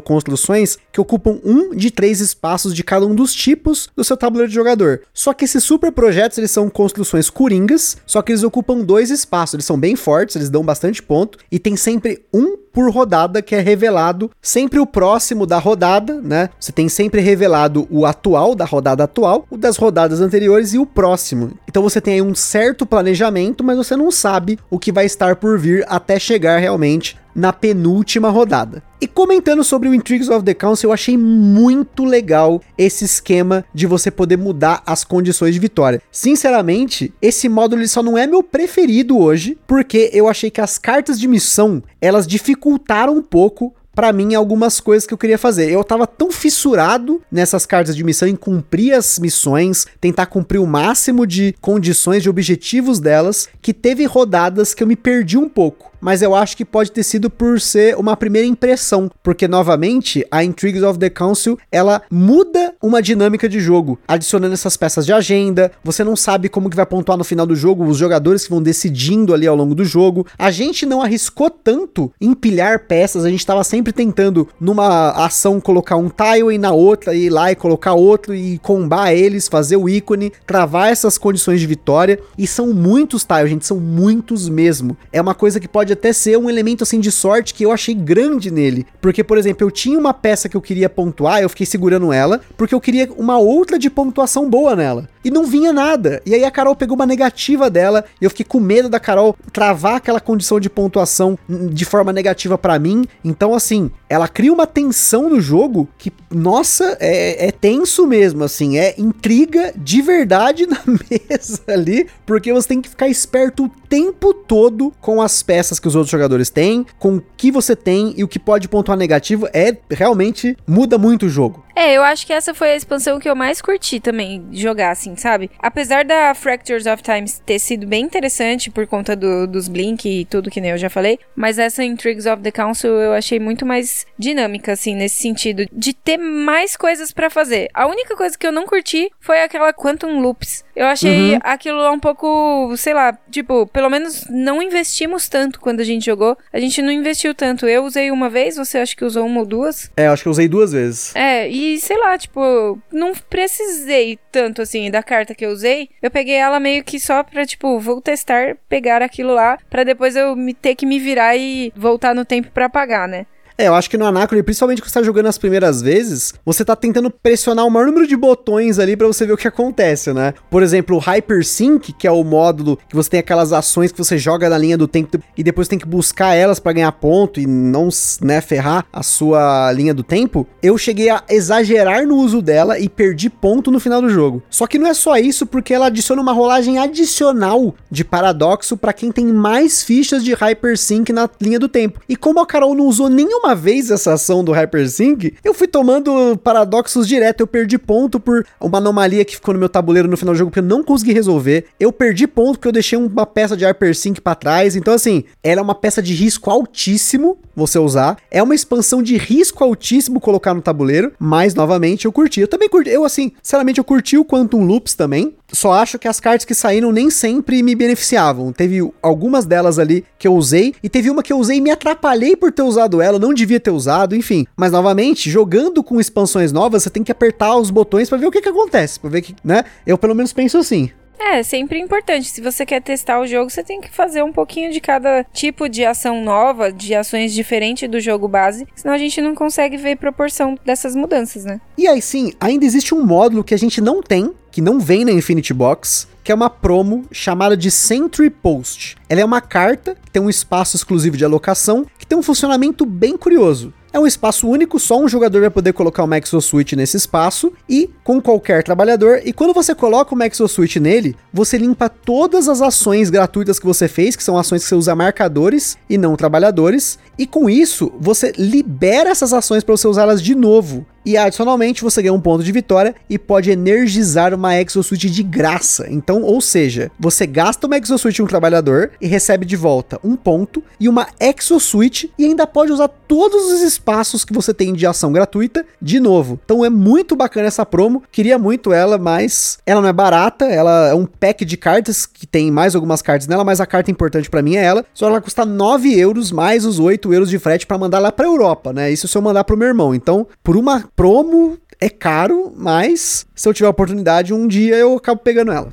construções 0.00 0.76
que 0.90 1.00
ocupam 1.00 1.38
um 1.44 1.72
de 1.72 1.88
três 1.92 2.20
espaços 2.20 2.74
de 2.74 2.82
cada 2.82 3.06
um 3.06 3.14
dos 3.14 3.32
tipos 3.32 3.88
do 3.94 4.02
seu 4.02 4.16
tabuleiro 4.16 4.48
de 4.48 4.56
jogador. 4.56 5.02
Só 5.14 5.32
que 5.32 5.44
esses 5.44 5.62
super 5.62 5.92
projetos, 5.92 6.36
eles 6.36 6.50
são 6.50 6.68
construções 6.68 7.30
coringas, 7.30 7.96
só 8.04 8.22
que 8.22 8.32
eles 8.32 8.42
ocupam 8.42 8.80
dois 8.80 9.08
espaços. 9.08 9.54
Eles 9.54 9.66
são 9.66 9.78
bem 9.78 9.94
fortes, 9.94 10.34
eles 10.34 10.50
dão 10.50 10.64
bastante 10.64 11.00
ponto, 11.00 11.38
e 11.48 11.60
tem 11.60 11.76
sempre 11.76 12.24
um 12.34 12.56
por 12.74 12.90
rodada 12.90 13.40
que 13.40 13.54
é 13.54 13.60
revelado 13.60 14.30
sempre 14.42 14.80
o 14.80 14.86
próximo 14.86 15.46
da 15.46 15.58
rodada, 15.58 16.20
né? 16.20 16.50
Você 16.58 16.72
tem 16.72 16.88
sempre 16.88 17.20
revelado 17.20 17.86
o 17.88 18.04
atual 18.04 18.54
da 18.54 18.64
rodada 18.64 19.04
atual, 19.04 19.46
o 19.48 19.56
das 19.56 19.76
rodadas 19.76 20.20
anteriores 20.20 20.74
e 20.74 20.78
o 20.78 20.84
próximo. 20.84 21.52
Então 21.68 21.82
você 21.82 22.00
tem 22.00 22.14
aí 22.14 22.22
um 22.22 22.34
certo 22.34 22.84
planejamento, 22.84 23.62
mas 23.62 23.76
você 23.76 23.96
não 23.96 24.10
sabe 24.10 24.58
o 24.68 24.78
que 24.78 24.90
vai 24.90 25.06
estar 25.06 25.36
por 25.36 25.58
vir 25.58 25.84
até 25.88 26.18
chegar 26.18 26.58
realmente 26.58 27.16
na 27.34 27.52
penúltima 27.52 28.28
rodada. 28.28 28.82
E 29.00 29.06
comentando 29.06 29.62
sobre 29.62 29.88
o 29.88 29.94
Intrigues 29.94 30.28
of 30.28 30.44
the 30.44 30.54
Council, 30.54 30.88
eu 30.88 30.94
achei 30.94 31.16
muito 31.16 32.04
legal 32.04 32.62
esse 32.78 33.04
esquema 33.04 33.64
de 33.74 33.86
você 33.86 34.10
poder 34.10 34.38
mudar 34.38 34.82
as 34.86 35.04
condições 35.04 35.52
de 35.52 35.60
vitória. 35.60 36.00
Sinceramente, 36.10 37.12
esse 37.20 37.48
módulo 37.48 37.86
só 37.86 38.02
não 38.02 38.16
é 38.16 38.26
meu 38.26 38.42
preferido 38.42 39.18
hoje, 39.18 39.58
porque 39.66 40.10
eu 40.12 40.28
achei 40.28 40.50
que 40.50 40.60
as 40.60 40.78
cartas 40.78 41.20
de 41.20 41.28
missão, 41.28 41.82
elas 42.00 42.26
dificultaram 42.26 43.16
um 43.16 43.22
pouco 43.22 43.74
para 43.94 44.12
mim 44.12 44.34
algumas 44.34 44.80
coisas 44.80 45.06
que 45.06 45.14
eu 45.14 45.18
queria 45.18 45.38
fazer. 45.38 45.70
Eu 45.70 45.84
tava 45.84 46.06
tão 46.06 46.30
fissurado 46.30 47.22
nessas 47.30 47.64
cartas 47.66 47.96
de 47.96 48.04
missão 48.04 48.28
em 48.28 48.36
cumprir 48.36 48.92
as 48.92 49.18
missões, 49.18 49.86
tentar 50.00 50.26
cumprir 50.26 50.58
o 50.58 50.66
máximo 50.66 51.26
de 51.26 51.54
condições, 51.60 52.22
de 52.22 52.30
objetivos 52.30 52.98
delas, 53.00 53.48
que 53.62 53.72
teve 53.72 54.04
rodadas 54.04 54.74
que 54.74 54.82
eu 54.82 54.86
me 54.86 54.96
perdi 54.96 55.38
um 55.38 55.48
pouco 55.48 55.94
mas 56.04 56.20
eu 56.20 56.34
acho 56.34 56.54
que 56.54 56.66
pode 56.66 56.92
ter 56.92 57.02
sido 57.02 57.30
por 57.30 57.58
ser 57.58 57.96
uma 57.96 58.14
primeira 58.14 58.46
impressão, 58.46 59.10
porque 59.22 59.48
novamente 59.48 60.22
a 60.30 60.44
Intrigues 60.44 60.82
of 60.82 60.98
the 60.98 61.08
Council 61.08 61.58
ela 61.72 62.02
muda 62.10 62.74
uma 62.82 63.00
dinâmica 63.00 63.48
de 63.48 63.58
jogo, 63.58 63.98
adicionando 64.06 64.52
essas 64.52 64.76
peças 64.76 65.06
de 65.06 65.14
agenda. 65.14 65.72
Você 65.82 66.04
não 66.04 66.14
sabe 66.14 66.50
como 66.50 66.68
que 66.68 66.76
vai 66.76 66.84
pontuar 66.84 67.16
no 67.16 67.24
final 67.24 67.46
do 67.46 67.56
jogo, 67.56 67.86
os 67.86 67.96
jogadores 67.96 68.44
que 68.44 68.50
vão 68.50 68.62
decidindo 68.62 69.32
ali 69.32 69.46
ao 69.46 69.56
longo 69.56 69.74
do 69.74 69.82
jogo. 69.82 70.26
A 70.38 70.50
gente 70.50 70.84
não 70.84 71.00
arriscou 71.00 71.48
tanto 71.48 72.12
empilhar 72.20 72.86
peças, 72.86 73.24
a 73.24 73.30
gente 73.30 73.40
estava 73.40 73.64
sempre 73.64 73.83
tentando 73.92 74.48
numa 74.60 75.10
ação 75.10 75.60
colocar 75.60 75.96
um 75.96 76.08
tile 76.08 76.54
e 76.54 76.58
na 76.58 76.72
outra 76.72 77.14
ir 77.14 77.30
lá 77.30 77.52
e 77.52 77.56
colocar 77.56 77.94
outro 77.94 78.34
e 78.34 78.58
combar 78.58 79.12
eles, 79.12 79.48
fazer 79.48 79.76
o 79.76 79.88
ícone, 79.88 80.32
travar 80.46 80.90
essas 80.90 81.18
condições 81.18 81.60
de 81.60 81.66
vitória. 81.66 82.18
E 82.36 82.46
são 82.46 82.72
muitos 82.72 83.24
tiles, 83.24 83.50
gente, 83.50 83.66
são 83.66 83.78
muitos 83.78 84.48
mesmo. 84.48 84.96
É 85.12 85.20
uma 85.20 85.34
coisa 85.34 85.60
que 85.60 85.68
pode 85.68 85.92
até 85.92 86.12
ser 86.12 86.38
um 86.38 86.48
elemento 86.48 86.82
assim 86.82 87.00
de 87.00 87.10
sorte 87.10 87.54
que 87.54 87.64
eu 87.64 87.72
achei 87.72 87.94
grande 87.94 88.50
nele. 88.50 88.86
Porque, 89.00 89.24
por 89.24 89.38
exemplo, 89.38 89.66
eu 89.66 89.70
tinha 89.70 89.98
uma 89.98 90.14
peça 90.14 90.48
que 90.48 90.56
eu 90.56 90.60
queria 90.60 90.88
pontuar, 90.88 91.42
eu 91.42 91.48
fiquei 91.48 91.66
segurando 91.66 92.12
ela, 92.12 92.40
porque 92.56 92.74
eu 92.74 92.80
queria 92.80 93.08
uma 93.16 93.38
outra 93.38 93.78
de 93.78 93.90
pontuação 93.90 94.48
boa 94.48 94.76
nela. 94.76 95.08
E 95.24 95.30
não 95.30 95.44
vinha 95.44 95.72
nada. 95.72 96.20
E 96.26 96.34
aí 96.34 96.44
a 96.44 96.50
Carol 96.50 96.76
pegou 96.76 96.94
uma 96.94 97.06
negativa 97.06 97.70
dela, 97.70 98.04
e 98.20 98.24
eu 98.24 98.30
fiquei 98.30 98.44
com 98.44 98.60
medo 98.60 98.88
da 98.88 99.00
Carol 99.00 99.34
travar 99.52 99.96
aquela 99.96 100.20
condição 100.20 100.60
de 100.60 100.68
pontuação 100.68 101.38
de 101.48 101.84
forma 101.84 102.12
negativa 102.12 102.58
para 102.58 102.78
mim. 102.78 103.04
Então, 103.24 103.54
assim, 103.54 103.73
ela 104.08 104.28
cria 104.28 104.52
uma 104.52 104.66
tensão 104.66 105.28
no 105.28 105.40
jogo 105.40 105.88
que, 105.98 106.12
nossa, 106.30 106.96
é, 107.00 107.48
é 107.48 107.50
tenso 107.50 108.06
mesmo, 108.06 108.44
assim, 108.44 108.78
é 108.78 108.94
intriga 108.98 109.72
de 109.76 110.00
verdade 110.02 110.66
na 110.68 110.80
mesa 110.86 111.62
ali, 111.68 112.06
porque 112.24 112.52
você 112.52 112.68
tem 112.68 112.80
que 112.80 112.88
ficar 112.88 113.08
esperto 113.08 113.64
o 113.64 113.68
tempo 113.88 114.34
todo 114.34 114.92
com 115.00 115.20
as 115.20 115.42
peças 115.42 115.78
que 115.78 115.88
os 115.88 115.94
outros 115.94 116.10
jogadores 116.10 116.50
têm, 116.50 116.86
com 116.98 117.16
o 117.16 117.22
que 117.36 117.50
você 117.50 117.74
tem 117.74 118.14
e 118.16 118.24
o 118.24 118.28
que 118.28 118.38
pode 118.38 118.68
pontuar 118.68 118.98
negativo, 118.98 119.48
é 119.52 119.76
realmente 119.90 120.56
muda 120.66 120.98
muito 120.98 121.26
o 121.26 121.28
jogo. 121.28 121.64
É, 121.76 121.96
eu 121.96 122.04
acho 122.04 122.24
que 122.24 122.32
essa 122.32 122.54
foi 122.54 122.70
a 122.70 122.76
expansão 122.76 123.18
que 123.18 123.28
eu 123.28 123.34
mais 123.34 123.60
curti 123.60 123.98
também 123.98 124.44
jogar, 124.52 124.92
assim, 124.92 125.16
sabe? 125.16 125.50
Apesar 125.58 126.04
da 126.04 126.32
Fractures 126.34 126.86
of 126.86 127.02
Times 127.02 127.42
ter 127.44 127.58
sido 127.58 127.86
bem 127.86 128.04
interessante 128.04 128.70
por 128.70 128.86
conta 128.86 129.16
do, 129.16 129.46
dos 129.46 129.66
Blink 129.66 130.08
e 130.08 130.24
tudo 130.24 130.50
que 130.50 130.60
nem 130.60 130.70
eu 130.70 130.78
já 130.78 130.88
falei, 130.88 131.18
mas 131.34 131.58
essa 131.58 131.82
Intrigues 131.82 132.26
of 132.26 132.42
the 132.42 132.52
Council 132.52 132.90
eu 132.90 133.12
achei 133.12 133.40
muito 133.40 133.63
muito 133.64 133.66
mais 133.66 134.06
dinâmica, 134.18 134.72
assim, 134.72 134.94
nesse 134.94 135.16
sentido, 135.22 135.64
de 135.72 135.92
ter 135.94 136.18
mais 136.18 136.76
coisas 136.76 137.10
pra 137.10 137.30
fazer. 137.30 137.68
A 137.74 137.86
única 137.86 138.14
coisa 138.14 138.36
que 138.38 138.46
eu 138.46 138.52
não 138.52 138.66
curti 138.66 139.10
foi 139.18 139.42
aquela 139.42 139.72
Quantum 139.72 140.20
Loops. 140.20 140.62
Eu 140.76 140.86
achei 140.86 141.32
Uhum. 141.34 141.38
aquilo 141.42 141.78
lá 141.78 141.90
um 141.90 141.98
pouco, 142.00 142.74
sei 142.76 142.92
lá, 142.94 143.16
tipo, 143.30 143.66
pelo 143.68 143.88
menos 143.88 144.26
não 144.28 144.60
investimos 144.62 145.28
tanto 145.28 145.60
quando 145.60 145.80
a 145.80 145.84
gente 145.84 146.04
jogou. 146.04 146.36
A 146.52 146.60
gente 146.60 146.82
não 146.82 146.90
investiu 146.92 147.34
tanto. 147.34 147.66
Eu 147.66 147.84
usei 147.84 148.10
uma 148.10 148.28
vez, 148.28 148.56
você 148.56 148.78
acha 148.78 148.94
que 148.94 149.04
usou 149.04 149.24
uma 149.26 149.40
ou 149.40 149.46
duas? 149.46 149.90
É, 149.96 150.06
eu 150.06 150.12
acho 150.12 150.22
que 150.22 150.28
eu 150.28 150.32
usei 150.32 150.48
duas 150.48 150.72
vezes. 150.72 151.14
É, 151.16 151.48
e 151.48 151.80
sei 151.80 151.96
lá, 151.98 152.18
tipo, 152.18 152.78
não 152.92 153.12
precisei 153.14 154.18
tanto 154.30 154.62
assim 154.62 154.90
da 154.90 155.02
carta 155.02 155.34
que 155.34 155.44
eu 155.46 155.50
usei. 155.50 155.88
Eu 156.02 156.10
peguei 156.10 156.34
ela 156.34 156.58
meio 156.60 156.82
que 156.84 156.98
só 157.00 157.22
pra, 157.22 157.46
tipo, 157.46 157.78
vou 157.78 158.00
testar, 158.00 158.56
pegar 158.68 159.00
aquilo 159.02 159.32
lá, 159.32 159.58
pra 159.70 159.84
depois 159.84 160.16
eu 160.16 160.34
me 160.36 160.52
ter 160.52 160.74
que 160.74 160.84
me 160.86 160.98
virar 160.98 161.36
e 161.36 161.72
voltar 161.76 162.14
no 162.14 162.24
tempo 162.24 162.50
pra 162.50 162.68
pagar, 162.68 163.06
né? 163.08 163.26
É, 163.56 163.68
eu 163.68 163.74
acho 163.74 163.88
que 163.88 163.96
no 163.96 164.04
Anacron, 164.04 164.42
principalmente 164.42 164.82
quando 164.82 164.88
você 164.88 164.98
tá 164.98 165.02
jogando 165.04 165.26
as 165.26 165.38
primeiras 165.38 165.80
vezes, 165.80 166.34
você 166.44 166.64
tá 166.64 166.74
tentando 166.74 167.08
pressionar 167.08 167.64
o 167.64 167.70
maior 167.70 167.86
número 167.86 168.04
de 168.04 168.16
botões 168.16 168.80
ali 168.80 168.96
pra 168.96 169.06
você 169.06 169.24
ver 169.24 169.32
o 169.32 169.36
que 169.36 169.46
acontece, 169.46 170.12
né? 170.12 170.34
Por 170.50 170.60
exemplo, 170.60 170.96
o 170.96 170.98
Hypersync, 170.98 171.92
que 171.92 172.06
é 172.06 172.10
o 172.10 172.24
módulo 172.24 172.76
que 172.88 172.96
você 172.96 173.10
tem 173.10 173.20
aquelas 173.20 173.52
ações 173.52 173.92
que 173.92 173.98
você 173.98 174.18
joga 174.18 174.48
na 174.48 174.58
linha 174.58 174.76
do 174.76 174.88
tempo 174.88 175.20
e 175.36 175.44
depois 175.44 175.68
tem 175.68 175.78
que 175.78 175.86
buscar 175.86 176.34
elas 176.34 176.58
pra 176.58 176.72
ganhar 176.72 176.90
ponto 176.90 177.38
e 177.38 177.46
não, 177.46 177.88
né, 178.20 178.40
ferrar 178.40 178.86
a 178.92 179.04
sua 179.04 179.70
linha 179.70 179.94
do 179.94 180.02
tempo. 180.02 180.48
Eu 180.60 180.76
cheguei 180.76 181.08
a 181.10 181.22
exagerar 181.28 182.04
no 182.08 182.16
uso 182.16 182.42
dela 182.42 182.80
e 182.80 182.88
perdi 182.88 183.30
ponto 183.30 183.70
no 183.70 183.78
final 183.78 184.02
do 184.02 184.08
jogo. 184.08 184.42
Só 184.50 184.66
que 184.66 184.78
não 184.78 184.88
é 184.88 184.94
só 184.94 185.16
isso, 185.16 185.46
porque 185.46 185.72
ela 185.72 185.86
adiciona 185.86 186.20
uma 186.20 186.32
rolagem 186.32 186.78
adicional 186.78 187.72
de 187.88 188.04
paradoxo 188.04 188.76
pra 188.76 188.92
quem 188.92 189.12
tem 189.12 189.26
mais 189.26 189.84
fichas 189.84 190.24
de 190.24 190.34
Hypersync 190.34 191.12
na 191.12 191.30
linha 191.40 191.60
do 191.60 191.68
tempo. 191.68 192.00
E 192.08 192.16
como 192.16 192.40
a 192.40 192.46
Carol 192.46 192.74
não 192.74 192.86
usou 192.86 193.08
nenhuma 193.08 193.43
vez 193.52 193.90
essa 193.90 194.12
ação 194.12 194.44
do 194.44 194.52
Hypersync, 194.52 195.34
eu 195.42 195.52
fui 195.52 195.66
tomando 195.66 196.38
paradoxos 196.38 197.08
direto. 197.08 197.40
Eu 197.40 197.48
perdi 197.48 197.76
ponto 197.76 198.20
por 198.20 198.46
uma 198.60 198.78
anomalia 198.78 199.24
que 199.24 199.34
ficou 199.34 199.52
no 199.52 199.58
meu 199.58 199.68
tabuleiro 199.68 200.06
no 200.06 200.16
final 200.16 200.34
do 200.34 200.38
jogo 200.38 200.52
porque 200.52 200.60
eu 200.60 200.64
não 200.64 200.84
consegui 200.84 201.12
resolver. 201.12 201.64
Eu 201.80 201.92
perdi 201.92 202.28
ponto 202.28 202.52
porque 202.52 202.68
eu 202.68 202.72
deixei 202.72 202.96
uma 202.96 203.26
peça 203.26 203.56
de 203.56 203.64
Hypersync 203.64 204.20
pra 204.20 204.36
trás. 204.36 204.76
Então, 204.76 204.94
assim, 204.94 205.24
ela 205.42 205.60
é 205.60 205.64
uma 205.64 205.74
peça 205.74 206.00
de 206.00 206.14
risco 206.14 206.48
altíssimo 206.48 207.38
você 207.54 207.78
usar. 207.78 208.16
É 208.30 208.42
uma 208.42 208.54
expansão 208.54 209.02
de 209.02 209.16
risco 209.16 209.62
altíssimo 209.62 210.20
colocar 210.20 210.54
no 210.54 210.62
tabuleiro. 210.62 211.12
Mas, 211.18 211.54
novamente, 211.54 212.04
eu 212.04 212.12
curti. 212.12 212.40
Eu 212.40 212.48
também 212.48 212.68
curti. 212.68 212.90
Eu, 212.90 213.04
assim, 213.04 213.32
sinceramente, 213.42 213.78
eu 213.78 213.84
curti 213.84 214.16
o 214.16 214.24
Quantum 214.24 214.64
Loops 214.64 214.94
também. 214.94 215.34
Só 215.52 215.72
acho 215.72 215.98
que 215.98 216.08
as 216.08 216.18
cartas 216.18 216.44
que 216.44 216.54
saíram 216.54 216.90
nem 216.90 217.10
sempre 217.10 217.62
me 217.62 217.74
beneficiavam. 217.74 218.52
Teve 218.52 218.80
algumas 219.00 219.44
delas 219.44 219.78
ali 219.78 220.04
que 220.18 220.26
eu 220.26 220.34
usei, 220.34 220.74
e 220.82 220.88
teve 220.88 221.10
uma 221.10 221.22
que 221.22 221.32
eu 221.32 221.38
usei 221.38 221.58
e 221.58 221.60
me 221.60 221.70
atrapalhei 221.70 222.34
por 222.34 222.50
ter 222.50 222.62
usado 222.62 223.00
ela, 223.00 223.18
não 223.18 223.32
devia 223.32 223.60
ter 223.60 223.70
usado, 223.70 224.16
enfim. 224.16 224.46
Mas 224.56 224.72
novamente, 224.72 225.30
jogando 225.30 225.82
com 225.82 226.00
expansões 226.00 226.50
novas, 226.50 226.82
você 226.82 226.90
tem 226.90 227.04
que 227.04 227.12
apertar 227.12 227.56
os 227.56 227.70
botões 227.70 228.08
pra 228.08 228.18
ver 228.18 228.26
o 228.26 228.30
que 228.30 228.40
que 228.40 228.48
acontece, 228.48 228.98
pra 228.98 229.10
ver 229.10 229.22
que, 229.22 229.34
né? 229.44 229.64
Eu 229.86 229.96
pelo 229.96 230.14
menos 230.14 230.32
penso 230.32 230.58
assim. 230.58 230.90
É, 231.18 231.42
sempre 231.42 231.78
importante. 231.78 232.28
Se 232.28 232.40
você 232.40 232.66
quer 232.66 232.80
testar 232.82 233.20
o 233.20 233.26
jogo, 233.26 233.50
você 233.50 233.62
tem 233.62 233.80
que 233.80 233.90
fazer 233.90 234.22
um 234.22 234.32
pouquinho 234.32 234.72
de 234.72 234.80
cada 234.80 235.24
tipo 235.32 235.68
de 235.68 235.84
ação 235.84 236.22
nova, 236.22 236.72
de 236.72 236.94
ações 236.94 237.32
diferentes 237.32 237.88
do 237.88 238.00
jogo 238.00 238.28
base, 238.28 238.66
senão 238.74 238.94
a 238.94 238.98
gente 238.98 239.20
não 239.20 239.34
consegue 239.34 239.76
ver 239.76 239.96
proporção 239.96 240.56
dessas 240.64 240.94
mudanças, 240.94 241.44
né? 241.44 241.60
E 241.78 241.86
aí 241.86 242.02
sim, 242.02 242.32
ainda 242.40 242.64
existe 242.64 242.94
um 242.94 243.04
módulo 243.04 243.44
que 243.44 243.54
a 243.54 243.58
gente 243.58 243.80
não 243.80 244.02
tem, 244.02 244.32
que 244.50 244.60
não 244.60 244.78
vem 244.78 245.04
na 245.04 245.12
Infinity 245.12 245.54
Box, 245.54 246.08
que 246.22 246.32
é 246.32 246.34
uma 246.34 246.48
promo 246.48 247.04
chamada 247.10 247.56
de 247.56 247.70
Sentry 247.70 248.30
Post. 248.30 248.96
Ela 249.08 249.20
é 249.20 249.24
uma 249.24 249.40
carta 249.40 249.96
que 250.04 250.10
tem 250.10 250.22
um 250.22 250.30
espaço 250.30 250.76
exclusivo 250.76 251.16
de 251.16 251.24
alocação, 251.24 251.86
que 251.98 252.06
tem 252.06 252.16
um 252.16 252.22
funcionamento 252.22 252.86
bem 252.86 253.16
curioso. 253.16 253.72
É 253.94 253.98
um 254.00 254.08
espaço 254.08 254.48
único, 254.48 254.80
só 254.80 254.98
um 254.98 255.06
jogador 255.06 255.42
vai 255.42 255.50
poder 255.50 255.72
colocar 255.72 256.02
uma 256.02 256.18
Exoswitch 256.18 256.72
nesse 256.72 256.96
espaço 256.96 257.52
e 257.68 257.88
com 258.02 258.20
qualquer 258.20 258.64
trabalhador. 258.64 259.20
E 259.24 259.32
quando 259.32 259.54
você 259.54 259.72
coloca 259.72 260.16
uma 260.16 260.26
Exoswitch 260.26 260.78
nele, 260.78 261.14
você 261.32 261.56
limpa 261.56 261.88
todas 261.88 262.48
as 262.48 262.60
ações 262.60 263.08
gratuitas 263.08 263.60
que 263.60 263.64
você 263.64 263.86
fez, 263.86 264.16
que 264.16 264.24
são 264.24 264.36
ações 264.36 264.64
que 264.64 264.68
você 264.68 264.74
usa 264.74 264.96
marcadores 264.96 265.78
e 265.88 265.96
não 265.96 266.16
trabalhadores. 266.16 266.98
E 267.18 267.26
com 267.26 267.48
isso, 267.48 267.92
você 267.98 268.32
libera 268.36 269.10
essas 269.10 269.32
ações 269.32 269.62
para 269.62 269.76
você 269.76 269.86
usá-las 269.86 270.22
de 270.22 270.34
novo. 270.34 270.86
E 271.06 271.18
adicionalmente 271.18 271.82
você 271.82 272.00
ganha 272.00 272.14
um 272.14 272.20
ponto 272.20 272.42
de 272.42 272.50
vitória 272.50 272.94
e 273.10 273.18
pode 273.18 273.50
energizar 273.50 274.32
uma 274.32 274.58
Exoswitch 274.58 275.04
de 275.04 275.22
graça. 275.22 275.86
Então, 275.90 276.22
ou 276.22 276.40
seja, 276.40 276.90
você 276.98 277.26
gasta 277.26 277.66
uma 277.66 277.76
Exoswitch 277.76 278.20
em 278.20 278.22
um 278.22 278.26
trabalhador 278.26 278.92
e 279.00 279.06
recebe 279.06 279.44
de 279.44 279.54
volta 279.54 280.00
um 280.02 280.16
ponto 280.16 280.62
e 280.80 280.88
uma 280.88 281.06
Exoswitch 281.20 282.06
e 282.18 282.24
ainda 282.24 282.46
pode 282.46 282.72
usar 282.72 282.88
todos 282.88 283.52
os 283.52 283.60
espaços 283.60 284.24
que 284.24 284.32
você 284.32 284.54
tem 284.54 284.72
de 284.72 284.86
ação 284.86 285.12
gratuita 285.12 285.66
de 285.80 286.00
novo. 286.00 286.40
Então 286.42 286.64
é 286.64 286.70
muito 286.70 287.14
bacana 287.14 287.48
essa 287.48 287.66
promo, 287.66 288.02
queria 288.10 288.38
muito 288.38 288.72
ela, 288.72 288.96
mas 288.96 289.58
ela 289.66 289.82
não 289.82 289.88
é 289.88 289.92
barata, 289.92 290.46
ela 290.46 290.88
é 290.88 290.94
um 290.94 291.04
pack 291.04 291.44
de 291.44 291.58
cartas 291.58 292.06
que 292.06 292.26
tem 292.26 292.50
mais 292.50 292.74
algumas 292.74 293.02
cartas 293.02 293.28
nela, 293.28 293.44
mas 293.44 293.60
a 293.60 293.66
carta 293.66 293.90
importante 293.90 294.30
para 294.30 294.40
mim 294.40 294.56
é 294.56 294.64
ela. 294.64 294.86
Só 294.94 295.08
ela 295.08 295.20
custa 295.20 295.44
9 295.44 295.94
euros 295.98 296.32
mais 296.32 296.64
os 296.64 296.78
8 296.78 297.03
euros 297.12 297.28
de 297.28 297.38
frete 297.38 297.66
para 297.66 297.78
mandar 297.78 297.98
lá 297.98 298.12
pra 298.12 298.26
Europa, 298.26 298.72
né? 298.72 298.90
Isso 298.90 299.08
se 299.08 299.16
eu 299.16 299.22
mandar 299.22 299.44
pro 299.44 299.56
meu 299.56 299.68
irmão. 299.68 299.94
Então, 299.94 300.26
por 300.42 300.56
uma 300.56 300.84
promo 300.94 301.58
é 301.80 301.88
caro, 301.88 302.52
mas 302.56 303.26
se 303.34 303.48
eu 303.48 303.52
tiver 303.52 303.68
oportunidade, 303.68 304.32
um 304.32 304.46
dia 304.46 304.76
eu 304.76 304.96
acabo 304.96 305.20
pegando 305.20 305.52
ela. 305.52 305.72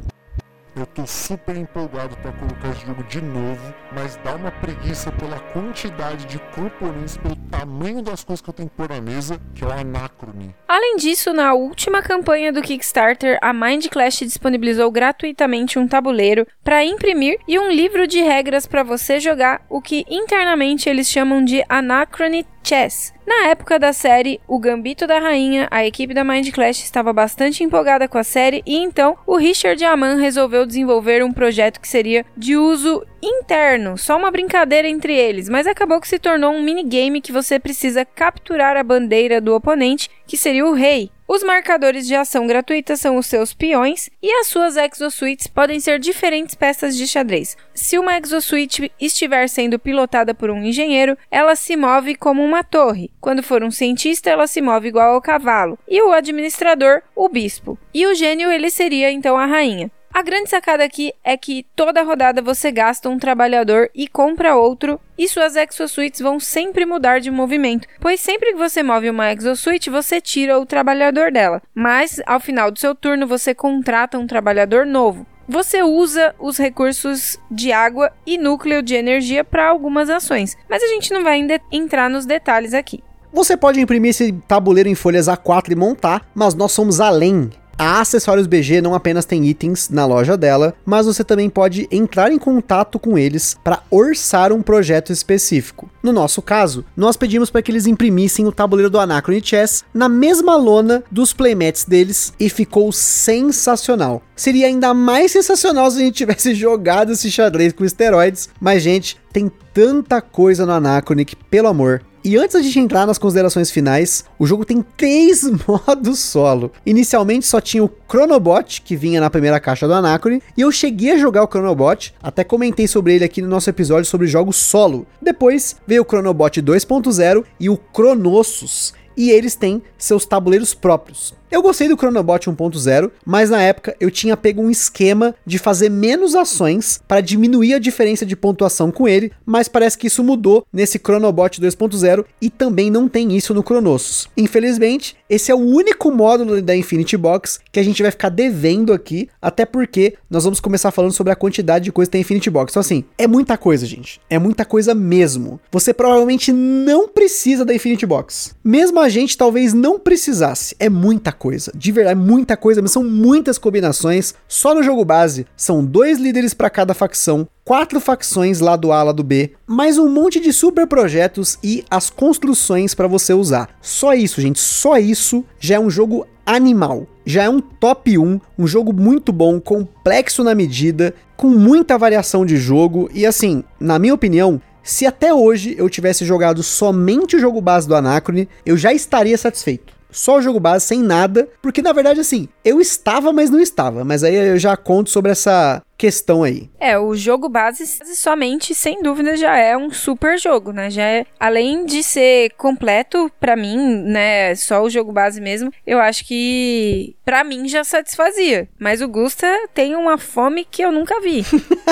Eu 0.73 0.85
tô 0.85 1.05
super 1.05 1.57
empolgado 1.57 2.15
pra 2.17 2.31
colocar 2.31 2.69
esse 2.69 2.85
jogo 2.85 3.03
de 3.03 3.21
novo, 3.21 3.73
mas 3.93 4.15
dá 4.23 4.35
uma 4.35 4.51
preguiça 4.51 5.11
pela 5.11 5.37
quantidade 5.37 6.25
de 6.25 6.39
componentes, 6.55 7.17
pelo 7.17 7.35
tamanho 7.35 8.01
das 8.01 8.23
coisas 8.23 8.41
que 8.41 8.49
eu 8.49 8.53
tenho 8.53 8.69
que 8.69 8.75
pôr 8.75 8.87
na 8.87 9.01
mesa, 9.01 9.37
que 9.53 9.65
é 9.65 9.67
o 9.67 9.71
Anacrone. 9.71 10.55
Além 10.69 10.95
disso, 10.95 11.33
na 11.33 11.53
última 11.53 12.01
campanha 12.01 12.53
do 12.53 12.61
Kickstarter, 12.61 13.37
a 13.41 13.51
Mind 13.51 13.87
Clash 13.87 14.19
disponibilizou 14.19 14.89
gratuitamente 14.89 15.77
um 15.77 15.85
tabuleiro 15.85 16.47
para 16.63 16.85
imprimir 16.85 17.37
e 17.45 17.59
um 17.59 17.69
livro 17.69 18.07
de 18.07 18.21
regras 18.21 18.65
para 18.65 18.81
você 18.81 19.19
jogar 19.19 19.65
o 19.69 19.81
que 19.81 20.05
internamente 20.09 20.87
eles 20.87 21.09
chamam 21.09 21.43
de 21.43 21.65
Anachrony 21.67 22.45
Chess. 22.63 23.13
Na 23.25 23.47
época 23.47 23.79
da 23.79 23.93
série 23.93 24.39
O 24.47 24.59
Gambito 24.59 25.07
da 25.07 25.19
Rainha, 25.19 25.67
a 25.71 25.85
equipe 25.85 26.13
da 26.13 26.23
Mind 26.23 26.49
Clash 26.51 26.83
estava 26.83 27.13
bastante 27.13 27.63
empolgada 27.63 28.07
com 28.07 28.17
a 28.17 28.23
série 28.23 28.61
e 28.65 28.77
então 28.77 29.17
o 29.25 29.35
Richard 29.35 29.83
Aman 29.83 30.17
resolveu 30.17 30.65
desenvolver 30.65 31.23
um 31.23 31.31
projeto 31.31 31.79
que 31.79 31.87
seria 31.87 32.25
de 32.35 32.55
uso 32.55 33.05
interno, 33.21 33.97
só 33.97 34.17
uma 34.17 34.31
brincadeira 34.31 34.87
entre 34.87 35.15
eles, 35.15 35.47
mas 35.47 35.67
acabou 35.67 36.01
que 36.01 36.07
se 36.07 36.19
tornou 36.19 36.51
um 36.51 36.61
minigame 36.61 37.21
que 37.21 37.31
você 37.31 37.59
precisa 37.59 38.03
capturar 38.03 38.75
a 38.75 38.83
bandeira 38.83 39.39
do 39.39 39.53
oponente, 39.53 40.09
que 40.25 40.37
seria 40.37 40.65
o 40.65 40.73
rei. 40.73 41.11
Os 41.33 41.43
marcadores 41.43 42.05
de 42.07 42.13
ação 42.13 42.45
gratuita 42.45 42.97
são 42.97 43.15
os 43.15 43.25
seus 43.25 43.53
peões 43.53 44.09
e 44.21 44.29
as 44.29 44.47
suas 44.47 44.75
exosuites 44.75 45.47
podem 45.47 45.79
ser 45.79 45.97
diferentes 45.97 46.55
peças 46.55 46.93
de 46.93 47.07
xadrez. 47.07 47.55
Se 47.73 47.97
uma 47.97 48.17
exosuite 48.17 48.91
estiver 48.99 49.47
sendo 49.47 49.79
pilotada 49.79 50.33
por 50.33 50.49
um 50.49 50.61
engenheiro, 50.61 51.17
ela 51.31 51.55
se 51.55 51.77
move 51.77 52.15
como 52.15 52.43
uma 52.43 52.65
torre. 52.65 53.11
Quando 53.21 53.41
for 53.41 53.63
um 53.63 53.71
cientista, 53.71 54.29
ela 54.29 54.45
se 54.45 54.61
move 54.61 54.89
igual 54.89 55.13
ao 55.13 55.21
cavalo. 55.21 55.79
E 55.87 56.01
o 56.01 56.11
administrador, 56.11 57.01
o 57.15 57.29
bispo. 57.29 57.79
E 57.93 58.05
o 58.05 58.13
gênio, 58.13 58.51
ele 58.51 58.69
seria 58.69 59.09
então 59.09 59.37
a 59.37 59.45
rainha. 59.45 59.89
A 60.13 60.21
grande 60.21 60.49
sacada 60.49 60.83
aqui 60.83 61.13
é 61.23 61.37
que 61.37 61.65
toda 61.75 62.03
rodada 62.03 62.41
você 62.41 62.69
gasta 62.69 63.09
um 63.09 63.17
trabalhador 63.17 63.89
e 63.95 64.07
compra 64.07 64.55
outro, 64.55 64.99
e 65.17 65.27
suas 65.27 65.55
exosuites 65.55 66.19
vão 66.19 66.39
sempre 66.39 66.85
mudar 66.85 67.19
de 67.19 67.31
movimento, 67.31 67.87
pois 67.99 68.19
sempre 68.19 68.51
que 68.51 68.57
você 68.57 68.83
move 68.83 69.09
uma 69.09 69.31
exosuite, 69.31 69.89
você 69.89 70.19
tira 70.19 70.59
o 70.59 70.65
trabalhador 70.65 71.31
dela, 71.31 71.61
mas 71.73 72.21
ao 72.25 72.39
final 72.39 72.69
do 72.69 72.77
seu 72.77 72.93
turno 72.93 73.25
você 73.25 73.55
contrata 73.55 74.17
um 74.17 74.27
trabalhador 74.27 74.85
novo. 74.85 75.25
Você 75.47 75.81
usa 75.81 76.35
os 76.39 76.57
recursos 76.57 77.37
de 77.49 77.71
água 77.71 78.11
e 78.25 78.37
núcleo 78.37 78.81
de 78.81 78.95
energia 78.95 79.43
para 79.43 79.69
algumas 79.69 80.09
ações, 80.09 80.57
mas 80.69 80.83
a 80.83 80.87
gente 80.87 81.11
não 81.13 81.23
vai 81.23 81.33
ainda 81.33 81.59
entrar 81.71 82.09
nos 82.09 82.25
detalhes 82.25 82.73
aqui. 82.73 83.01
Você 83.33 83.55
pode 83.55 83.79
imprimir 83.79 84.09
esse 84.09 84.33
tabuleiro 84.45 84.89
em 84.89 84.95
folhas 84.95 85.27
A4 85.27 85.71
e 85.71 85.75
montar, 85.75 86.29
mas 86.35 86.53
nós 86.53 86.73
somos 86.73 86.99
além. 86.99 87.49
A 87.83 87.99
Acessórios 87.99 88.45
BG 88.45 88.79
não 88.79 88.93
apenas 88.93 89.25
tem 89.25 89.43
itens 89.47 89.89
na 89.89 90.05
loja 90.05 90.37
dela, 90.37 90.75
mas 90.85 91.07
você 91.07 91.23
também 91.23 91.49
pode 91.49 91.87
entrar 91.89 92.31
em 92.31 92.37
contato 92.37 92.99
com 92.99 93.17
eles 93.17 93.57
para 93.63 93.81
orçar 93.89 94.53
um 94.53 94.61
projeto 94.61 95.11
específico. 95.11 95.89
No 96.03 96.13
nosso 96.13 96.43
caso, 96.43 96.85
nós 96.95 97.17
pedimos 97.17 97.49
para 97.49 97.59
que 97.63 97.71
eles 97.71 97.87
imprimissem 97.87 98.45
o 98.45 98.51
tabuleiro 98.51 98.87
do 98.87 98.99
Anachrony 98.99 99.41
Chess 99.43 99.83
na 99.91 100.07
mesma 100.07 100.55
lona 100.55 101.03
dos 101.09 101.33
playmats 101.33 101.83
deles 101.83 102.31
e 102.39 102.49
ficou 102.49 102.91
sensacional. 102.91 104.21
Seria 104.35 104.67
ainda 104.67 104.93
mais 104.93 105.31
sensacional 105.31 105.89
se 105.89 105.97
a 105.97 106.01
gente 106.01 106.13
tivesse 106.17 106.53
jogado 106.55 107.13
esse 107.13 107.31
xadrez 107.31 107.73
com 107.73 107.83
esteroides, 107.83 108.47
mas 108.59 108.83
gente, 108.83 109.17
tem 109.33 109.51
tanta 109.73 110.21
coisa 110.21 110.67
no 110.67 110.73
Anachrony 110.73 111.25
que, 111.25 111.35
pelo 111.35 111.69
amor, 111.69 112.03
E 112.23 112.37
antes 112.37 112.63
de 112.63 112.79
entrar 112.79 113.07
nas 113.07 113.17
considerações 113.17 113.71
finais, 113.71 114.23
o 114.37 114.45
jogo 114.45 114.63
tem 114.63 114.85
três 114.95 115.43
modos 115.67 116.19
solo. 116.19 116.71
Inicialmente 116.85 117.47
só 117.47 117.59
tinha 117.59 117.83
o 117.83 117.89
Chronobot, 118.07 118.83
que 118.83 118.95
vinha 118.95 119.19
na 119.19 119.29
primeira 119.29 119.59
caixa 119.59 119.87
do 119.87 119.93
Anacrone, 119.93 120.41
e 120.55 120.61
eu 120.61 120.71
cheguei 120.71 121.13
a 121.13 121.17
jogar 121.17 121.43
o 121.43 121.47
Chronobot, 121.47 122.13
até 122.21 122.43
comentei 122.43 122.87
sobre 122.87 123.15
ele 123.15 123.25
aqui 123.25 123.41
no 123.41 123.47
nosso 123.47 123.69
episódio 123.71 124.05
sobre 124.05 124.27
jogos 124.27 124.57
solo. 124.57 125.07
Depois 125.19 125.75
veio 125.87 126.03
o 126.03 126.05
Chronobot 126.05 126.61
2.0 126.61 127.43
e 127.59 127.69
o 127.69 127.77
Cronossus, 127.77 128.93
e 129.17 129.31
eles 129.31 129.55
têm 129.55 129.81
seus 129.97 130.23
tabuleiros 130.23 130.75
próprios. 130.75 131.40
Eu 131.51 131.61
gostei 131.61 131.89
do 131.89 131.97
Chronobot 131.97 132.49
1.0, 132.49 133.11
mas 133.25 133.49
na 133.49 133.61
época 133.61 133.93
eu 133.99 134.09
tinha 134.09 134.37
pego 134.37 134.61
um 134.61 134.71
esquema 134.71 135.35
de 135.45 135.57
fazer 135.57 135.89
menos 135.89 136.33
ações 136.33 137.01
para 137.05 137.19
diminuir 137.19 137.73
a 137.73 137.79
diferença 137.79 138.25
de 138.25 138.37
pontuação 138.37 138.89
com 138.89 139.05
ele, 139.05 139.33
mas 139.45 139.67
parece 139.67 139.97
que 139.97 140.07
isso 140.07 140.23
mudou 140.23 140.65
nesse 140.71 140.97
Chronobot 140.97 141.59
2.0 141.59 142.23
e 142.41 142.49
também 142.49 142.89
não 142.89 143.09
tem 143.09 143.35
isso 143.35 143.53
no 143.53 143.63
Cronossus. 143.63 144.29
Infelizmente, 144.37 145.17
esse 145.29 145.51
é 145.51 145.55
o 145.55 145.57
único 145.57 146.09
módulo 146.09 146.61
da 146.61 146.73
Infinity 146.73 147.17
Box 147.17 147.59
que 147.69 147.81
a 147.81 147.83
gente 147.83 148.01
vai 148.01 148.11
ficar 148.11 148.29
devendo 148.29 148.93
aqui, 148.93 149.27
até 149.41 149.65
porque 149.65 150.15
nós 150.29 150.45
vamos 150.45 150.61
começar 150.61 150.89
falando 150.89 151.11
sobre 151.11 151.33
a 151.33 151.35
quantidade 151.35 151.83
de 151.83 151.91
coisa 151.91 152.07
que 152.07 152.13
tem 152.13 152.21
Infinity 152.21 152.49
Box. 152.49 152.71
Então 152.71 152.79
assim, 152.79 153.03
é 153.17 153.27
muita 153.27 153.57
coisa, 153.57 153.85
gente. 153.85 154.21
É 154.29 154.39
muita 154.39 154.63
coisa 154.63 154.95
mesmo. 154.95 155.59
Você 155.69 155.93
provavelmente 155.93 156.53
não 156.53 157.09
precisa 157.09 157.65
da 157.65 157.75
Infinity 157.75 158.05
Box. 158.05 158.55
Mesmo 158.63 159.01
a 159.01 159.09
gente 159.09 159.37
talvez 159.37 159.73
não 159.73 159.99
precisasse. 159.99 160.73
É 160.79 160.87
muita 160.87 161.33
coisa. 161.33 161.40
De 161.75 161.91
verdade, 161.91 162.19
muita 162.19 162.55
coisa, 162.55 162.81
mas 162.81 162.91
são 162.91 163.03
muitas 163.03 163.57
combinações. 163.57 164.35
Só 164.47 164.75
no 164.75 164.83
jogo 164.83 165.03
base 165.03 165.47
são 165.57 165.83
dois 165.83 166.19
líderes 166.19 166.53
para 166.53 166.69
cada 166.69 166.93
facção, 166.93 167.47
quatro 167.65 167.99
facções 167.99 168.59
lá 168.59 168.75
do 168.75 168.91
A, 168.91 169.01
lá 169.01 169.11
do 169.11 169.23
B, 169.23 169.53
mais 169.65 169.97
um 169.97 170.07
monte 170.07 170.39
de 170.39 170.53
super 170.53 170.85
projetos 170.85 171.57
e 171.63 171.83
as 171.89 172.09
construções 172.09 172.93
para 172.93 173.07
você 173.07 173.33
usar. 173.33 173.69
Só 173.81 174.13
isso, 174.13 174.39
gente, 174.39 174.59
só 174.59 174.97
isso 174.97 175.43
já 175.59 175.75
é 175.75 175.79
um 175.79 175.89
jogo 175.89 176.27
animal. 176.45 177.07
Já 177.25 177.43
é 177.43 177.49
um 177.49 177.59
top 177.59 178.17
1, 178.17 178.39
um 178.57 178.67
jogo 178.67 178.93
muito 178.93 179.31
bom, 179.31 179.59
complexo 179.59 180.43
na 180.43 180.53
medida, 180.53 181.13
com 181.37 181.47
muita 181.47 181.97
variação 181.97 182.45
de 182.45 182.57
jogo 182.57 183.09
e 183.13 183.25
assim, 183.25 183.63
na 183.79 183.97
minha 183.97 184.13
opinião, 184.13 184.61
se 184.83 185.05
até 185.05 185.33
hoje 185.33 185.75
eu 185.77 185.89
tivesse 185.89 186.25
jogado 186.25 186.63
somente 186.63 187.35
o 187.35 187.39
jogo 187.39 187.61
base 187.61 187.87
do 187.87 187.95
Anacrone, 187.95 188.49
eu 188.65 188.75
já 188.75 188.91
estaria 188.93 189.37
satisfeito 189.37 190.00
só 190.11 190.37
o 190.37 190.41
jogo 190.41 190.59
base, 190.59 190.85
sem 190.85 191.01
nada, 191.01 191.47
porque 191.61 191.81
na 191.81 191.93
verdade, 191.93 192.19
assim, 192.19 192.47
eu 192.63 192.79
estava, 192.79 193.31
mas 193.31 193.49
não 193.49 193.59
estava. 193.59 194.03
Mas 194.03 194.23
aí 194.23 194.35
eu 194.35 194.59
já 194.59 194.75
conto 194.75 195.09
sobre 195.09 195.31
essa 195.31 195.81
questão 195.97 196.41
aí. 196.41 196.67
É, 196.79 196.97
o 196.97 197.15
jogo 197.15 197.47
base 197.47 197.85
somente, 198.15 198.73
sem 198.73 199.03
dúvida, 199.03 199.37
já 199.37 199.55
é 199.55 199.77
um 199.77 199.91
super 199.91 200.39
jogo, 200.39 200.71
né? 200.71 200.89
Já 200.89 201.03
é, 201.03 201.25
além 201.39 201.85
de 201.85 202.01
ser 202.01 202.51
completo 202.57 203.31
para 203.39 203.55
mim, 203.55 203.77
né, 203.77 204.55
só 204.55 204.81
o 204.81 204.89
jogo 204.89 205.11
base 205.11 205.39
mesmo, 205.39 205.71
eu 205.85 205.99
acho 205.99 206.25
que 206.25 207.15
para 207.23 207.43
mim 207.43 207.67
já 207.67 207.83
satisfazia. 207.83 208.67
Mas 208.79 208.99
o 208.99 209.07
Gusta 209.07 209.47
tem 209.75 209.95
uma 209.95 210.17
fome 210.17 210.65
que 210.65 210.81
eu 210.81 210.91
nunca 210.91 211.21
vi. 211.21 211.45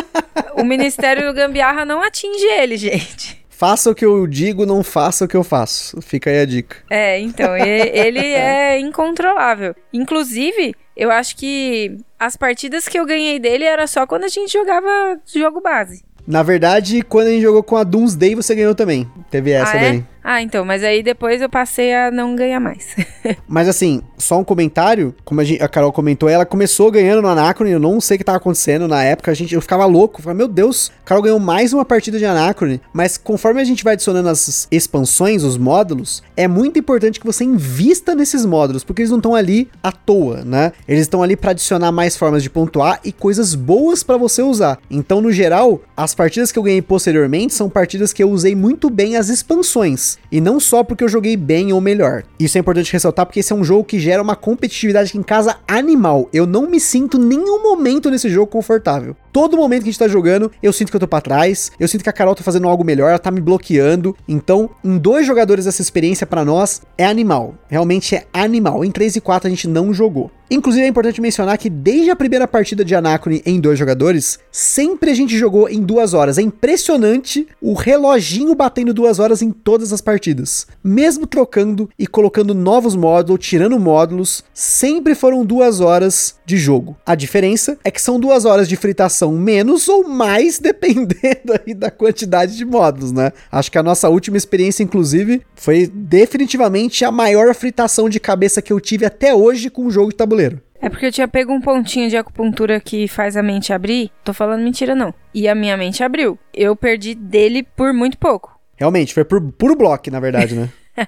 o 0.57 0.63
Ministério 0.63 1.27
do 1.27 1.35
Gambiarra 1.35 1.85
não 1.85 2.01
atinge 2.01 2.45
ele, 2.45 2.77
gente. 2.77 3.39
Faça 3.59 3.91
o 3.91 3.93
que 3.93 4.05
eu 4.05 4.25
digo, 4.25 4.65
não 4.65 4.81
faça 4.81 5.25
o 5.25 5.27
que 5.27 5.35
eu 5.35 5.43
faço. 5.43 6.01
Fica 6.01 6.29
aí 6.29 6.39
a 6.39 6.45
dica. 6.45 6.77
É, 6.89 7.19
então, 7.19 7.53
ele 7.59 8.19
é 8.19 8.79
incontrolável. 8.79 9.75
Inclusive, 9.91 10.73
eu 10.95 11.11
acho 11.11 11.35
que 11.35 11.97
as 12.17 12.37
partidas 12.37 12.87
que 12.87 12.97
eu 12.97 13.05
ganhei 13.05 13.37
dele 13.37 13.65
era 13.65 13.85
só 13.85 14.07
quando 14.07 14.23
a 14.23 14.29
gente 14.29 14.53
jogava 14.53 15.19
jogo 15.25 15.59
base. 15.59 16.01
Na 16.25 16.41
verdade, 16.41 17.01
quando 17.01 17.27
a 17.27 17.31
gente 17.31 17.41
jogou 17.41 17.61
com 17.61 17.75
a 17.75 17.83
Doomsday, 17.83 18.33
você 18.33 18.55
ganhou 18.55 18.73
também. 18.73 19.05
Teve 19.29 19.51
essa 19.51 19.73
ah, 19.73 19.77
é? 19.77 19.91
daí. 19.91 20.05
Ah, 20.23 20.41
então, 20.41 20.65
mas 20.65 20.83
aí 20.83 21.01
depois 21.01 21.41
eu 21.41 21.49
passei 21.49 21.93
a 21.93 22.11
não 22.11 22.35
ganhar 22.35 22.59
mais. 22.59 22.95
mas 23.47 23.67
assim, 23.67 24.01
só 24.17 24.39
um 24.39 24.43
comentário, 24.43 25.15
como 25.23 25.41
a, 25.41 25.43
gente, 25.43 25.63
a, 25.63 25.67
Carol 25.67 25.91
comentou, 25.91 26.27
ela 26.27 26.45
começou 26.45 26.91
ganhando 26.91 27.21
no 27.21 27.27
Anacrone, 27.27 27.71
eu 27.71 27.79
não 27.79 28.01
sei 28.01 28.15
o 28.15 28.17
que 28.17 28.23
tava 28.23 28.37
acontecendo 28.37 28.87
na 28.87 29.03
época, 29.03 29.31
a 29.31 29.33
gente, 29.33 29.55
eu 29.55 29.61
ficava 29.61 29.85
louco, 29.85 30.19
eu 30.19 30.23
falava, 30.23 30.37
meu 30.37 30.47
Deus, 30.47 30.91
a 31.03 31.07
Carol 31.07 31.23
ganhou 31.23 31.39
mais 31.39 31.73
uma 31.73 31.85
partida 31.85 32.17
de 32.17 32.25
Anacrone, 32.25 32.81
mas 32.91 33.17
conforme 33.17 33.61
a 33.61 33.63
gente 33.63 33.83
vai 33.83 33.93
adicionando 33.93 34.29
as 34.29 34.67
expansões, 34.71 35.43
os 35.43 35.57
módulos, 35.57 36.21
é 36.35 36.47
muito 36.47 36.77
importante 36.77 37.19
que 37.19 37.25
você 37.25 37.43
invista 37.43 38.13
nesses 38.13 38.45
módulos, 38.45 38.83
porque 38.83 39.01
eles 39.01 39.11
não 39.11 39.17
estão 39.17 39.35
ali 39.35 39.69
à 39.81 39.91
toa, 39.91 40.43
né? 40.43 40.73
Eles 40.87 41.01
estão 41.01 41.23
ali 41.23 41.35
para 41.35 41.51
adicionar 41.51 41.91
mais 41.91 42.17
formas 42.17 42.43
de 42.43 42.49
pontuar 42.49 42.99
e 43.03 43.11
coisas 43.11 43.55
boas 43.55 44.03
para 44.03 44.17
você 44.17 44.41
usar. 44.41 44.79
Então, 44.89 45.21
no 45.21 45.31
geral, 45.31 45.81
as 45.95 46.13
partidas 46.13 46.51
que 46.51 46.59
eu 46.59 46.63
ganhei 46.63 46.81
posteriormente 46.81 47.53
são 47.53 47.69
partidas 47.69 48.13
que 48.13 48.23
eu 48.23 48.29
usei 48.29 48.55
muito 48.55 48.89
bem 48.89 49.15
as 49.15 49.29
expansões. 49.29 50.08
E 50.31 50.39
não 50.39 50.59
só 50.59 50.83
porque 50.83 51.03
eu 51.03 51.09
joguei 51.09 51.35
bem 51.35 51.73
ou 51.73 51.81
melhor. 51.81 52.23
Isso 52.39 52.57
é 52.57 52.61
importante 52.61 52.91
ressaltar 52.91 53.25
porque 53.25 53.39
esse 53.39 53.51
é 53.51 53.55
um 53.55 53.63
jogo 53.63 53.83
que 53.83 53.99
gera 53.99 54.21
uma 54.21 54.35
competitividade 54.35 55.09
aqui 55.09 55.17
em 55.17 55.23
casa 55.23 55.57
animal. 55.67 56.29
Eu 56.33 56.45
não 56.45 56.69
me 56.69 56.79
sinto 56.79 57.17
nenhum 57.17 57.61
momento 57.61 58.09
nesse 58.09 58.29
jogo 58.29 58.47
confortável. 58.51 59.15
Todo 59.31 59.57
momento 59.57 59.83
que 59.83 59.89
a 59.89 59.91
gente 59.91 59.99
tá 59.99 60.07
jogando, 60.07 60.51
eu 60.61 60.73
sinto 60.73 60.89
que 60.89 60.95
eu 60.95 60.99
tô 60.99 61.07
pra 61.07 61.21
trás, 61.21 61.71
eu 61.79 61.87
sinto 61.87 62.03
que 62.03 62.09
a 62.09 62.13
Carol 62.13 62.35
tá 62.35 62.43
fazendo 62.43 62.67
algo 62.67 62.83
melhor, 62.83 63.09
ela 63.09 63.19
tá 63.19 63.29
me 63.29 63.41
bloqueando. 63.41 64.15
Então, 64.27 64.69
em 64.83 64.97
dois 64.97 65.25
jogadores 65.25 65.67
essa 65.67 65.81
experiência 65.81 66.25
para 66.25 66.43
nós 66.43 66.81
é 66.97 67.05
animal. 67.05 67.55
Realmente 67.67 68.15
é 68.15 68.25
animal. 68.33 68.83
Em 68.83 68.91
3 68.91 69.17
e 69.17 69.21
4 69.21 69.47
a 69.47 69.49
gente 69.49 69.67
não 69.67 69.93
jogou. 69.93 70.31
Inclusive 70.51 70.83
é 70.83 70.87
importante 70.87 71.21
mencionar 71.21 71.59
que 71.59 71.69
desde 71.69 72.09
a 72.09 72.15
primeira 72.15 72.47
partida 72.47 72.83
de 72.83 72.95
Anacrone 72.95 73.43
em 73.45 73.59
dois 73.59 73.77
jogadores, 73.77 74.39
sempre 74.51 75.11
a 75.11 75.13
gente 75.13 75.37
jogou 75.37 75.69
em 75.69 75.79
duas 75.79 76.15
horas. 76.15 76.39
É 76.39 76.41
impressionante 76.41 77.47
o 77.61 77.73
reloginho 77.73 78.55
batendo 78.55 78.91
duas 78.91 79.19
horas 79.19 79.43
em 79.43 79.51
todas 79.51 79.93
as 79.93 80.01
partidas. 80.01 80.65
Mesmo 80.83 81.27
trocando 81.27 81.87
e 81.99 82.07
colocando 82.07 82.55
novos 82.55 82.95
módulos, 82.95 83.45
tirando 83.45 83.79
módulos, 83.79 84.43
sempre 84.51 85.13
foram 85.13 85.45
duas 85.45 85.81
horas 85.81 86.39
de 86.47 86.57
jogo. 86.57 86.97
A 87.05 87.13
diferença 87.13 87.77
é 87.83 87.91
que 87.91 88.01
são 88.01 88.19
duas 88.19 88.43
horas 88.43 88.67
de 88.67 88.75
fritação 88.75 89.18
menos 89.31 89.87
ou 89.87 90.07
mais, 90.07 90.57
dependendo 90.59 91.53
aí 91.65 91.73
da 91.73 91.91
quantidade 91.91 92.55
de 92.55 92.65
módulos, 92.65 93.11
né? 93.11 93.31
Acho 93.51 93.71
que 93.71 93.77
a 93.77 93.83
nossa 93.83 94.09
última 94.09 94.37
experiência, 94.37 94.83
inclusive, 94.83 95.41
foi 95.53 95.85
definitivamente 95.93 97.03
a 97.03 97.11
maior 97.11 97.53
fritação 97.53 98.07
de 98.07 98.19
cabeça 98.19 98.61
que 98.61 98.71
eu 98.71 98.79
tive 98.79 99.05
até 99.05 99.35
hoje 99.35 99.69
com 99.69 99.85
o 99.85 99.91
jogo 99.91 100.09
de 100.09 100.15
tabuleiro 100.15 100.29
tabuleiro. 100.29 100.61
É 100.81 100.89
porque 100.89 101.07
eu 101.07 101.11
tinha 101.11 101.27
pego 101.27 101.51
um 101.51 101.59
pontinho 101.59 102.09
de 102.09 102.15
acupuntura 102.15 102.79
que 102.79 103.07
faz 103.07 103.35
a 103.35 103.43
mente 103.43 103.73
abrir. 103.73 104.11
Tô 104.23 104.33
falando 104.33 104.63
mentira, 104.63 104.95
não. 104.95 105.13
E 105.33 105.47
a 105.47 105.55
minha 105.55 105.75
mente 105.75 106.03
abriu. 106.03 106.39
Eu 106.53 106.75
perdi 106.75 107.15
dele 107.15 107.63
por 107.63 107.91
muito 107.91 108.17
pouco. 108.17 108.57
Realmente, 108.77 109.13
foi 109.13 109.25
por 109.25 109.41
puro 109.51 109.75
bloco, 109.75 110.09
na 110.09 110.21
verdade, 110.21 110.55
né? 110.55 110.69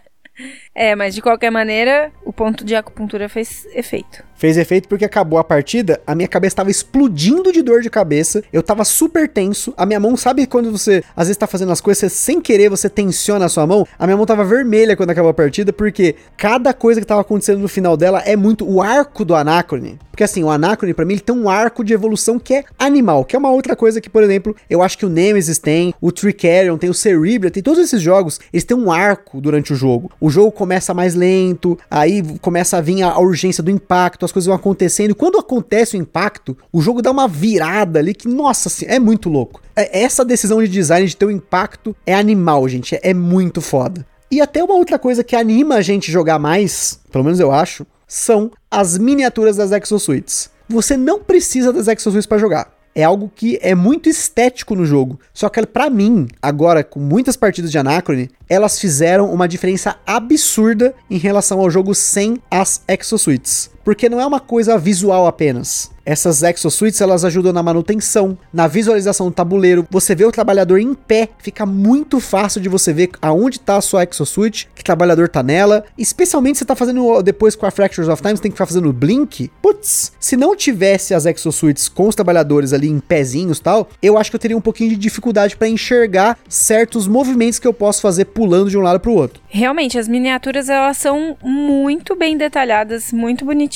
é, 0.73 0.95
mas 0.95 1.13
de 1.13 1.21
qualquer 1.21 1.51
maneira, 1.51 2.11
o 2.25 2.31
ponto 2.31 2.63
de 2.63 2.75
acupuntura 2.75 3.27
fez 3.27 3.67
efeito. 3.73 4.23
Fez 4.35 4.57
efeito 4.57 4.87
porque 4.87 5.05
acabou 5.05 5.37
a 5.37 5.43
partida, 5.43 6.01
a 6.07 6.15
minha 6.15 6.27
cabeça 6.27 6.55
tava 6.55 6.71
explodindo 6.71 7.51
de 7.51 7.61
dor 7.61 7.81
de 7.81 7.89
cabeça, 7.89 8.41
eu 8.51 8.63
tava 8.63 8.83
super 8.85 9.27
tenso, 9.27 9.73
a 9.77 9.85
minha 9.85 9.99
mão, 9.99 10.17
sabe 10.17 10.47
quando 10.47 10.71
você 10.71 11.03
às 11.15 11.27
vezes 11.27 11.37
tá 11.37 11.45
fazendo 11.45 11.71
as 11.71 11.81
coisas, 11.81 11.99
você, 11.99 12.09
sem 12.09 12.41
querer 12.41 12.69
você 12.69 12.89
tensiona 12.89 13.45
a 13.45 13.49
sua 13.49 13.67
mão? 13.67 13.85
A 13.99 14.07
minha 14.07 14.17
mão 14.17 14.25
tava 14.25 14.43
vermelha 14.43 14.95
quando 14.95 15.11
acabou 15.11 15.29
a 15.29 15.33
partida, 15.33 15.71
porque 15.73 16.15
cada 16.37 16.73
coisa 16.73 16.99
que 16.99 17.05
tava 17.05 17.21
acontecendo 17.21 17.59
no 17.59 17.67
final 17.67 17.95
dela 17.95 18.23
é 18.25 18.35
muito 18.35 18.67
o 18.67 18.81
arco 18.81 19.25
do 19.25 19.35
Anacrone. 19.35 19.99
Porque 20.09 20.23
assim, 20.23 20.43
o 20.43 20.49
Anacrone, 20.49 20.93
para 20.93 21.05
mim, 21.05 21.13
ele 21.13 21.21
tem 21.21 21.35
um 21.35 21.49
arco 21.49 21.83
de 21.83 21.93
evolução 21.93 22.37
que 22.37 22.53
é 22.53 22.63
animal, 22.77 23.23
que 23.25 23.35
é 23.35 23.39
uma 23.39 23.51
outra 23.51 23.75
coisa 23.75 24.01
que, 24.01 24.09
por 24.09 24.23
exemplo, 24.23 24.55
eu 24.69 24.81
acho 24.81 24.97
que 24.97 25.05
o 25.05 25.09
Nemesis 25.09 25.57
tem, 25.57 25.93
o 26.01 26.11
Tricarion 26.11 26.77
tem, 26.77 26.89
o 26.89 26.93
Cerebria, 26.93 27.49
tem 27.49 27.63
todos 27.63 27.79
esses 27.79 28.01
jogos, 28.01 28.39
eles 28.51 28.63
têm 28.63 28.77
um 28.77 28.91
arco 28.91 29.39
durante 29.39 29.71
o 29.71 29.75
jogo. 29.75 30.11
O 30.19 30.29
jogo 30.29 30.51
começa 30.61 30.93
mais 30.93 31.15
lento, 31.15 31.75
aí 31.89 32.21
começa 32.39 32.77
a 32.77 32.81
vir 32.81 33.01
a, 33.01 33.13
a 33.13 33.19
urgência 33.19 33.63
do 33.63 33.71
impacto, 33.71 34.23
as 34.23 34.31
coisas 34.31 34.45
vão 34.45 34.55
acontecendo. 34.55 35.09
E 35.09 35.15
quando 35.15 35.39
acontece 35.39 35.97
o 35.97 35.99
impacto, 35.99 36.55
o 36.71 36.79
jogo 36.83 37.01
dá 37.01 37.09
uma 37.09 37.27
virada 37.27 37.97
ali 37.97 38.13
que, 38.13 38.27
nossa, 38.27 38.69
assim, 38.69 38.85
é 38.87 38.99
muito 38.99 39.27
louco. 39.27 39.59
É, 39.75 40.03
essa 40.03 40.23
decisão 40.23 40.61
de 40.61 40.67
design 40.67 41.07
de 41.07 41.17
ter 41.17 41.25
um 41.25 41.31
impacto 41.31 41.95
é 42.05 42.13
animal, 42.13 42.69
gente. 42.69 42.93
É, 42.93 42.99
é 43.05 43.13
muito 43.13 43.59
foda. 43.59 44.05
E 44.29 44.39
até 44.39 44.63
uma 44.63 44.75
outra 44.75 44.99
coisa 44.99 45.23
que 45.23 45.35
anima 45.35 45.77
a 45.77 45.81
gente 45.81 46.11
jogar 46.11 46.37
mais, 46.37 46.99
pelo 47.11 47.23
menos 47.23 47.39
eu 47.39 47.51
acho, 47.51 47.83
são 48.07 48.51
as 48.69 48.99
miniaturas 48.99 49.57
das 49.57 49.71
Exosuites. 49.71 50.51
Você 50.69 50.95
não 50.95 51.19
precisa 51.19 51.73
das 51.73 51.87
Exosuites 51.87 52.27
para 52.27 52.37
jogar 52.37 52.80
é 52.93 53.03
algo 53.03 53.31
que 53.33 53.59
é 53.61 53.73
muito 53.73 54.09
estético 54.09 54.75
no 54.75 54.85
jogo. 54.85 55.19
Só 55.33 55.49
que 55.49 55.65
para 55.65 55.89
mim, 55.89 56.27
agora 56.41 56.83
com 56.83 56.99
muitas 56.99 57.35
partidas 57.35 57.71
de 57.71 57.77
Anacrone, 57.77 58.29
elas 58.49 58.79
fizeram 58.79 59.31
uma 59.31 59.47
diferença 59.47 59.97
absurda 60.05 60.93
em 61.09 61.17
relação 61.17 61.59
ao 61.59 61.69
jogo 61.69 61.93
sem 61.95 62.37
as 62.49 62.83
exosuites. 62.87 63.69
Porque 63.83 64.09
não 64.09 64.19
é 64.19 64.25
uma 64.25 64.39
coisa 64.39 64.77
visual 64.77 65.27
apenas. 65.27 65.91
Essas 66.05 66.41
exosuites 66.41 66.99
elas 66.99 67.23
ajudam 67.23 67.53
na 67.53 67.61
manutenção, 67.61 68.37
na 68.51 68.67
visualização 68.67 69.27
do 69.27 69.33
tabuleiro. 69.33 69.85
Você 69.89 70.15
vê 70.15 70.25
o 70.25 70.31
trabalhador 70.31 70.79
em 70.79 70.93
pé, 70.93 71.29
fica 71.37 71.65
muito 71.65 72.19
fácil 72.19 72.59
de 72.59 72.67
você 72.67 72.91
ver 72.91 73.11
aonde 73.21 73.57
está 73.57 73.77
a 73.77 73.81
sua 73.81 74.03
exosuite, 74.03 74.67
que 74.73 74.83
trabalhador 74.83 75.29
tá 75.29 75.43
nela. 75.43 75.83
Especialmente 75.97 76.57
se 76.57 76.65
tá 76.65 76.75
fazendo 76.75 77.21
depois 77.21 77.55
com 77.55 77.65
a 77.65 77.71
Fractures 77.71 78.09
of 78.09 78.21
Time, 78.21 78.35
você 78.35 78.41
tem 78.41 78.51
que 78.51 78.55
ficar 78.55 78.65
fazendo 78.65 78.91
blink. 78.91 79.51
Putz, 79.61 80.11
se 80.19 80.35
não 80.35 80.55
tivesse 80.55 81.13
as 81.13 81.25
exosuites 81.25 81.87
com 81.87 82.07
os 82.07 82.15
trabalhadores 82.15 82.73
ali 82.73 82.89
em 82.89 82.99
pezinhos 82.99 83.59
tal, 83.59 83.87
eu 84.01 84.17
acho 84.17 84.31
que 84.31 84.35
eu 84.35 84.39
teria 84.39 84.57
um 84.57 84.61
pouquinho 84.61 84.89
de 84.89 84.95
dificuldade 84.95 85.55
para 85.55 85.67
enxergar 85.67 86.37
certos 86.49 87.07
movimentos 87.07 87.59
que 87.59 87.67
eu 87.67 87.73
posso 87.73 88.01
fazer 88.01 88.25
pulando 88.25 88.69
de 88.69 88.77
um 88.77 88.81
lado 88.81 88.99
para 88.99 89.11
o 89.11 89.15
outro. 89.15 89.41
Realmente, 89.47 89.99
as 89.99 90.07
miniaturas 90.07 90.67
elas 90.67 90.97
são 90.97 91.37
muito 91.43 92.15
bem 92.15 92.37
detalhadas, 92.37 93.13
muito 93.13 93.45
bonitinhas. 93.45 93.70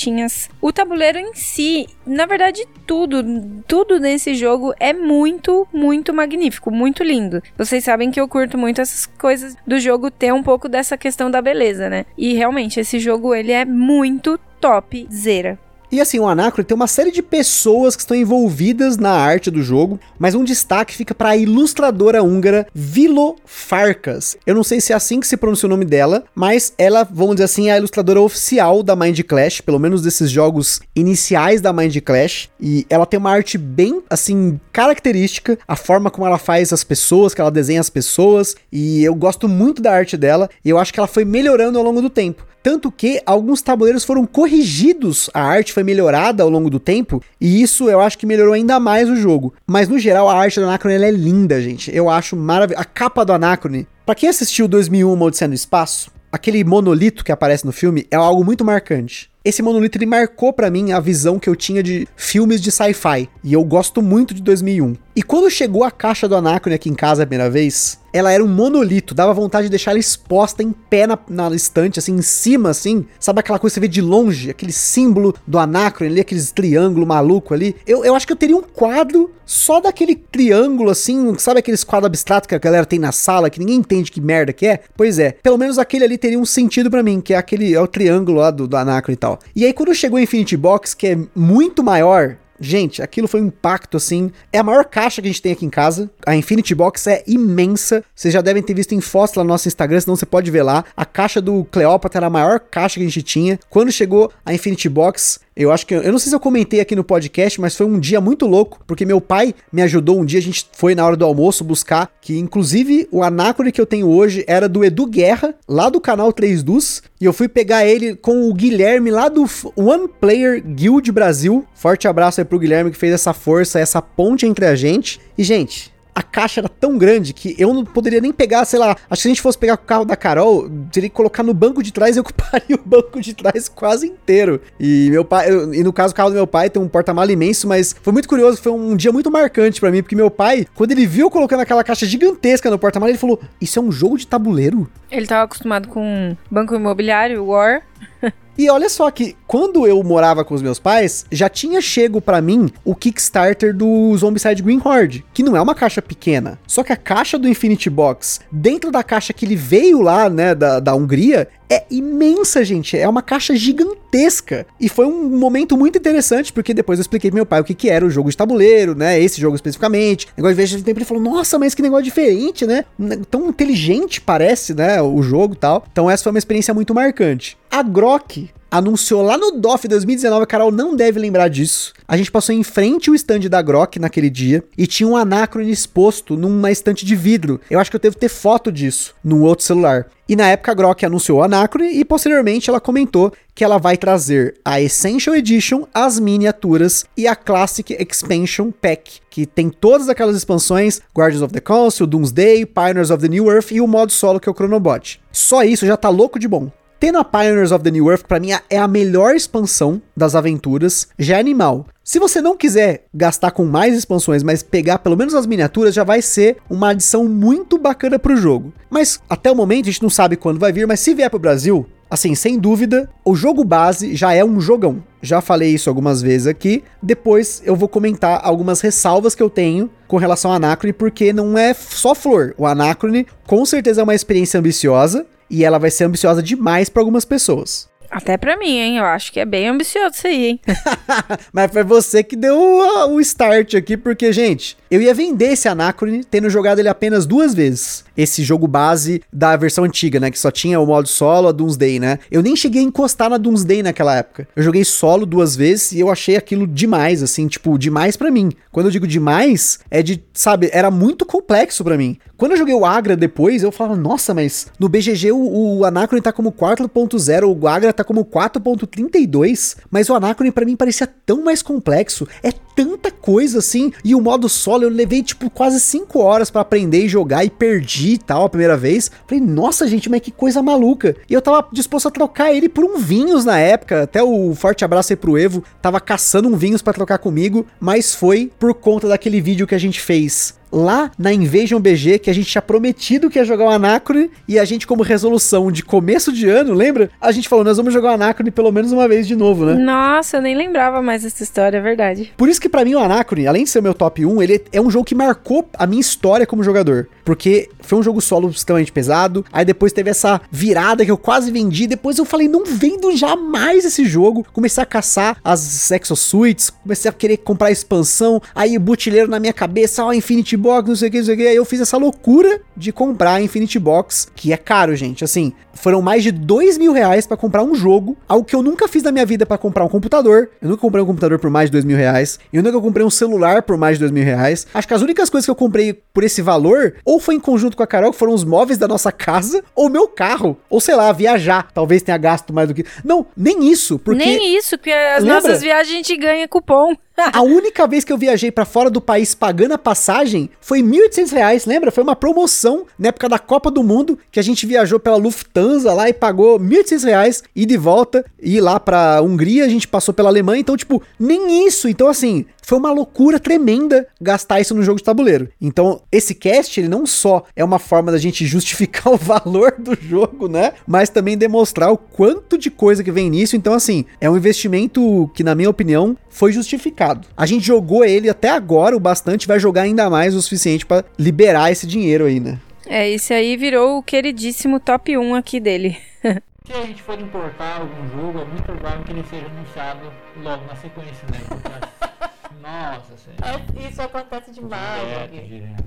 O 0.60 0.72
tabuleiro 0.72 1.18
em 1.18 1.34
si, 1.34 1.86
na 2.06 2.26
verdade, 2.26 2.66
tudo, 2.86 3.24
tudo 3.66 3.98
nesse 3.98 4.34
jogo 4.34 4.74
é 4.78 4.92
muito, 4.92 5.66
muito 5.72 6.12
magnífico, 6.12 6.70
muito 6.70 7.02
lindo. 7.02 7.42
Vocês 7.56 7.84
sabem 7.84 8.10
que 8.10 8.20
eu 8.20 8.28
curto 8.28 8.58
muito 8.58 8.80
essas 8.80 9.06
coisas 9.06 9.56
do 9.66 9.80
jogo 9.80 10.10
ter 10.10 10.32
um 10.32 10.42
pouco 10.42 10.68
dessa 10.68 10.96
questão 10.96 11.30
da 11.30 11.42
beleza, 11.42 11.88
né? 11.88 12.04
E 12.16 12.34
realmente 12.34 12.80
esse 12.80 12.98
jogo 12.98 13.34
ele 13.34 13.52
é 13.52 13.64
muito 13.64 14.38
top, 14.60 15.06
zera. 15.12 15.58
E 15.90 16.00
assim, 16.00 16.18
o 16.18 16.26
Anacro 16.26 16.64
tem 16.64 16.74
uma 16.74 16.88
série 16.88 17.12
de 17.12 17.22
pessoas 17.22 17.94
que 17.94 18.02
estão 18.02 18.16
envolvidas 18.16 18.96
na 18.96 19.12
arte 19.12 19.52
do 19.52 19.62
jogo, 19.62 20.00
mas 20.18 20.34
um 20.34 20.42
destaque 20.42 20.94
fica 20.94 21.14
para 21.14 21.30
a 21.30 21.36
ilustradora 21.36 22.24
húngara 22.24 22.66
Vilo 22.74 23.36
Farkas. 23.44 24.36
Eu 24.44 24.54
não 24.54 24.64
sei 24.64 24.80
se 24.80 24.92
é 24.92 24.96
assim 24.96 25.20
que 25.20 25.28
se 25.28 25.36
pronuncia 25.36 25.68
o 25.68 25.70
nome 25.70 25.84
dela, 25.84 26.24
mas 26.34 26.72
ela, 26.76 27.04
vamos 27.04 27.36
dizer 27.36 27.44
assim, 27.44 27.68
é 27.68 27.72
a 27.72 27.78
ilustradora 27.78 28.20
oficial 28.20 28.82
da 28.82 28.96
Mind 28.96 29.20
Clash, 29.22 29.60
pelo 29.60 29.78
menos 29.78 30.02
desses 30.02 30.28
jogos 30.28 30.80
iniciais 30.94 31.60
da 31.60 31.72
Mind 31.72 31.96
Clash, 32.00 32.50
e 32.60 32.84
ela 32.90 33.06
tem 33.06 33.18
uma 33.18 33.30
arte 33.30 33.56
bem, 33.56 34.02
assim, 34.10 34.60
característica, 34.72 35.56
a 35.68 35.76
forma 35.76 36.10
como 36.10 36.26
ela 36.26 36.38
faz 36.38 36.72
as 36.72 36.82
pessoas, 36.82 37.32
que 37.32 37.40
ela 37.40 37.50
desenha 37.50 37.80
as 37.80 37.90
pessoas, 37.90 38.56
e 38.72 39.04
eu 39.04 39.14
gosto 39.14 39.48
muito 39.48 39.80
da 39.80 39.92
arte 39.92 40.16
dela, 40.16 40.50
e 40.64 40.70
eu 40.70 40.78
acho 40.78 40.92
que 40.92 40.98
ela 40.98 41.06
foi 41.06 41.24
melhorando 41.24 41.78
ao 41.78 41.84
longo 41.84 42.02
do 42.02 42.10
tempo. 42.10 42.44
Tanto 42.66 42.90
que 42.90 43.22
alguns 43.24 43.62
tabuleiros 43.62 44.02
foram 44.02 44.26
corrigidos, 44.26 45.30
a 45.32 45.40
arte 45.40 45.72
foi 45.72 45.84
melhorada 45.84 46.42
ao 46.42 46.50
longo 46.50 46.68
do 46.68 46.80
tempo, 46.80 47.22
e 47.40 47.62
isso 47.62 47.88
eu 47.88 48.00
acho 48.00 48.18
que 48.18 48.26
melhorou 48.26 48.54
ainda 48.54 48.80
mais 48.80 49.08
o 49.08 49.14
jogo. 49.14 49.54
Mas 49.64 49.88
no 49.88 50.00
geral, 50.00 50.28
a 50.28 50.36
arte 50.36 50.58
do 50.58 50.66
Anacrone 50.66 50.96
é 50.96 51.12
linda, 51.12 51.62
gente. 51.62 51.94
Eu 51.94 52.10
acho 52.10 52.34
maravilhosa. 52.34 52.82
A 52.82 52.84
capa 52.84 53.24
do 53.24 53.32
Anacrone, 53.32 53.86
pra 54.04 54.16
quem 54.16 54.28
assistiu 54.28 54.66
2001 54.66 55.12
Uma 55.12 55.26
Odisseia 55.26 55.46
no 55.46 55.54
Espaço, 55.54 56.10
aquele 56.32 56.64
monolito 56.64 57.24
que 57.24 57.30
aparece 57.30 57.64
no 57.64 57.70
filme 57.70 58.04
é 58.10 58.16
algo 58.16 58.44
muito 58.44 58.64
marcante. 58.64 59.30
Esse 59.44 59.62
monolito 59.62 59.96
ele 59.96 60.06
marcou 60.06 60.52
para 60.52 60.68
mim 60.68 60.90
a 60.90 60.98
visão 60.98 61.38
que 61.38 61.48
eu 61.48 61.54
tinha 61.54 61.84
de 61.84 62.08
filmes 62.16 62.60
de 62.60 62.72
sci-fi, 62.72 63.28
e 63.44 63.52
eu 63.52 63.62
gosto 63.62 64.02
muito 64.02 64.34
de 64.34 64.42
2001. 64.42 64.96
E 65.14 65.22
quando 65.22 65.48
chegou 65.48 65.84
a 65.84 65.90
caixa 65.92 66.26
do 66.26 66.34
Anacrone 66.34 66.74
aqui 66.74 66.90
em 66.90 66.94
casa 66.94 67.22
a 67.22 67.26
primeira 67.28 67.48
vez, 67.48 68.00
ela 68.16 68.32
era 68.32 68.42
um 68.42 68.48
monolito, 68.48 69.14
dava 69.14 69.32
vontade 69.34 69.66
de 69.66 69.70
deixar 69.70 69.90
ela 69.90 70.00
exposta 70.00 70.62
em 70.62 70.72
pé 70.72 71.06
na, 71.06 71.18
na 71.28 71.54
estante, 71.54 71.98
assim, 71.98 72.14
em 72.14 72.22
cima, 72.22 72.70
assim. 72.70 73.04
Sabe 73.20 73.40
aquela 73.40 73.58
coisa 73.58 73.74
que 73.74 73.74
você 73.74 73.80
vê 73.80 73.88
de 73.88 74.00
longe? 74.00 74.50
Aquele 74.50 74.72
símbolo 74.72 75.34
do 75.46 75.58
Anacron 75.58 76.06
ali, 76.06 76.20
aqueles 76.20 76.50
triângulo 76.50 77.06
maluco 77.06 77.52
ali. 77.52 77.76
Eu, 77.86 78.04
eu 78.04 78.14
acho 78.14 78.26
que 78.26 78.32
eu 78.32 78.36
teria 78.36 78.56
um 78.56 78.62
quadro 78.62 79.30
só 79.44 79.80
daquele 79.80 80.16
triângulo, 80.16 80.90
assim, 80.90 81.38
sabe 81.38 81.60
aqueles 81.60 81.84
quadros 81.84 82.06
abstratos 82.06 82.48
que 82.48 82.54
a 82.54 82.58
galera 82.58 82.84
tem 82.84 82.98
na 82.98 83.12
sala, 83.12 83.48
que 83.48 83.60
ninguém 83.60 83.76
entende 83.76 84.10
que 84.10 84.20
merda 84.20 84.52
que 84.52 84.66
é? 84.66 84.80
Pois 84.96 85.18
é, 85.18 85.36
pelo 85.42 85.56
menos 85.56 85.78
aquele 85.78 86.04
ali 86.04 86.18
teria 86.18 86.38
um 86.38 86.44
sentido 86.44 86.90
para 86.90 87.02
mim, 87.02 87.20
que 87.20 87.32
é 87.32 87.36
aquele, 87.36 87.72
é 87.72 87.80
o 87.80 87.86
triângulo 87.86 88.38
lá 88.38 88.50
do, 88.50 88.66
do 88.66 88.76
Anacron 88.76 89.12
e 89.12 89.16
tal. 89.16 89.38
E 89.54 89.64
aí 89.64 89.72
quando 89.72 89.94
chegou 89.94 90.18
o 90.18 90.22
Infinity 90.22 90.56
Box, 90.56 90.94
que 90.94 91.06
é 91.06 91.18
muito 91.34 91.82
maior, 91.84 92.36
Gente, 92.60 93.02
aquilo 93.02 93.28
foi 93.28 93.40
um 93.40 93.46
impacto 93.46 93.96
assim. 93.96 94.30
É 94.52 94.58
a 94.58 94.62
maior 94.62 94.84
caixa 94.84 95.20
que 95.20 95.28
a 95.28 95.30
gente 95.30 95.42
tem 95.42 95.52
aqui 95.52 95.66
em 95.66 95.70
casa. 95.70 96.10
A 96.26 96.34
Infinity 96.36 96.74
Box 96.74 97.06
é 97.06 97.22
imensa. 97.26 98.04
Vocês 98.14 98.32
já 98.32 98.40
devem 98.40 98.62
ter 98.62 98.74
visto 98.74 98.94
em 98.94 99.00
foto 99.00 99.36
lá 99.36 99.44
no 99.44 99.48
nosso 99.48 99.68
Instagram, 99.68 100.00
senão 100.00 100.16
você 100.16 100.26
pode 100.26 100.50
ver 100.50 100.62
lá. 100.62 100.84
A 100.96 101.04
caixa 101.04 101.40
do 101.40 101.64
Cleópatra 101.64 102.18
era 102.18 102.26
a 102.26 102.30
maior 102.30 102.60
caixa 102.60 102.94
que 102.94 103.02
a 103.02 103.08
gente 103.08 103.22
tinha. 103.22 103.58
Quando 103.68 103.92
chegou 103.92 104.32
a 104.44 104.54
Infinity 104.54 104.88
Box, 104.88 105.40
eu 105.56 105.72
acho 105.72 105.86
que. 105.86 105.94
Eu 105.94 106.12
não 106.12 106.18
sei 106.18 106.28
se 106.28 106.34
eu 106.34 106.40
comentei 106.40 106.80
aqui 106.80 106.94
no 106.94 107.02
podcast, 107.02 107.60
mas 107.60 107.74
foi 107.74 107.86
um 107.86 107.98
dia 107.98 108.20
muito 108.20 108.46
louco, 108.46 108.80
porque 108.86 109.06
meu 109.06 109.20
pai 109.20 109.54
me 109.72 109.80
ajudou 109.82 110.20
um 110.20 110.24
dia. 110.24 110.38
A 110.38 110.42
gente 110.42 110.66
foi 110.72 110.94
na 110.94 111.04
hora 111.04 111.16
do 111.16 111.24
almoço 111.24 111.64
buscar, 111.64 112.10
que 112.20 112.38
inclusive 112.38 113.08
o 113.10 113.22
Anacrone 113.22 113.72
que 113.72 113.80
eu 113.80 113.86
tenho 113.86 114.08
hoje 114.08 114.44
era 114.46 114.68
do 114.68 114.84
Edu 114.84 115.06
Guerra, 115.06 115.54
lá 115.66 115.88
do 115.88 116.00
canal 116.00 116.32
3 116.32 116.62
Dus. 116.62 117.02
E 117.18 117.24
eu 117.24 117.32
fui 117.32 117.48
pegar 117.48 117.86
ele 117.86 118.14
com 118.14 118.48
o 118.48 118.54
Guilherme 118.54 119.10
lá 119.10 119.28
do 119.28 119.46
One 119.74 120.08
Player 120.20 120.62
Guild 120.62 121.10
Brasil. 121.10 121.64
Forte 121.74 122.06
abraço 122.06 122.40
aí 122.40 122.44
pro 122.44 122.58
Guilherme 122.58 122.90
que 122.90 122.98
fez 122.98 123.14
essa 123.14 123.32
força, 123.32 123.80
essa 123.80 124.02
ponte 124.02 124.44
entre 124.44 124.66
a 124.66 124.74
gente. 124.74 125.18
E, 125.38 125.42
gente, 125.42 125.95
a 126.16 126.22
caixa 126.22 126.60
era 126.60 126.68
tão 126.68 126.96
grande 126.96 127.34
que 127.34 127.54
eu 127.58 127.74
não 127.74 127.84
poderia 127.84 128.22
nem 128.22 128.32
pegar, 128.32 128.64
sei 128.64 128.78
lá, 128.78 128.92
acho 128.92 128.98
que 129.10 129.16
se 129.18 129.28
a 129.28 129.30
gente 129.32 129.42
fosse 129.42 129.58
pegar 129.58 129.74
o 129.74 129.78
carro 129.78 130.06
da 130.06 130.16
Carol, 130.16 130.66
teria 130.90 131.10
que 131.10 131.14
colocar 131.14 131.42
no 131.42 131.52
banco 131.52 131.82
de 131.82 131.92
trás 131.92 132.16
e 132.16 132.20
ocuparia 132.20 132.74
o 132.74 132.88
banco 132.88 133.20
de 133.20 133.34
trás 133.34 133.68
quase 133.68 134.06
inteiro. 134.06 134.62
E 134.80 135.10
meu 135.10 135.26
pai, 135.26 135.50
eu, 135.52 135.74
e 135.74 135.84
no 135.84 135.92
caso 135.92 136.14
o 136.14 136.16
carro 136.16 136.30
do 136.30 136.36
meu 136.36 136.46
pai 136.46 136.70
tem 136.70 136.80
um 136.80 136.88
porta-mala 136.88 137.30
imenso, 137.30 137.68
mas 137.68 137.94
foi 138.00 138.14
muito 138.14 138.30
curioso, 138.30 138.62
foi 138.62 138.72
um 138.72 138.96
dia 138.96 139.12
muito 139.12 139.30
marcante 139.30 139.78
para 139.78 139.90
mim, 139.90 140.02
porque 140.02 140.16
meu 140.16 140.30
pai, 140.30 140.66
quando 140.74 140.92
ele 140.92 141.06
viu 141.06 141.28
colocando 141.28 141.60
aquela 141.60 141.84
caixa 141.84 142.06
gigantesca 142.06 142.70
no 142.70 142.78
porta-mala, 142.78 143.10
ele 143.10 143.18
falou: 143.18 143.38
"Isso 143.60 143.78
é 143.78 143.82
um 143.82 143.92
jogo 143.92 144.16
de 144.16 144.26
tabuleiro?" 144.26 144.90
Ele 145.10 145.26
tava 145.26 145.44
acostumado 145.44 145.86
com 145.88 146.34
banco 146.50 146.74
imobiliário, 146.74 147.44
War. 147.44 147.82
E 148.58 148.70
olha 148.70 148.88
só 148.88 149.10
que 149.10 149.36
quando 149.46 149.86
eu 149.86 150.02
morava 150.02 150.44
com 150.44 150.54
os 150.54 150.62
meus 150.62 150.78
pais, 150.78 151.24
já 151.30 151.48
tinha 151.48 151.80
chego 151.80 152.20
para 152.20 152.40
mim 152.40 152.70
o 152.84 152.94
Kickstarter 152.94 153.74
do 153.74 154.16
Zombicide 154.16 154.62
Green 154.62 154.80
Horde, 154.82 155.24
que 155.32 155.42
não 155.42 155.56
é 155.56 155.60
uma 155.60 155.74
caixa 155.74 156.00
pequena. 156.00 156.58
Só 156.66 156.82
que 156.82 156.92
a 156.92 156.96
caixa 156.96 157.38
do 157.38 157.48
Infinity 157.48 157.90
Box, 157.90 158.40
dentro 158.50 158.90
da 158.90 159.02
caixa 159.02 159.32
que 159.32 159.44
ele 159.44 159.56
veio 159.56 160.00
lá, 160.00 160.28
né, 160.30 160.54
da, 160.54 160.80
da 160.80 160.94
Hungria, 160.94 161.48
é 161.68 161.84
imensa, 161.90 162.64
gente. 162.64 162.96
É 162.96 163.08
uma 163.08 163.22
caixa 163.22 163.54
gigantesca. 163.54 164.66
E 164.80 164.88
foi 164.88 165.06
um 165.06 165.28
momento 165.28 165.76
muito 165.76 165.98
interessante, 165.98 166.52
porque 166.52 166.72
depois 166.72 166.98
eu 166.98 167.02
expliquei 167.02 167.30
pro 167.30 167.36
meu 167.36 167.46
pai 167.46 167.60
o 167.60 167.64
que, 167.64 167.74
que 167.74 167.88
era 167.88 168.04
o 168.04 168.10
jogo 168.10 168.30
de 168.30 168.36
tabuleiro, 168.36 168.94
né? 168.94 169.20
Esse 169.20 169.40
jogo 169.40 169.56
especificamente. 169.56 170.28
Negócio 170.36 170.54
de 170.54 170.56
vez 170.56 170.70
de 170.70 170.82
tempo 170.82 170.98
ele 170.98 171.04
falou: 171.04 171.22
Nossa, 171.22 171.58
mas 171.58 171.74
que 171.74 171.82
negócio 171.82 172.04
diferente, 172.04 172.66
né? 172.66 172.84
Tão 173.30 173.48
inteligente 173.48 174.20
parece, 174.20 174.74
né? 174.74 175.02
O 175.02 175.22
jogo 175.22 175.54
e 175.54 175.56
tal. 175.56 175.84
Então, 175.90 176.10
essa 176.10 176.22
foi 176.22 176.32
uma 176.32 176.38
experiência 176.38 176.72
muito 176.72 176.94
marcante. 176.94 177.56
A 177.70 177.82
Grok 177.82 178.50
anunciou 178.70 179.22
lá 179.22 179.38
no 179.38 179.52
DOF 179.52 179.88
2019, 179.88 180.42
a 180.42 180.46
Carol 180.46 180.70
não 180.70 180.94
deve 180.94 181.18
lembrar 181.18 181.48
disso. 181.48 181.92
A 182.06 182.16
gente 182.16 182.30
passou 182.30 182.54
em 182.54 182.62
frente 182.62 183.10
o 183.10 183.14
stand 183.14 183.40
da 183.48 183.62
Grok 183.62 183.98
naquele 183.98 184.28
dia 184.28 184.62
e 184.76 184.86
tinha 184.86 185.08
um 185.08 185.16
Anacron 185.16 185.62
exposto 185.62 186.36
numa 186.36 186.70
estante 186.70 187.04
de 187.04 187.16
vidro. 187.16 187.60
Eu 187.70 187.78
acho 187.78 187.90
que 187.90 187.96
eu 187.96 188.00
devo 188.00 188.16
ter 188.16 188.28
foto 188.28 188.70
disso 188.70 189.14
num 189.22 189.42
outro 189.42 189.64
celular. 189.64 190.06
E 190.28 190.34
na 190.34 190.48
época 190.48 190.72
a 190.72 190.74
Grok 190.74 191.06
anunciou 191.06 191.38
o 191.38 191.42
Anacron 191.42 191.84
e 191.84 192.04
posteriormente 192.04 192.68
ela 192.68 192.80
comentou 192.80 193.32
que 193.54 193.64
ela 193.64 193.78
vai 193.78 193.96
trazer 193.96 194.56
a 194.64 194.80
Essential 194.80 195.34
Edition, 195.34 195.86
as 195.94 196.18
miniaturas 196.18 197.06
e 197.16 197.26
a 197.26 197.34
Classic 197.34 197.96
Expansion 197.98 198.70
Pack, 198.70 199.20
que 199.30 199.46
tem 199.46 199.70
todas 199.70 200.08
aquelas 200.08 200.36
expansões, 200.36 201.00
Guardians 201.16 201.42
of 201.42 201.54
the 201.54 201.60
Council, 201.60 202.06
Doomsday, 202.06 202.66
Pioneers 202.66 203.10
of 203.10 203.22
the 203.22 203.28
New 203.28 203.50
Earth 203.50 203.70
e 203.70 203.80
o 203.80 203.86
modo 203.86 204.12
solo 204.12 204.40
que 204.40 204.48
é 204.48 204.52
o 204.52 204.54
Chronobot. 204.54 205.20
Só 205.32 205.62
isso 205.62 205.86
já 205.86 205.96
tá 205.96 206.08
louco 206.08 206.38
de 206.38 206.48
bom. 206.48 206.70
Tendo 206.98 207.18
a 207.18 207.24
Pioneers 207.24 207.72
of 207.72 207.84
the 207.84 207.90
New 207.90 208.10
Earth, 208.10 208.24
para 208.26 208.40
mim, 208.40 208.52
é 208.70 208.78
a 208.78 208.88
melhor 208.88 209.34
expansão 209.34 210.00
das 210.16 210.34
aventuras. 210.34 211.08
Já 211.18 211.36
é 211.36 211.40
animal. 211.40 211.86
Se 212.02 212.18
você 212.18 212.40
não 212.40 212.56
quiser 212.56 213.04
gastar 213.12 213.50
com 213.50 213.66
mais 213.66 213.94
expansões, 213.94 214.42
mas 214.42 214.62
pegar 214.62 214.98
pelo 215.00 215.16
menos 215.16 215.34
as 215.34 215.46
miniaturas, 215.46 215.94
já 215.94 216.04
vai 216.04 216.22
ser 216.22 216.56
uma 216.70 216.90
adição 216.90 217.24
muito 217.28 217.76
bacana 217.76 218.18
pro 218.18 218.36
jogo. 218.36 218.72
Mas 218.88 219.20
até 219.28 219.52
o 219.52 219.54
momento 219.54 219.88
a 219.88 219.92
gente 219.92 220.02
não 220.02 220.08
sabe 220.08 220.36
quando 220.36 220.58
vai 220.58 220.72
vir, 220.72 220.86
mas 220.86 221.00
se 221.00 221.12
vier 221.12 221.28
pro 221.28 221.38
Brasil, 221.38 221.84
assim, 222.08 222.34
sem 222.34 222.58
dúvida, 222.58 223.10
o 223.22 223.34
jogo 223.34 223.62
base 223.62 224.16
já 224.16 224.32
é 224.32 224.42
um 224.42 224.58
jogão. 224.58 225.02
Já 225.20 225.42
falei 225.42 225.74
isso 225.74 225.90
algumas 225.90 226.22
vezes 226.22 226.46
aqui. 226.46 226.82
Depois 227.02 227.60
eu 227.66 227.76
vou 227.76 227.88
comentar 227.90 228.40
algumas 228.42 228.80
ressalvas 228.80 229.34
que 229.34 229.42
eu 229.42 229.50
tenho 229.50 229.90
com 230.08 230.16
relação 230.16 230.50
ao 230.50 230.56
Anacrone, 230.56 230.94
porque 230.94 231.30
não 231.30 231.58
é 231.58 231.74
só 231.74 232.14
flor. 232.14 232.54
O 232.56 232.66
Anacrone 232.66 233.26
com 233.46 233.66
certeza 233.66 234.00
é 234.00 234.04
uma 234.04 234.14
experiência 234.14 234.58
ambiciosa 234.58 235.26
e 235.50 235.64
ela 235.64 235.78
vai 235.78 235.90
ser 235.90 236.04
ambiciosa 236.04 236.42
demais 236.42 236.88
para 236.88 237.02
algumas 237.02 237.24
pessoas. 237.24 237.88
Até 238.10 238.36
pra 238.36 238.56
mim, 238.56 238.78
hein? 238.78 238.98
Eu 238.98 239.04
acho 239.04 239.32
que 239.32 239.40
é 239.40 239.44
bem 239.44 239.68
ambicioso 239.68 240.14
isso 240.14 240.26
aí, 240.26 240.46
hein? 240.46 240.60
Mas 241.52 241.72
foi 241.72 241.82
você 241.82 242.22
que 242.22 242.36
deu 242.36 242.56
o, 242.56 243.14
o, 243.14 243.20
start 243.20 243.74
aqui, 243.74 243.96
porque, 243.96 244.32
gente, 244.32 244.76
eu 244.90 245.02
ia 245.02 245.12
vender 245.12 245.52
esse 245.52 245.68
Anacrone 245.68 246.24
tendo 246.24 246.48
jogado 246.48 246.78
ele 246.78 246.88
apenas 246.88 247.26
duas 247.26 247.52
vezes. 247.52 248.05
Esse 248.16 248.42
jogo 248.42 248.66
base 248.66 249.22
da 249.32 249.56
versão 249.56 249.84
antiga, 249.84 250.18
né? 250.18 250.30
Que 250.30 250.38
só 250.38 250.50
tinha 250.50 250.80
o 250.80 250.86
modo 250.86 251.08
solo, 251.08 251.48
a 251.48 251.52
Doomsday, 251.52 251.98
né? 251.98 252.18
Eu 252.30 252.42
nem 252.42 252.56
cheguei 252.56 252.82
a 252.82 252.84
encostar 252.84 253.30
na 253.30 253.36
Doomsday 253.36 253.82
naquela 253.82 254.16
época. 254.16 254.48
Eu 254.54 254.62
joguei 254.62 254.84
solo 254.84 255.26
duas 255.26 255.56
vezes 255.56 255.92
e 255.92 256.00
eu 256.00 256.10
achei 256.10 256.36
aquilo 256.36 256.66
demais, 256.66 257.22
assim, 257.22 257.46
tipo, 257.46 257.78
demais 257.78 258.16
para 258.16 258.30
mim. 258.30 258.50
Quando 258.72 258.86
eu 258.86 258.92
digo 258.92 259.06
demais, 259.06 259.78
é 259.90 260.02
de, 260.02 260.22
sabe, 260.32 260.70
era 260.72 260.90
muito 260.90 261.24
complexo 261.24 261.82
para 261.82 261.96
mim. 261.96 262.18
Quando 262.36 262.52
eu 262.52 262.58
joguei 262.58 262.74
o 262.74 262.84
Agra 262.84 263.16
depois, 263.16 263.62
eu 263.62 263.72
falava, 263.72 263.96
nossa, 263.96 264.34
mas 264.34 264.66
no 264.78 264.88
BGG 264.88 265.32
o, 265.32 265.78
o 265.78 265.84
Anacron 265.84 266.20
tá 266.20 266.32
como 266.32 266.52
4.0, 266.52 267.44
o 267.44 267.66
Agra 267.66 267.92
tá 267.92 268.04
como 268.04 268.24
4.32, 268.24 269.76
mas 269.90 270.10
o 270.10 270.14
Anacron 270.14 270.50
para 270.50 270.66
mim 270.66 270.76
parecia 270.76 271.06
tão 271.06 271.42
mais 271.42 271.62
complexo. 271.62 272.28
É 272.42 272.52
tanta 272.52 273.10
coisa 273.10 273.60
assim, 273.60 273.90
e 274.04 274.14
o 274.14 274.20
modo 274.20 274.50
solo 274.50 274.84
eu 274.84 274.90
levei 274.90 275.22
tipo 275.22 275.48
quase 275.48 275.80
5 275.80 276.18
horas 276.18 276.50
para 276.50 276.60
aprender 276.60 277.06
e 277.06 277.08
jogar 277.08 277.42
e 277.42 277.48
perdi 277.48 278.05
e 278.14 278.18
tal 278.18 278.44
a 278.44 278.48
primeira 278.48 278.76
vez. 278.76 279.10
Falei, 279.26 279.42
nossa 279.42 279.86
gente, 279.86 280.08
mas 280.08 280.20
que 280.20 280.30
coisa 280.30 280.62
maluca. 280.62 281.16
E 281.28 281.34
eu 281.34 281.42
tava 281.42 281.66
disposto 281.72 282.08
a 282.08 282.10
trocar 282.10 282.52
ele 282.52 282.68
por 282.68 282.84
um 282.84 282.98
Vinhos 282.98 283.44
na 283.44 283.58
época, 283.58 284.02
até 284.02 284.22
o 284.22 284.54
forte 284.54 284.84
abraço 284.84 285.12
aí 285.12 285.16
pro 285.16 285.38
Evo, 285.38 285.62
tava 285.80 286.00
caçando 286.00 286.48
um 286.48 286.56
Vinhos 286.56 286.82
para 286.82 286.92
trocar 286.92 287.18
comigo, 287.18 287.66
mas 287.78 288.14
foi 288.14 288.50
por 288.58 288.74
conta 288.74 289.08
daquele 289.08 289.40
vídeo 289.40 289.66
que 289.66 289.74
a 289.74 289.78
gente 289.78 290.00
fez 290.00 290.54
lá 290.72 291.10
na 291.18 291.32
Invasion 291.32 291.80
BG, 291.80 292.18
que 292.18 292.30
a 292.30 292.34
gente 292.34 292.50
tinha 292.50 292.62
prometido 292.62 293.30
que 293.30 293.38
ia 293.38 293.44
jogar 293.44 293.64
o 293.64 293.70
Anacrone, 293.70 294.30
e 294.48 294.58
a 294.58 294.64
gente, 294.64 294.86
como 294.86 295.02
resolução 295.02 295.70
de 295.70 295.82
começo 295.82 296.32
de 296.32 296.48
ano, 296.48 296.74
lembra? 296.74 297.10
A 297.20 297.32
gente 297.32 297.48
falou, 297.48 297.64
nós 297.64 297.76
vamos 297.76 297.92
jogar 297.92 298.10
o 298.10 298.14
Anacrone 298.14 298.50
pelo 298.50 298.72
menos 298.72 298.92
uma 298.92 299.08
vez 299.08 299.26
de 299.26 299.36
novo, 299.36 299.64
né? 299.64 299.74
Nossa, 299.74 300.38
eu 300.38 300.42
nem 300.42 300.56
lembrava 300.56 301.00
mais 301.00 301.22
dessa 301.22 301.42
história, 301.42 301.78
é 301.78 301.80
verdade. 301.80 302.32
Por 302.36 302.48
isso 302.48 302.60
que 302.60 302.68
para 302.68 302.84
mim 302.84 302.94
o 302.94 302.98
Anacrone, 302.98 303.46
além 303.46 303.64
de 303.64 303.70
ser 303.70 303.78
o 303.78 303.82
meu 303.82 303.94
top 303.94 304.24
1, 304.24 304.42
ele 304.42 304.62
é 304.72 304.80
um 304.80 304.90
jogo 304.90 305.04
que 305.04 305.14
marcou 305.14 305.68
a 305.74 305.86
minha 305.86 306.00
história 306.00 306.46
como 306.46 306.62
jogador. 306.62 307.08
Porque 307.24 307.68
foi 307.80 307.98
um 307.98 308.02
jogo 308.02 308.20
solo 308.20 308.48
extremamente 308.48 308.92
pesado, 308.92 309.44
aí 309.52 309.64
depois 309.64 309.92
teve 309.92 310.10
essa 310.10 310.40
virada 310.50 311.04
que 311.04 311.10
eu 311.10 311.18
quase 311.18 311.50
vendi, 311.50 311.86
depois 311.86 312.18
eu 312.18 312.24
falei, 312.24 312.48
não 312.48 312.64
vendo 312.64 313.16
jamais 313.16 313.84
esse 313.84 314.04
jogo. 314.04 314.46
Comecei 314.52 314.82
a 314.82 314.86
caçar 314.86 315.36
as 315.42 315.90
exosuites, 315.90 316.70
comecei 316.70 317.08
a 317.08 317.12
querer 317.12 317.38
comprar 317.38 317.68
a 317.68 317.72
expansão, 317.72 318.40
aí 318.54 318.76
o 318.76 318.80
butileiro 318.80 319.28
na 319.28 319.40
minha 319.40 319.52
cabeça, 319.52 320.04
ó, 320.04 320.12
Infinity 320.12 320.55
Box, 320.56 320.88
não 320.88 320.96
sei 320.96 321.08
o 321.08 321.12
que, 321.12 321.18
não 321.18 321.24
sei 321.24 321.34
o 321.34 321.38
que. 321.38 321.46
Aí 321.46 321.56
eu 321.56 321.64
fiz 321.64 321.80
essa 321.80 321.96
loucura 321.96 322.60
de 322.76 322.92
comprar 322.92 323.34
a 323.34 323.42
Infinity 323.42 323.78
Box, 323.78 324.28
que 324.34 324.52
é 324.52 324.56
caro, 324.56 324.94
gente. 324.94 325.24
Assim, 325.24 325.52
foram 325.74 326.02
mais 326.02 326.22
de 326.22 326.32
dois 326.32 326.78
mil 326.78 326.92
reais 326.92 327.26
pra 327.26 327.36
comprar 327.36 327.62
um 327.62 327.74
jogo, 327.74 328.16
algo 328.28 328.44
que 328.44 328.54
eu 328.54 328.62
nunca 328.62 328.88
fiz 328.88 329.02
na 329.02 329.12
minha 329.12 329.26
vida 329.26 329.46
pra 329.46 329.58
comprar 329.58 329.84
um 329.84 329.88
computador. 329.88 330.50
Eu 330.60 330.68
nunca 330.68 330.80
comprei 330.80 331.02
um 331.02 331.06
computador 331.06 331.38
por 331.38 331.50
mais 331.50 331.68
de 331.68 331.72
dois 331.72 331.84
mil 331.84 331.96
reais. 331.96 332.38
Eu 332.52 332.62
nunca 332.62 332.80
comprei 332.80 333.04
um 333.04 333.10
celular 333.10 333.62
por 333.62 333.76
mais 333.76 333.96
de 333.96 334.00
dois 334.00 334.10
mil 334.10 334.24
reais. 334.24 334.66
Acho 334.72 334.88
que 334.88 334.94
as 334.94 335.02
únicas 335.02 335.30
coisas 335.30 335.44
que 335.44 335.50
eu 335.50 335.56
comprei 335.56 335.92
por 335.92 336.24
esse 336.24 336.42
valor, 336.42 336.94
ou 337.04 337.20
foi 337.20 337.34
em 337.34 337.40
conjunto 337.40 337.76
com 337.76 337.82
a 337.82 337.86
Carol, 337.86 338.12
que 338.12 338.18
foram 338.18 338.32
os 338.32 338.44
móveis 338.44 338.78
da 338.78 338.88
nossa 338.88 339.12
casa, 339.12 339.62
ou 339.74 339.88
meu 339.88 340.08
carro. 340.08 340.56
Ou 340.68 340.80
sei 340.80 340.94
lá, 340.96 341.12
viajar. 341.12 341.70
Talvez 341.72 342.02
tenha 342.02 342.18
gasto 342.18 342.52
mais 342.52 342.68
do 342.68 342.74
que. 342.74 342.84
Não, 343.04 343.26
nem 343.36 343.70
isso. 343.70 343.98
Porque... 343.98 344.24
Nem 344.24 344.56
isso, 344.56 344.76
porque 344.78 344.90
as 344.90 345.22
Lembra? 345.22 345.40
nossas 345.40 345.62
viagens 345.62 345.92
a 345.92 345.96
gente 345.96 346.16
ganha 346.16 346.48
cupom. 346.48 346.94
A 347.16 347.40
única 347.42 347.86
vez 347.86 348.04
que 348.04 348.12
eu 348.12 348.18
viajei 348.18 348.50
pra 348.50 348.64
fora 348.64 348.90
do 348.90 349.00
país 349.00 349.34
pagando 349.34 349.72
a 349.72 349.78
passagem 349.78 350.50
foi 350.60 350.82
1.800 350.82 351.30
reais, 351.32 351.66
lembra? 351.66 351.90
Foi 351.90 352.02
uma 352.02 352.14
promoção 352.16 352.86
na 352.98 353.08
época 353.08 353.28
da 353.28 353.38
Copa 353.38 353.70
do 353.70 353.82
Mundo 353.82 354.18
que 354.30 354.38
a 354.38 354.42
gente 354.42 354.66
viajou 354.66 355.00
pela 355.00 355.16
Lufthansa 355.16 355.92
lá 355.92 356.08
e 356.08 356.12
pagou 356.12 356.60
1.800 356.60 357.04
reais 357.04 357.42
e 357.54 357.64
de 357.64 357.76
volta 357.76 358.24
e 358.40 358.60
lá 358.60 358.78
pra 358.78 359.20
Hungria 359.22 359.64
a 359.64 359.68
gente 359.68 359.88
passou 359.88 360.12
pela 360.12 360.28
Alemanha, 360.28 360.60
então 360.60 360.76
tipo, 360.76 361.02
nem 361.18 361.66
isso. 361.66 361.88
Então 361.88 362.08
assim, 362.08 362.44
foi 362.66 362.78
uma 362.78 362.90
loucura 362.90 363.38
tremenda 363.38 364.08
gastar 364.20 364.60
isso 364.60 364.74
no 364.74 364.82
jogo 364.82 364.98
de 364.98 365.04
tabuleiro. 365.04 365.48
Então, 365.60 366.02
esse 366.10 366.34
cast, 366.34 366.80
ele 366.80 366.88
não 366.88 367.06
só 367.06 367.44
é 367.54 367.64
uma 367.64 367.78
forma 367.78 368.10
da 368.10 368.18
gente 368.18 368.44
justificar 368.46 369.12
o 369.12 369.16
valor 369.16 369.76
do 369.78 369.94
jogo, 369.94 370.48
né? 370.48 370.72
Mas 370.84 371.08
também 371.08 371.38
demonstrar 371.38 371.92
o 371.92 371.96
quanto 371.96 372.58
de 372.58 372.68
coisa 372.68 373.04
que 373.04 373.12
vem 373.12 373.30
nisso. 373.30 373.54
Então, 373.54 373.72
assim, 373.72 374.04
é 374.20 374.28
um 374.28 374.36
investimento 374.36 375.30
que, 375.32 375.44
na 375.44 375.54
minha 375.54 375.70
opinião, 375.70 376.16
foi 376.28 376.50
justificado. 376.50 377.05
A 377.36 377.46
gente 377.46 377.64
jogou 377.66 378.04
ele 378.04 378.28
até 378.28 378.50
agora 378.50 378.96
o 378.96 379.00
bastante, 379.00 379.46
vai 379.46 379.58
jogar 379.60 379.82
ainda 379.82 380.08
mais 380.10 380.34
o 380.34 380.42
suficiente 380.42 380.84
para 380.86 381.04
liberar 381.18 381.70
esse 381.70 381.86
dinheiro 381.86 382.24
aí, 382.26 382.40
né? 382.40 382.58
É, 382.86 383.08
esse 383.10 383.34
aí 383.34 383.56
virou 383.56 383.98
o 383.98 384.02
queridíssimo 384.02 384.78
top 384.80 385.16
1 385.16 385.34
aqui 385.34 385.58
dele. 385.60 385.96
Se 386.66 386.72
a 386.72 386.82
gente 386.82 387.00
for 387.02 387.20
importar 387.20 387.80
algum 387.80 388.08
jogo, 388.20 388.40
é 388.40 388.44
muito 388.44 388.62
provável 388.64 389.04
que 389.04 389.12
ele 389.12 389.24
seja 389.30 389.46
anunciado 389.46 390.00
logo 390.42 390.64
na 390.66 390.74
sequência, 390.74 391.26
né? 391.30 391.38
Porque- 391.48 391.86
Nossa 392.60 393.12
senhora. 393.16 393.62
É, 393.76 393.88
Isso 393.88 394.02
acontece 394.02 394.50
demais, 394.50 395.02
Direto, 395.06 395.30
Gui. 395.30 395.40
direto. 395.48 395.84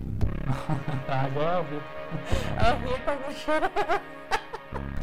Agora 1.07 1.57
eu 1.59 1.63
vi. 1.65 1.81
A 2.57 2.73
Rita 2.75 3.11
não 3.11 3.35
chora. 3.45 3.71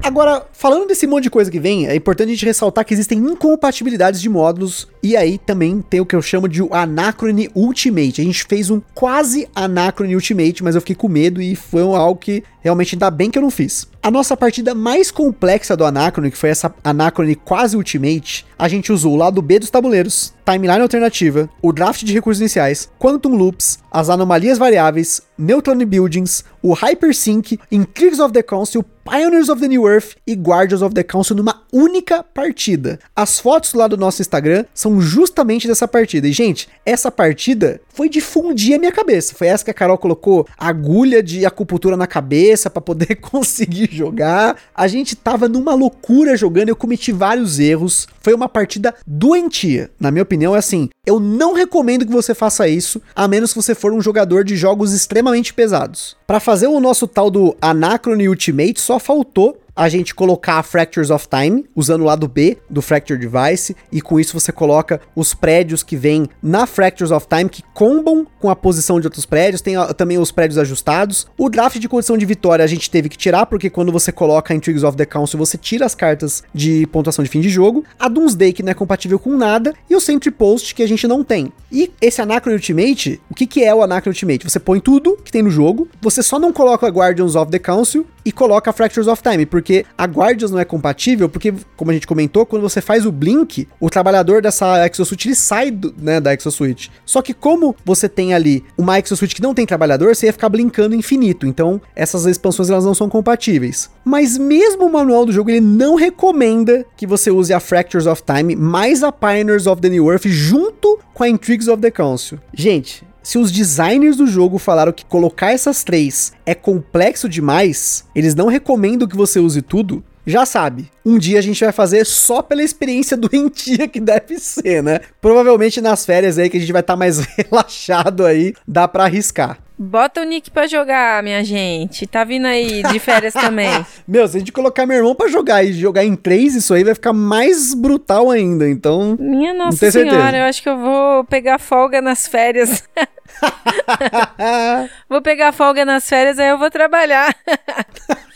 Agora, 0.02 0.46
falando 0.52 0.86
desse 0.86 1.06
monte 1.06 1.24
de 1.24 1.30
coisa 1.30 1.50
que 1.50 1.58
vem, 1.58 1.86
é 1.88 1.94
importante 1.96 2.28
a 2.28 2.32
gente 2.32 2.46
ressaltar 2.46 2.84
que 2.84 2.94
existem 2.94 3.18
incompatibilidades 3.18 4.20
de 4.20 4.28
módulos 4.28 4.88
e 5.06 5.16
aí 5.16 5.38
também 5.38 5.80
tem 5.80 6.00
o 6.00 6.04
que 6.04 6.16
eu 6.16 6.20
chamo 6.20 6.48
de 6.48 6.60
Anacrone 6.68 7.48
Ultimate. 7.54 8.20
A 8.20 8.24
gente 8.24 8.42
fez 8.42 8.70
um 8.70 8.80
quase 8.92 9.48
Anacrone 9.54 10.16
Ultimate, 10.16 10.64
mas 10.64 10.74
eu 10.74 10.80
fiquei 10.80 10.96
com 10.96 11.06
medo 11.06 11.40
e 11.40 11.54
foi 11.54 11.82
algo 11.82 12.18
que 12.18 12.42
realmente 12.60 12.96
ainda 12.96 13.08
bem 13.08 13.30
que 13.30 13.38
eu 13.38 13.42
não 13.42 13.50
fiz. 13.50 13.86
A 14.02 14.10
nossa 14.10 14.36
partida 14.36 14.74
mais 14.74 15.12
complexa 15.12 15.76
do 15.76 15.84
Anacrone, 15.84 16.32
que 16.32 16.36
foi 16.36 16.50
essa 16.50 16.74
Anacrone 16.82 17.36
quase 17.36 17.76
Ultimate, 17.76 18.44
a 18.58 18.66
gente 18.66 18.92
usou 18.92 19.12
o 19.12 19.16
lado 19.16 19.40
B 19.40 19.60
dos 19.60 19.70
tabuleiros, 19.70 20.34
timeline 20.44 20.82
alternativa, 20.82 21.48
o 21.62 21.72
draft 21.72 22.02
de 22.02 22.12
recursos 22.12 22.40
iniciais, 22.40 22.90
quantum 22.98 23.36
loops, 23.36 23.78
as 23.88 24.10
anomalias 24.10 24.58
variáveis, 24.58 25.22
neutron 25.38 25.78
buildings, 25.84 26.44
o 26.60 26.72
hypersync, 26.72 27.58
intrigues 27.70 28.18
of 28.18 28.32
the 28.32 28.42
council, 28.42 28.84
Pioneers 29.08 29.48
of 29.48 29.60
the 29.60 29.68
New 29.68 29.86
Earth 29.86 30.16
e 30.26 30.34
Guardians 30.34 30.82
of 30.82 30.92
the 30.92 31.04
Council 31.04 31.36
numa 31.36 31.62
única 31.72 32.24
partida. 32.24 32.98
As 33.14 33.38
fotos 33.38 33.72
lá 33.72 33.86
do 33.86 33.96
nosso 33.96 34.20
Instagram 34.20 34.64
são 34.74 34.95
justamente 35.00 35.66
dessa 35.66 35.86
partida. 35.86 36.28
E, 36.28 36.32
gente, 36.32 36.68
essa 36.84 37.10
partida 37.10 37.80
foi 37.88 38.08
de 38.08 38.20
fundir 38.20 38.74
a 38.74 38.78
minha 38.78 38.92
cabeça. 38.92 39.34
Foi 39.34 39.46
essa 39.46 39.64
que 39.64 39.70
a 39.70 39.74
Carol 39.74 39.98
colocou 39.98 40.46
agulha 40.58 41.22
de 41.22 41.46
acupuntura 41.46 41.96
na 41.96 42.06
cabeça 42.06 42.68
para 42.68 42.82
poder 42.82 43.16
conseguir 43.20 43.88
jogar. 43.90 44.56
A 44.74 44.86
gente 44.86 45.16
tava 45.16 45.48
numa 45.48 45.74
loucura 45.74 46.36
jogando, 46.36 46.68
eu 46.68 46.76
cometi 46.76 47.12
vários 47.12 47.58
erros. 47.58 48.06
Foi 48.20 48.34
uma 48.34 48.48
partida 48.48 48.94
doentia. 49.06 49.90
Na 49.98 50.10
minha 50.10 50.22
opinião, 50.22 50.54
é 50.54 50.58
assim, 50.58 50.88
eu 51.04 51.20
não 51.20 51.54
recomendo 51.54 52.04
que 52.04 52.12
você 52.12 52.34
faça 52.34 52.68
isso, 52.68 53.00
a 53.14 53.28
menos 53.28 53.52
que 53.52 53.62
você 53.62 53.74
for 53.74 53.92
um 53.92 54.00
jogador 54.00 54.44
de 54.44 54.56
jogos 54.56 54.92
extremamente 54.92 55.54
pesados. 55.54 56.16
Para 56.26 56.40
fazer 56.40 56.66
o 56.66 56.80
nosso 56.80 57.06
tal 57.06 57.30
do 57.30 57.56
Anacrone 57.60 58.28
Ultimate, 58.28 58.80
só 58.80 58.98
faltou 58.98 59.58
a 59.76 59.88
gente 59.90 60.14
colocar 60.14 60.54
a 60.54 60.62
Fractures 60.62 61.10
of 61.10 61.28
Time, 61.28 61.66
usando 61.76 62.00
o 62.00 62.04
lado 62.04 62.26
B 62.26 62.56
do 62.68 62.80
Fracture 62.80 63.18
Device, 63.18 63.76
e 63.92 64.00
com 64.00 64.18
isso 64.18 64.38
você 64.38 64.50
coloca 64.50 65.00
os 65.14 65.34
prédios 65.34 65.82
que 65.82 65.96
vêm 65.96 66.26
na 66.42 66.66
Fractures 66.66 67.10
of 67.10 67.26
Time, 67.28 67.50
que 67.50 67.62
combam 67.74 68.26
com 68.40 68.48
a 68.48 68.56
posição 68.56 68.98
de 68.98 69.06
outros 69.06 69.26
prédios, 69.26 69.60
tem 69.60 69.74
também 69.96 70.18
os 70.18 70.32
prédios 70.32 70.56
ajustados. 70.56 71.26
O 71.36 71.50
draft 71.50 71.78
de 71.78 71.88
condição 71.88 72.16
de 72.16 72.24
vitória 72.24 72.64
a 72.64 72.68
gente 72.68 72.90
teve 72.90 73.08
que 73.08 73.18
tirar, 73.18 73.46
porque 73.46 73.68
quando 73.68 73.92
você 73.92 74.10
coloca 74.10 74.54
Intrigues 74.54 74.82
of 74.82 74.96
the 74.96 75.04
Council, 75.04 75.38
você 75.38 75.58
tira 75.58 75.84
as 75.84 75.94
cartas 75.94 76.42
de 76.54 76.86
pontuação 76.86 77.22
de 77.22 77.28
fim 77.28 77.40
de 77.40 77.50
jogo. 77.50 77.84
A 77.98 78.08
Doomsday, 78.08 78.52
que 78.52 78.62
não 78.62 78.70
é 78.70 78.74
compatível 78.74 79.18
com 79.18 79.36
nada, 79.36 79.74
e 79.90 79.94
o 79.94 80.00
Sentry 80.00 80.30
Post, 80.30 80.74
que 80.74 80.82
a 80.82 80.88
gente 80.88 81.06
não 81.06 81.22
tem. 81.22 81.52
E 81.70 81.92
esse 82.00 82.22
Anacron 82.22 82.52
Ultimate, 82.52 83.20
o 83.30 83.34
que, 83.34 83.46
que 83.46 83.62
é 83.62 83.74
o 83.74 83.82
Anacron 83.82 84.10
Ultimate? 84.10 84.48
Você 84.48 84.58
põe 84.58 84.80
tudo 84.80 85.18
que 85.22 85.32
tem 85.32 85.42
no 85.42 85.50
jogo, 85.50 85.88
você 86.00 86.22
só 86.22 86.38
não 86.38 86.52
coloca 86.52 86.88
Guardians 86.88 87.34
of 87.34 87.50
the 87.50 87.58
Council 87.58 88.06
e 88.24 88.32
coloca 88.32 88.72
Fractures 88.72 89.06
of 89.06 89.22
Time, 89.22 89.44
porque 89.46 89.65
a 89.96 90.04
Guardians 90.04 90.50
não 90.50 90.58
é 90.58 90.64
compatível, 90.64 91.28
porque, 91.28 91.52
como 91.76 91.90
a 91.90 91.94
gente 91.94 92.06
comentou, 92.06 92.46
quando 92.46 92.62
você 92.62 92.80
faz 92.80 93.06
o 93.06 93.12
Blink, 93.12 93.68
o 93.80 93.90
trabalhador 93.90 94.40
dessa 94.42 94.86
Exosuite, 94.86 95.28
ele 95.28 95.34
sai 95.34 95.70
do, 95.70 95.94
né, 95.98 96.20
da 96.20 96.34
Exosuite. 96.34 96.90
Só 97.04 97.22
que 97.22 97.34
como 97.34 97.74
você 97.84 98.08
tem 98.08 98.34
ali 98.34 98.64
uma 98.76 98.98
Exosuite 98.98 99.34
que 99.34 99.42
não 99.42 99.54
tem 99.54 99.66
trabalhador, 99.66 100.14
você 100.14 100.26
ia 100.26 100.32
ficar 100.32 100.48
blinkando 100.48 100.94
infinito, 100.94 101.46
então 101.46 101.80
essas 101.94 102.26
expansões 102.26 102.70
elas 102.70 102.84
não 102.84 102.94
são 102.94 103.08
compatíveis. 103.08 103.90
Mas 104.04 104.38
mesmo 104.38 104.86
o 104.86 104.92
manual 104.92 105.26
do 105.26 105.32
jogo, 105.32 105.50
ele 105.50 105.60
não 105.60 105.94
recomenda 105.94 106.84
que 106.96 107.06
você 107.06 107.30
use 107.30 107.52
a 107.52 107.60
Fractures 107.60 108.06
of 108.06 108.22
Time 108.22 108.54
mais 108.54 109.02
a 109.02 109.10
Pioneers 109.12 109.66
of 109.66 109.80
the 109.80 109.88
New 109.88 110.10
Earth 110.10 110.26
junto 110.26 110.98
com 111.12 111.22
a 111.22 111.28
Intrigues 111.28 111.68
of 111.68 111.80
the 111.80 111.90
Council. 111.90 112.38
Gente, 112.52 113.04
se 113.26 113.38
os 113.38 113.50
designers 113.50 114.16
do 114.16 114.24
jogo 114.24 114.56
falaram 114.56 114.92
que 114.92 115.04
colocar 115.04 115.50
essas 115.50 115.82
três 115.82 116.32
é 116.46 116.54
complexo 116.54 117.28
demais, 117.28 118.04
eles 118.14 118.36
não 118.36 118.46
recomendam 118.46 119.08
que 119.08 119.16
você 119.16 119.40
use 119.40 119.60
tudo. 119.62 120.04
Já 120.24 120.46
sabe, 120.46 120.88
um 121.04 121.18
dia 121.18 121.40
a 121.40 121.42
gente 121.42 121.64
vai 121.64 121.72
fazer 121.72 122.06
só 122.06 122.40
pela 122.40 122.62
experiência 122.62 123.16
doentia 123.18 123.88
que 123.88 123.98
deve 123.98 124.38
ser, 124.38 124.80
né? 124.80 125.00
Provavelmente 125.20 125.80
nas 125.80 126.06
férias 126.06 126.38
aí 126.38 126.48
que 126.48 126.56
a 126.56 126.60
gente 126.60 126.72
vai 126.72 126.82
estar 126.82 126.94
mais 126.94 127.18
relaxado 127.36 128.24
aí, 128.24 128.54
dá 128.64 128.86
pra 128.86 129.06
arriscar. 129.06 129.58
Bota 129.78 130.22
o 130.22 130.24
Nick 130.24 130.50
pra 130.50 130.66
jogar, 130.66 131.22
minha 131.22 131.44
gente. 131.44 132.06
Tá 132.06 132.24
vindo 132.24 132.46
aí 132.46 132.82
de 132.84 132.98
férias 132.98 133.34
também. 133.34 133.68
Meu, 134.08 134.26
se 134.26 134.36
a 134.36 134.38
gente 134.38 134.52
colocar 134.52 134.86
meu 134.86 134.96
irmão 134.96 135.14
pra 135.14 135.28
jogar 135.28 135.64
e 135.64 135.72
jogar 135.72 136.04
em 136.04 136.16
três, 136.16 136.54
isso 136.54 136.72
aí 136.72 136.82
vai 136.82 136.94
ficar 136.94 137.12
mais 137.12 137.74
brutal 137.74 138.30
ainda. 138.30 138.68
Então, 138.68 139.16
Minha 139.20 139.52
nossa 139.52 139.90
senhora, 139.90 140.10
certeza. 140.10 140.36
eu 140.38 140.44
acho 140.44 140.62
que 140.62 140.68
eu 140.68 140.78
vou 140.78 141.24
pegar 141.24 141.58
folga 141.58 142.00
nas 142.00 142.26
férias. 142.26 142.84
Vou 145.08 145.22
pegar 145.22 145.52
folga 145.52 145.84
nas 145.84 146.08
férias, 146.08 146.38
aí 146.38 146.48
eu 146.48 146.58
vou 146.58 146.70
trabalhar. 146.70 147.34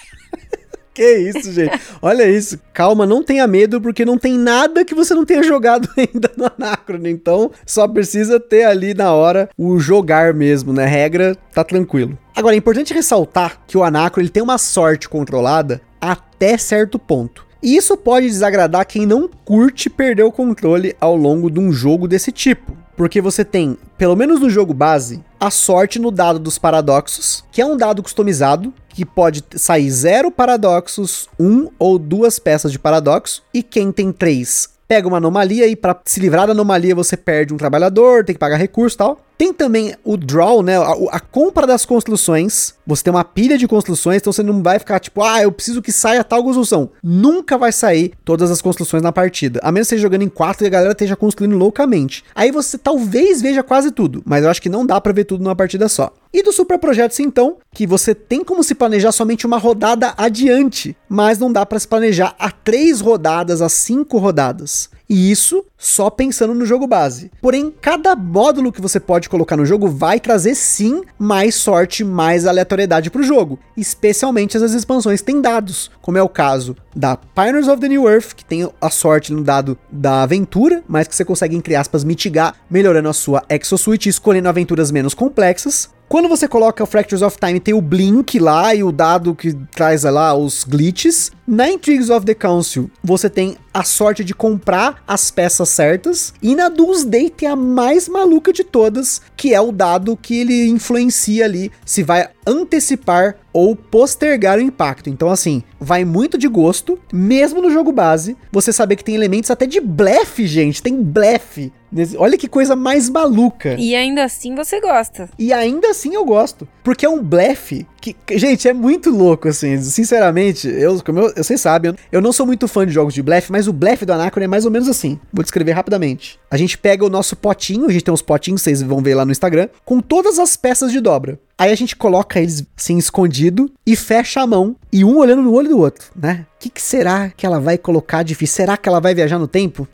Que 0.92 1.16
isso, 1.16 1.52
gente. 1.52 1.80
Olha 2.02 2.28
isso. 2.28 2.60
Calma, 2.74 3.06
não 3.06 3.22
tenha 3.22 3.46
medo, 3.46 3.80
porque 3.80 4.04
não 4.04 4.18
tem 4.18 4.36
nada 4.36 4.84
que 4.84 4.94
você 4.94 5.14
não 5.14 5.24
tenha 5.24 5.42
jogado 5.42 5.88
ainda 5.96 6.30
no 6.36 6.44
Anacron. 6.44 7.06
Então, 7.06 7.50
só 7.64 7.86
precisa 7.86 8.40
ter 8.40 8.64
ali 8.64 8.92
na 8.92 9.14
hora 9.14 9.48
o 9.56 9.78
jogar 9.78 10.34
mesmo, 10.34 10.72
né? 10.72 10.84
Regra, 10.84 11.36
tá 11.54 11.62
tranquilo. 11.62 12.18
Agora, 12.36 12.54
é 12.54 12.58
importante 12.58 12.92
ressaltar 12.92 13.62
que 13.66 13.78
o 13.78 13.84
Anacron 13.84 14.20
ele 14.20 14.30
tem 14.30 14.42
uma 14.42 14.58
sorte 14.58 15.08
controlada 15.08 15.80
até 16.00 16.58
certo 16.58 16.98
ponto. 16.98 17.46
E 17.62 17.76
isso 17.76 17.96
pode 17.96 18.26
desagradar 18.26 18.86
quem 18.86 19.06
não 19.06 19.28
curte 19.44 19.88
perder 19.88 20.24
o 20.24 20.32
controle 20.32 20.96
ao 21.00 21.14
longo 21.14 21.50
de 21.50 21.60
um 21.60 21.70
jogo 21.70 22.08
desse 22.08 22.32
tipo. 22.32 22.76
Porque 23.00 23.18
você 23.22 23.46
tem, 23.46 23.78
pelo 23.96 24.14
menos 24.14 24.40
no 24.40 24.50
jogo 24.50 24.74
base, 24.74 25.24
a 25.40 25.50
sorte 25.50 25.98
no 25.98 26.10
dado 26.10 26.38
dos 26.38 26.58
paradoxos, 26.58 27.42
que 27.50 27.62
é 27.62 27.64
um 27.64 27.74
dado 27.74 28.02
customizado, 28.02 28.74
que 28.90 29.06
pode 29.06 29.42
sair 29.56 29.90
zero 29.90 30.30
paradoxos, 30.30 31.26
um 31.38 31.70
ou 31.78 31.98
duas 31.98 32.38
peças 32.38 32.70
de 32.70 32.78
paradoxo, 32.78 33.42
e 33.54 33.62
quem 33.62 33.90
tem 33.90 34.12
três 34.12 34.68
pega 34.86 35.08
uma 35.08 35.16
anomalia 35.16 35.66
e 35.66 35.74
para 35.74 35.98
se 36.04 36.20
livrar 36.20 36.46
da 36.46 36.52
anomalia 36.52 36.94
você 36.94 37.16
perde 37.16 37.54
um 37.54 37.56
trabalhador, 37.56 38.22
tem 38.22 38.34
que 38.34 38.38
pagar 38.38 38.56
recurso 38.56 38.96
e 38.96 38.98
tal. 38.98 39.20
Tem 39.40 39.54
também 39.54 39.94
o 40.04 40.18
draw, 40.18 40.62
né? 40.62 40.76
A, 40.76 40.92
a, 41.12 41.18
compra 41.18 41.66
das 41.66 41.86
construções. 41.86 42.74
Você 42.86 43.04
tem 43.04 43.10
uma 43.10 43.24
pilha 43.24 43.56
de 43.56 43.66
construções, 43.66 44.18
então 44.18 44.30
você 44.30 44.42
não 44.42 44.62
vai 44.62 44.78
ficar 44.78 45.00
tipo, 45.00 45.22
ah, 45.22 45.40
eu 45.40 45.50
preciso 45.50 45.80
que 45.80 45.90
saia 45.90 46.22
tal 46.22 46.44
construção. 46.44 46.90
Nunca 47.02 47.56
vai 47.56 47.72
sair 47.72 48.12
todas 48.22 48.50
as 48.50 48.60
construções 48.60 49.02
na 49.02 49.12
partida. 49.12 49.58
A 49.62 49.72
menos 49.72 49.86
que 49.86 49.92
você 49.92 49.94
esteja 49.94 50.02
jogando 50.02 50.24
em 50.24 50.28
quatro 50.28 50.62
e 50.62 50.66
a 50.66 50.70
galera 50.70 50.92
esteja 50.92 51.16
construindo 51.16 51.56
loucamente. 51.56 52.22
Aí 52.34 52.52
você 52.52 52.76
talvez 52.76 53.40
veja 53.40 53.62
quase 53.62 53.90
tudo, 53.90 54.22
mas 54.26 54.44
eu 54.44 54.50
acho 54.50 54.60
que 54.60 54.68
não 54.68 54.84
dá 54.84 55.00
para 55.00 55.14
ver 55.14 55.24
tudo 55.24 55.42
numa 55.42 55.56
partida 55.56 55.88
só. 55.88 56.12
E 56.34 56.42
do 56.42 56.52
Super 56.52 56.78
Projetos, 56.78 57.18
então, 57.18 57.56
que 57.72 57.86
você 57.86 58.14
tem 58.14 58.44
como 58.44 58.62
se 58.62 58.74
planejar 58.74 59.10
somente 59.10 59.46
uma 59.46 59.56
rodada 59.56 60.12
adiante, 60.18 60.94
mas 61.08 61.38
não 61.38 61.50
dá 61.50 61.64
para 61.64 61.80
se 61.80 61.88
planejar 61.88 62.36
a 62.38 62.50
três 62.50 63.00
rodadas, 63.00 63.62
a 63.62 63.70
cinco 63.70 64.18
rodadas. 64.18 64.90
E 65.10 65.28
isso 65.28 65.64
só 65.76 66.08
pensando 66.08 66.54
no 66.54 66.64
jogo 66.64 66.86
base. 66.86 67.32
Porém, 67.42 67.74
cada 67.80 68.14
módulo 68.14 68.70
que 68.70 68.80
você 68.80 69.00
pode 69.00 69.28
colocar 69.28 69.56
no 69.56 69.66
jogo 69.66 69.88
vai 69.88 70.20
trazer 70.20 70.54
sim 70.54 71.02
mais 71.18 71.56
sorte, 71.56 72.04
mais 72.04 72.46
aleatoriedade 72.46 73.10
para 73.10 73.20
o 73.20 73.24
jogo, 73.24 73.58
especialmente 73.76 74.56
as 74.56 74.72
expansões 74.72 75.20
têm 75.20 75.40
dados, 75.40 75.90
como 76.00 76.16
é 76.16 76.22
o 76.22 76.28
caso 76.28 76.76
da 76.94 77.16
Pioneers 77.16 77.66
of 77.66 77.80
the 77.80 77.88
New 77.88 78.08
Earth, 78.08 78.34
que 78.34 78.44
tem 78.44 78.70
a 78.80 78.90
sorte 78.90 79.32
no 79.32 79.42
dado 79.42 79.76
da 79.90 80.22
aventura, 80.22 80.84
mas 80.86 81.08
que 81.08 81.16
você 81.16 81.24
consegue, 81.24 81.56
entre 81.56 81.74
aspas, 81.74 82.04
mitigar, 82.04 82.54
melhorando 82.70 83.08
a 83.08 83.12
sua 83.12 83.42
exosuite 83.48 84.08
e 84.08 84.10
escolhendo 84.10 84.48
aventuras 84.48 84.92
menos 84.92 85.12
complexas. 85.12 85.90
Quando 86.10 86.28
você 86.28 86.48
coloca 86.48 86.82
o 86.82 86.86
Fractures 86.88 87.22
of 87.22 87.38
Time, 87.38 87.60
tem 87.60 87.72
o 87.72 87.80
Blink 87.80 88.36
lá 88.40 88.74
e 88.74 88.82
o 88.82 88.90
dado 88.90 89.32
que 89.32 89.54
traz 89.76 90.02
lá 90.02 90.34
os 90.34 90.64
glitches. 90.64 91.30
Na 91.46 91.70
Intrigues 91.70 92.10
of 92.10 92.26
the 92.26 92.34
Council, 92.34 92.90
você 93.00 93.30
tem 93.30 93.56
a 93.72 93.84
sorte 93.84 94.24
de 94.24 94.34
comprar 94.34 95.04
as 95.06 95.30
peças 95.30 95.68
certas. 95.68 96.34
E 96.42 96.56
na 96.56 96.68
Doomsday 96.68 97.30
tem 97.30 97.48
a 97.48 97.54
mais 97.54 98.08
maluca 98.08 98.52
de 98.52 98.64
todas, 98.64 99.22
que 99.36 99.54
é 99.54 99.60
o 99.60 99.70
dado 99.70 100.16
que 100.16 100.40
ele 100.40 100.66
influencia 100.66 101.44
ali 101.44 101.70
se 101.86 102.02
vai 102.02 102.28
antecipar 102.50 103.36
ou 103.52 103.74
postergar 103.74 104.58
o 104.58 104.62
impacto. 104.62 105.08
Então, 105.08 105.30
assim, 105.30 105.62
vai 105.78 106.04
muito 106.04 106.36
de 106.36 106.48
gosto, 106.48 106.98
mesmo 107.12 107.62
no 107.62 107.70
jogo 107.70 107.92
base, 107.92 108.36
você 108.50 108.72
saber 108.72 108.96
que 108.96 109.04
tem 109.04 109.14
elementos 109.14 109.50
até 109.50 109.66
de 109.66 109.80
blefe, 109.80 110.46
gente. 110.46 110.82
Tem 110.82 111.02
blefe. 111.02 111.72
Olha 112.18 112.38
que 112.38 112.46
coisa 112.46 112.76
mais 112.76 113.08
maluca. 113.08 113.74
E 113.76 113.96
ainda 113.96 114.22
assim 114.22 114.54
você 114.54 114.80
gosta. 114.80 115.28
E 115.36 115.52
ainda 115.52 115.90
assim 115.90 116.14
eu 116.14 116.24
gosto. 116.24 116.68
Porque 116.84 117.04
é 117.04 117.08
um 117.08 117.20
blefe 117.20 117.84
que, 118.00 118.14
gente, 118.38 118.68
é 118.68 118.72
muito 118.72 119.10
louco, 119.10 119.48
assim. 119.48 119.76
Sinceramente, 119.78 120.68
eu, 120.68 121.02
como 121.04 121.18
eu, 121.18 121.34
vocês 121.34 121.60
sabem, 121.60 121.92
eu 122.12 122.20
não 122.20 122.32
sou 122.32 122.46
muito 122.46 122.68
fã 122.68 122.86
de 122.86 122.92
jogos 122.92 123.12
de 123.12 123.22
blefe, 123.22 123.50
mas 123.50 123.66
o 123.66 123.72
blefe 123.72 124.06
do 124.06 124.12
Anacron 124.12 124.44
é 124.44 124.46
mais 124.46 124.64
ou 124.64 124.70
menos 124.70 124.88
assim. 124.88 125.18
Vou 125.32 125.42
descrever 125.42 125.72
rapidamente. 125.72 126.38
A 126.48 126.56
gente 126.56 126.78
pega 126.78 127.04
o 127.04 127.10
nosso 127.10 127.34
potinho, 127.34 127.86
a 127.86 127.92
gente 127.92 128.04
tem 128.04 128.14
uns 128.14 128.22
potinhos, 128.22 128.62
vocês 128.62 128.80
vão 128.82 129.02
ver 129.02 129.16
lá 129.16 129.24
no 129.24 129.32
Instagram, 129.32 129.68
com 129.84 130.00
todas 130.00 130.38
as 130.38 130.56
peças 130.56 130.92
de 130.92 131.00
dobra. 131.00 131.40
Aí 131.60 131.70
a 131.70 131.74
gente 131.74 131.94
coloca 131.94 132.40
eles 132.40 132.64
assim 132.74 132.96
escondido 132.96 133.70
e 133.86 133.94
fecha 133.94 134.40
a 134.40 134.46
mão 134.46 134.74
e 134.90 135.04
um 135.04 135.18
olhando 135.18 135.42
no 135.42 135.52
olho 135.52 135.68
do 135.68 135.78
outro, 135.78 136.10
né? 136.16 136.46
O 136.60 136.62
que, 136.62 136.68
que, 136.68 136.82
será 136.82 137.30
que 137.34 137.46
ela 137.46 137.58
vai 137.58 137.78
colocar 137.78 138.22
difícil? 138.22 138.56
Será 138.56 138.76
que 138.76 138.86
ela 138.86 139.00
vai 139.00 139.14
viajar 139.14 139.38
no 139.38 139.48
tempo? 139.48 139.88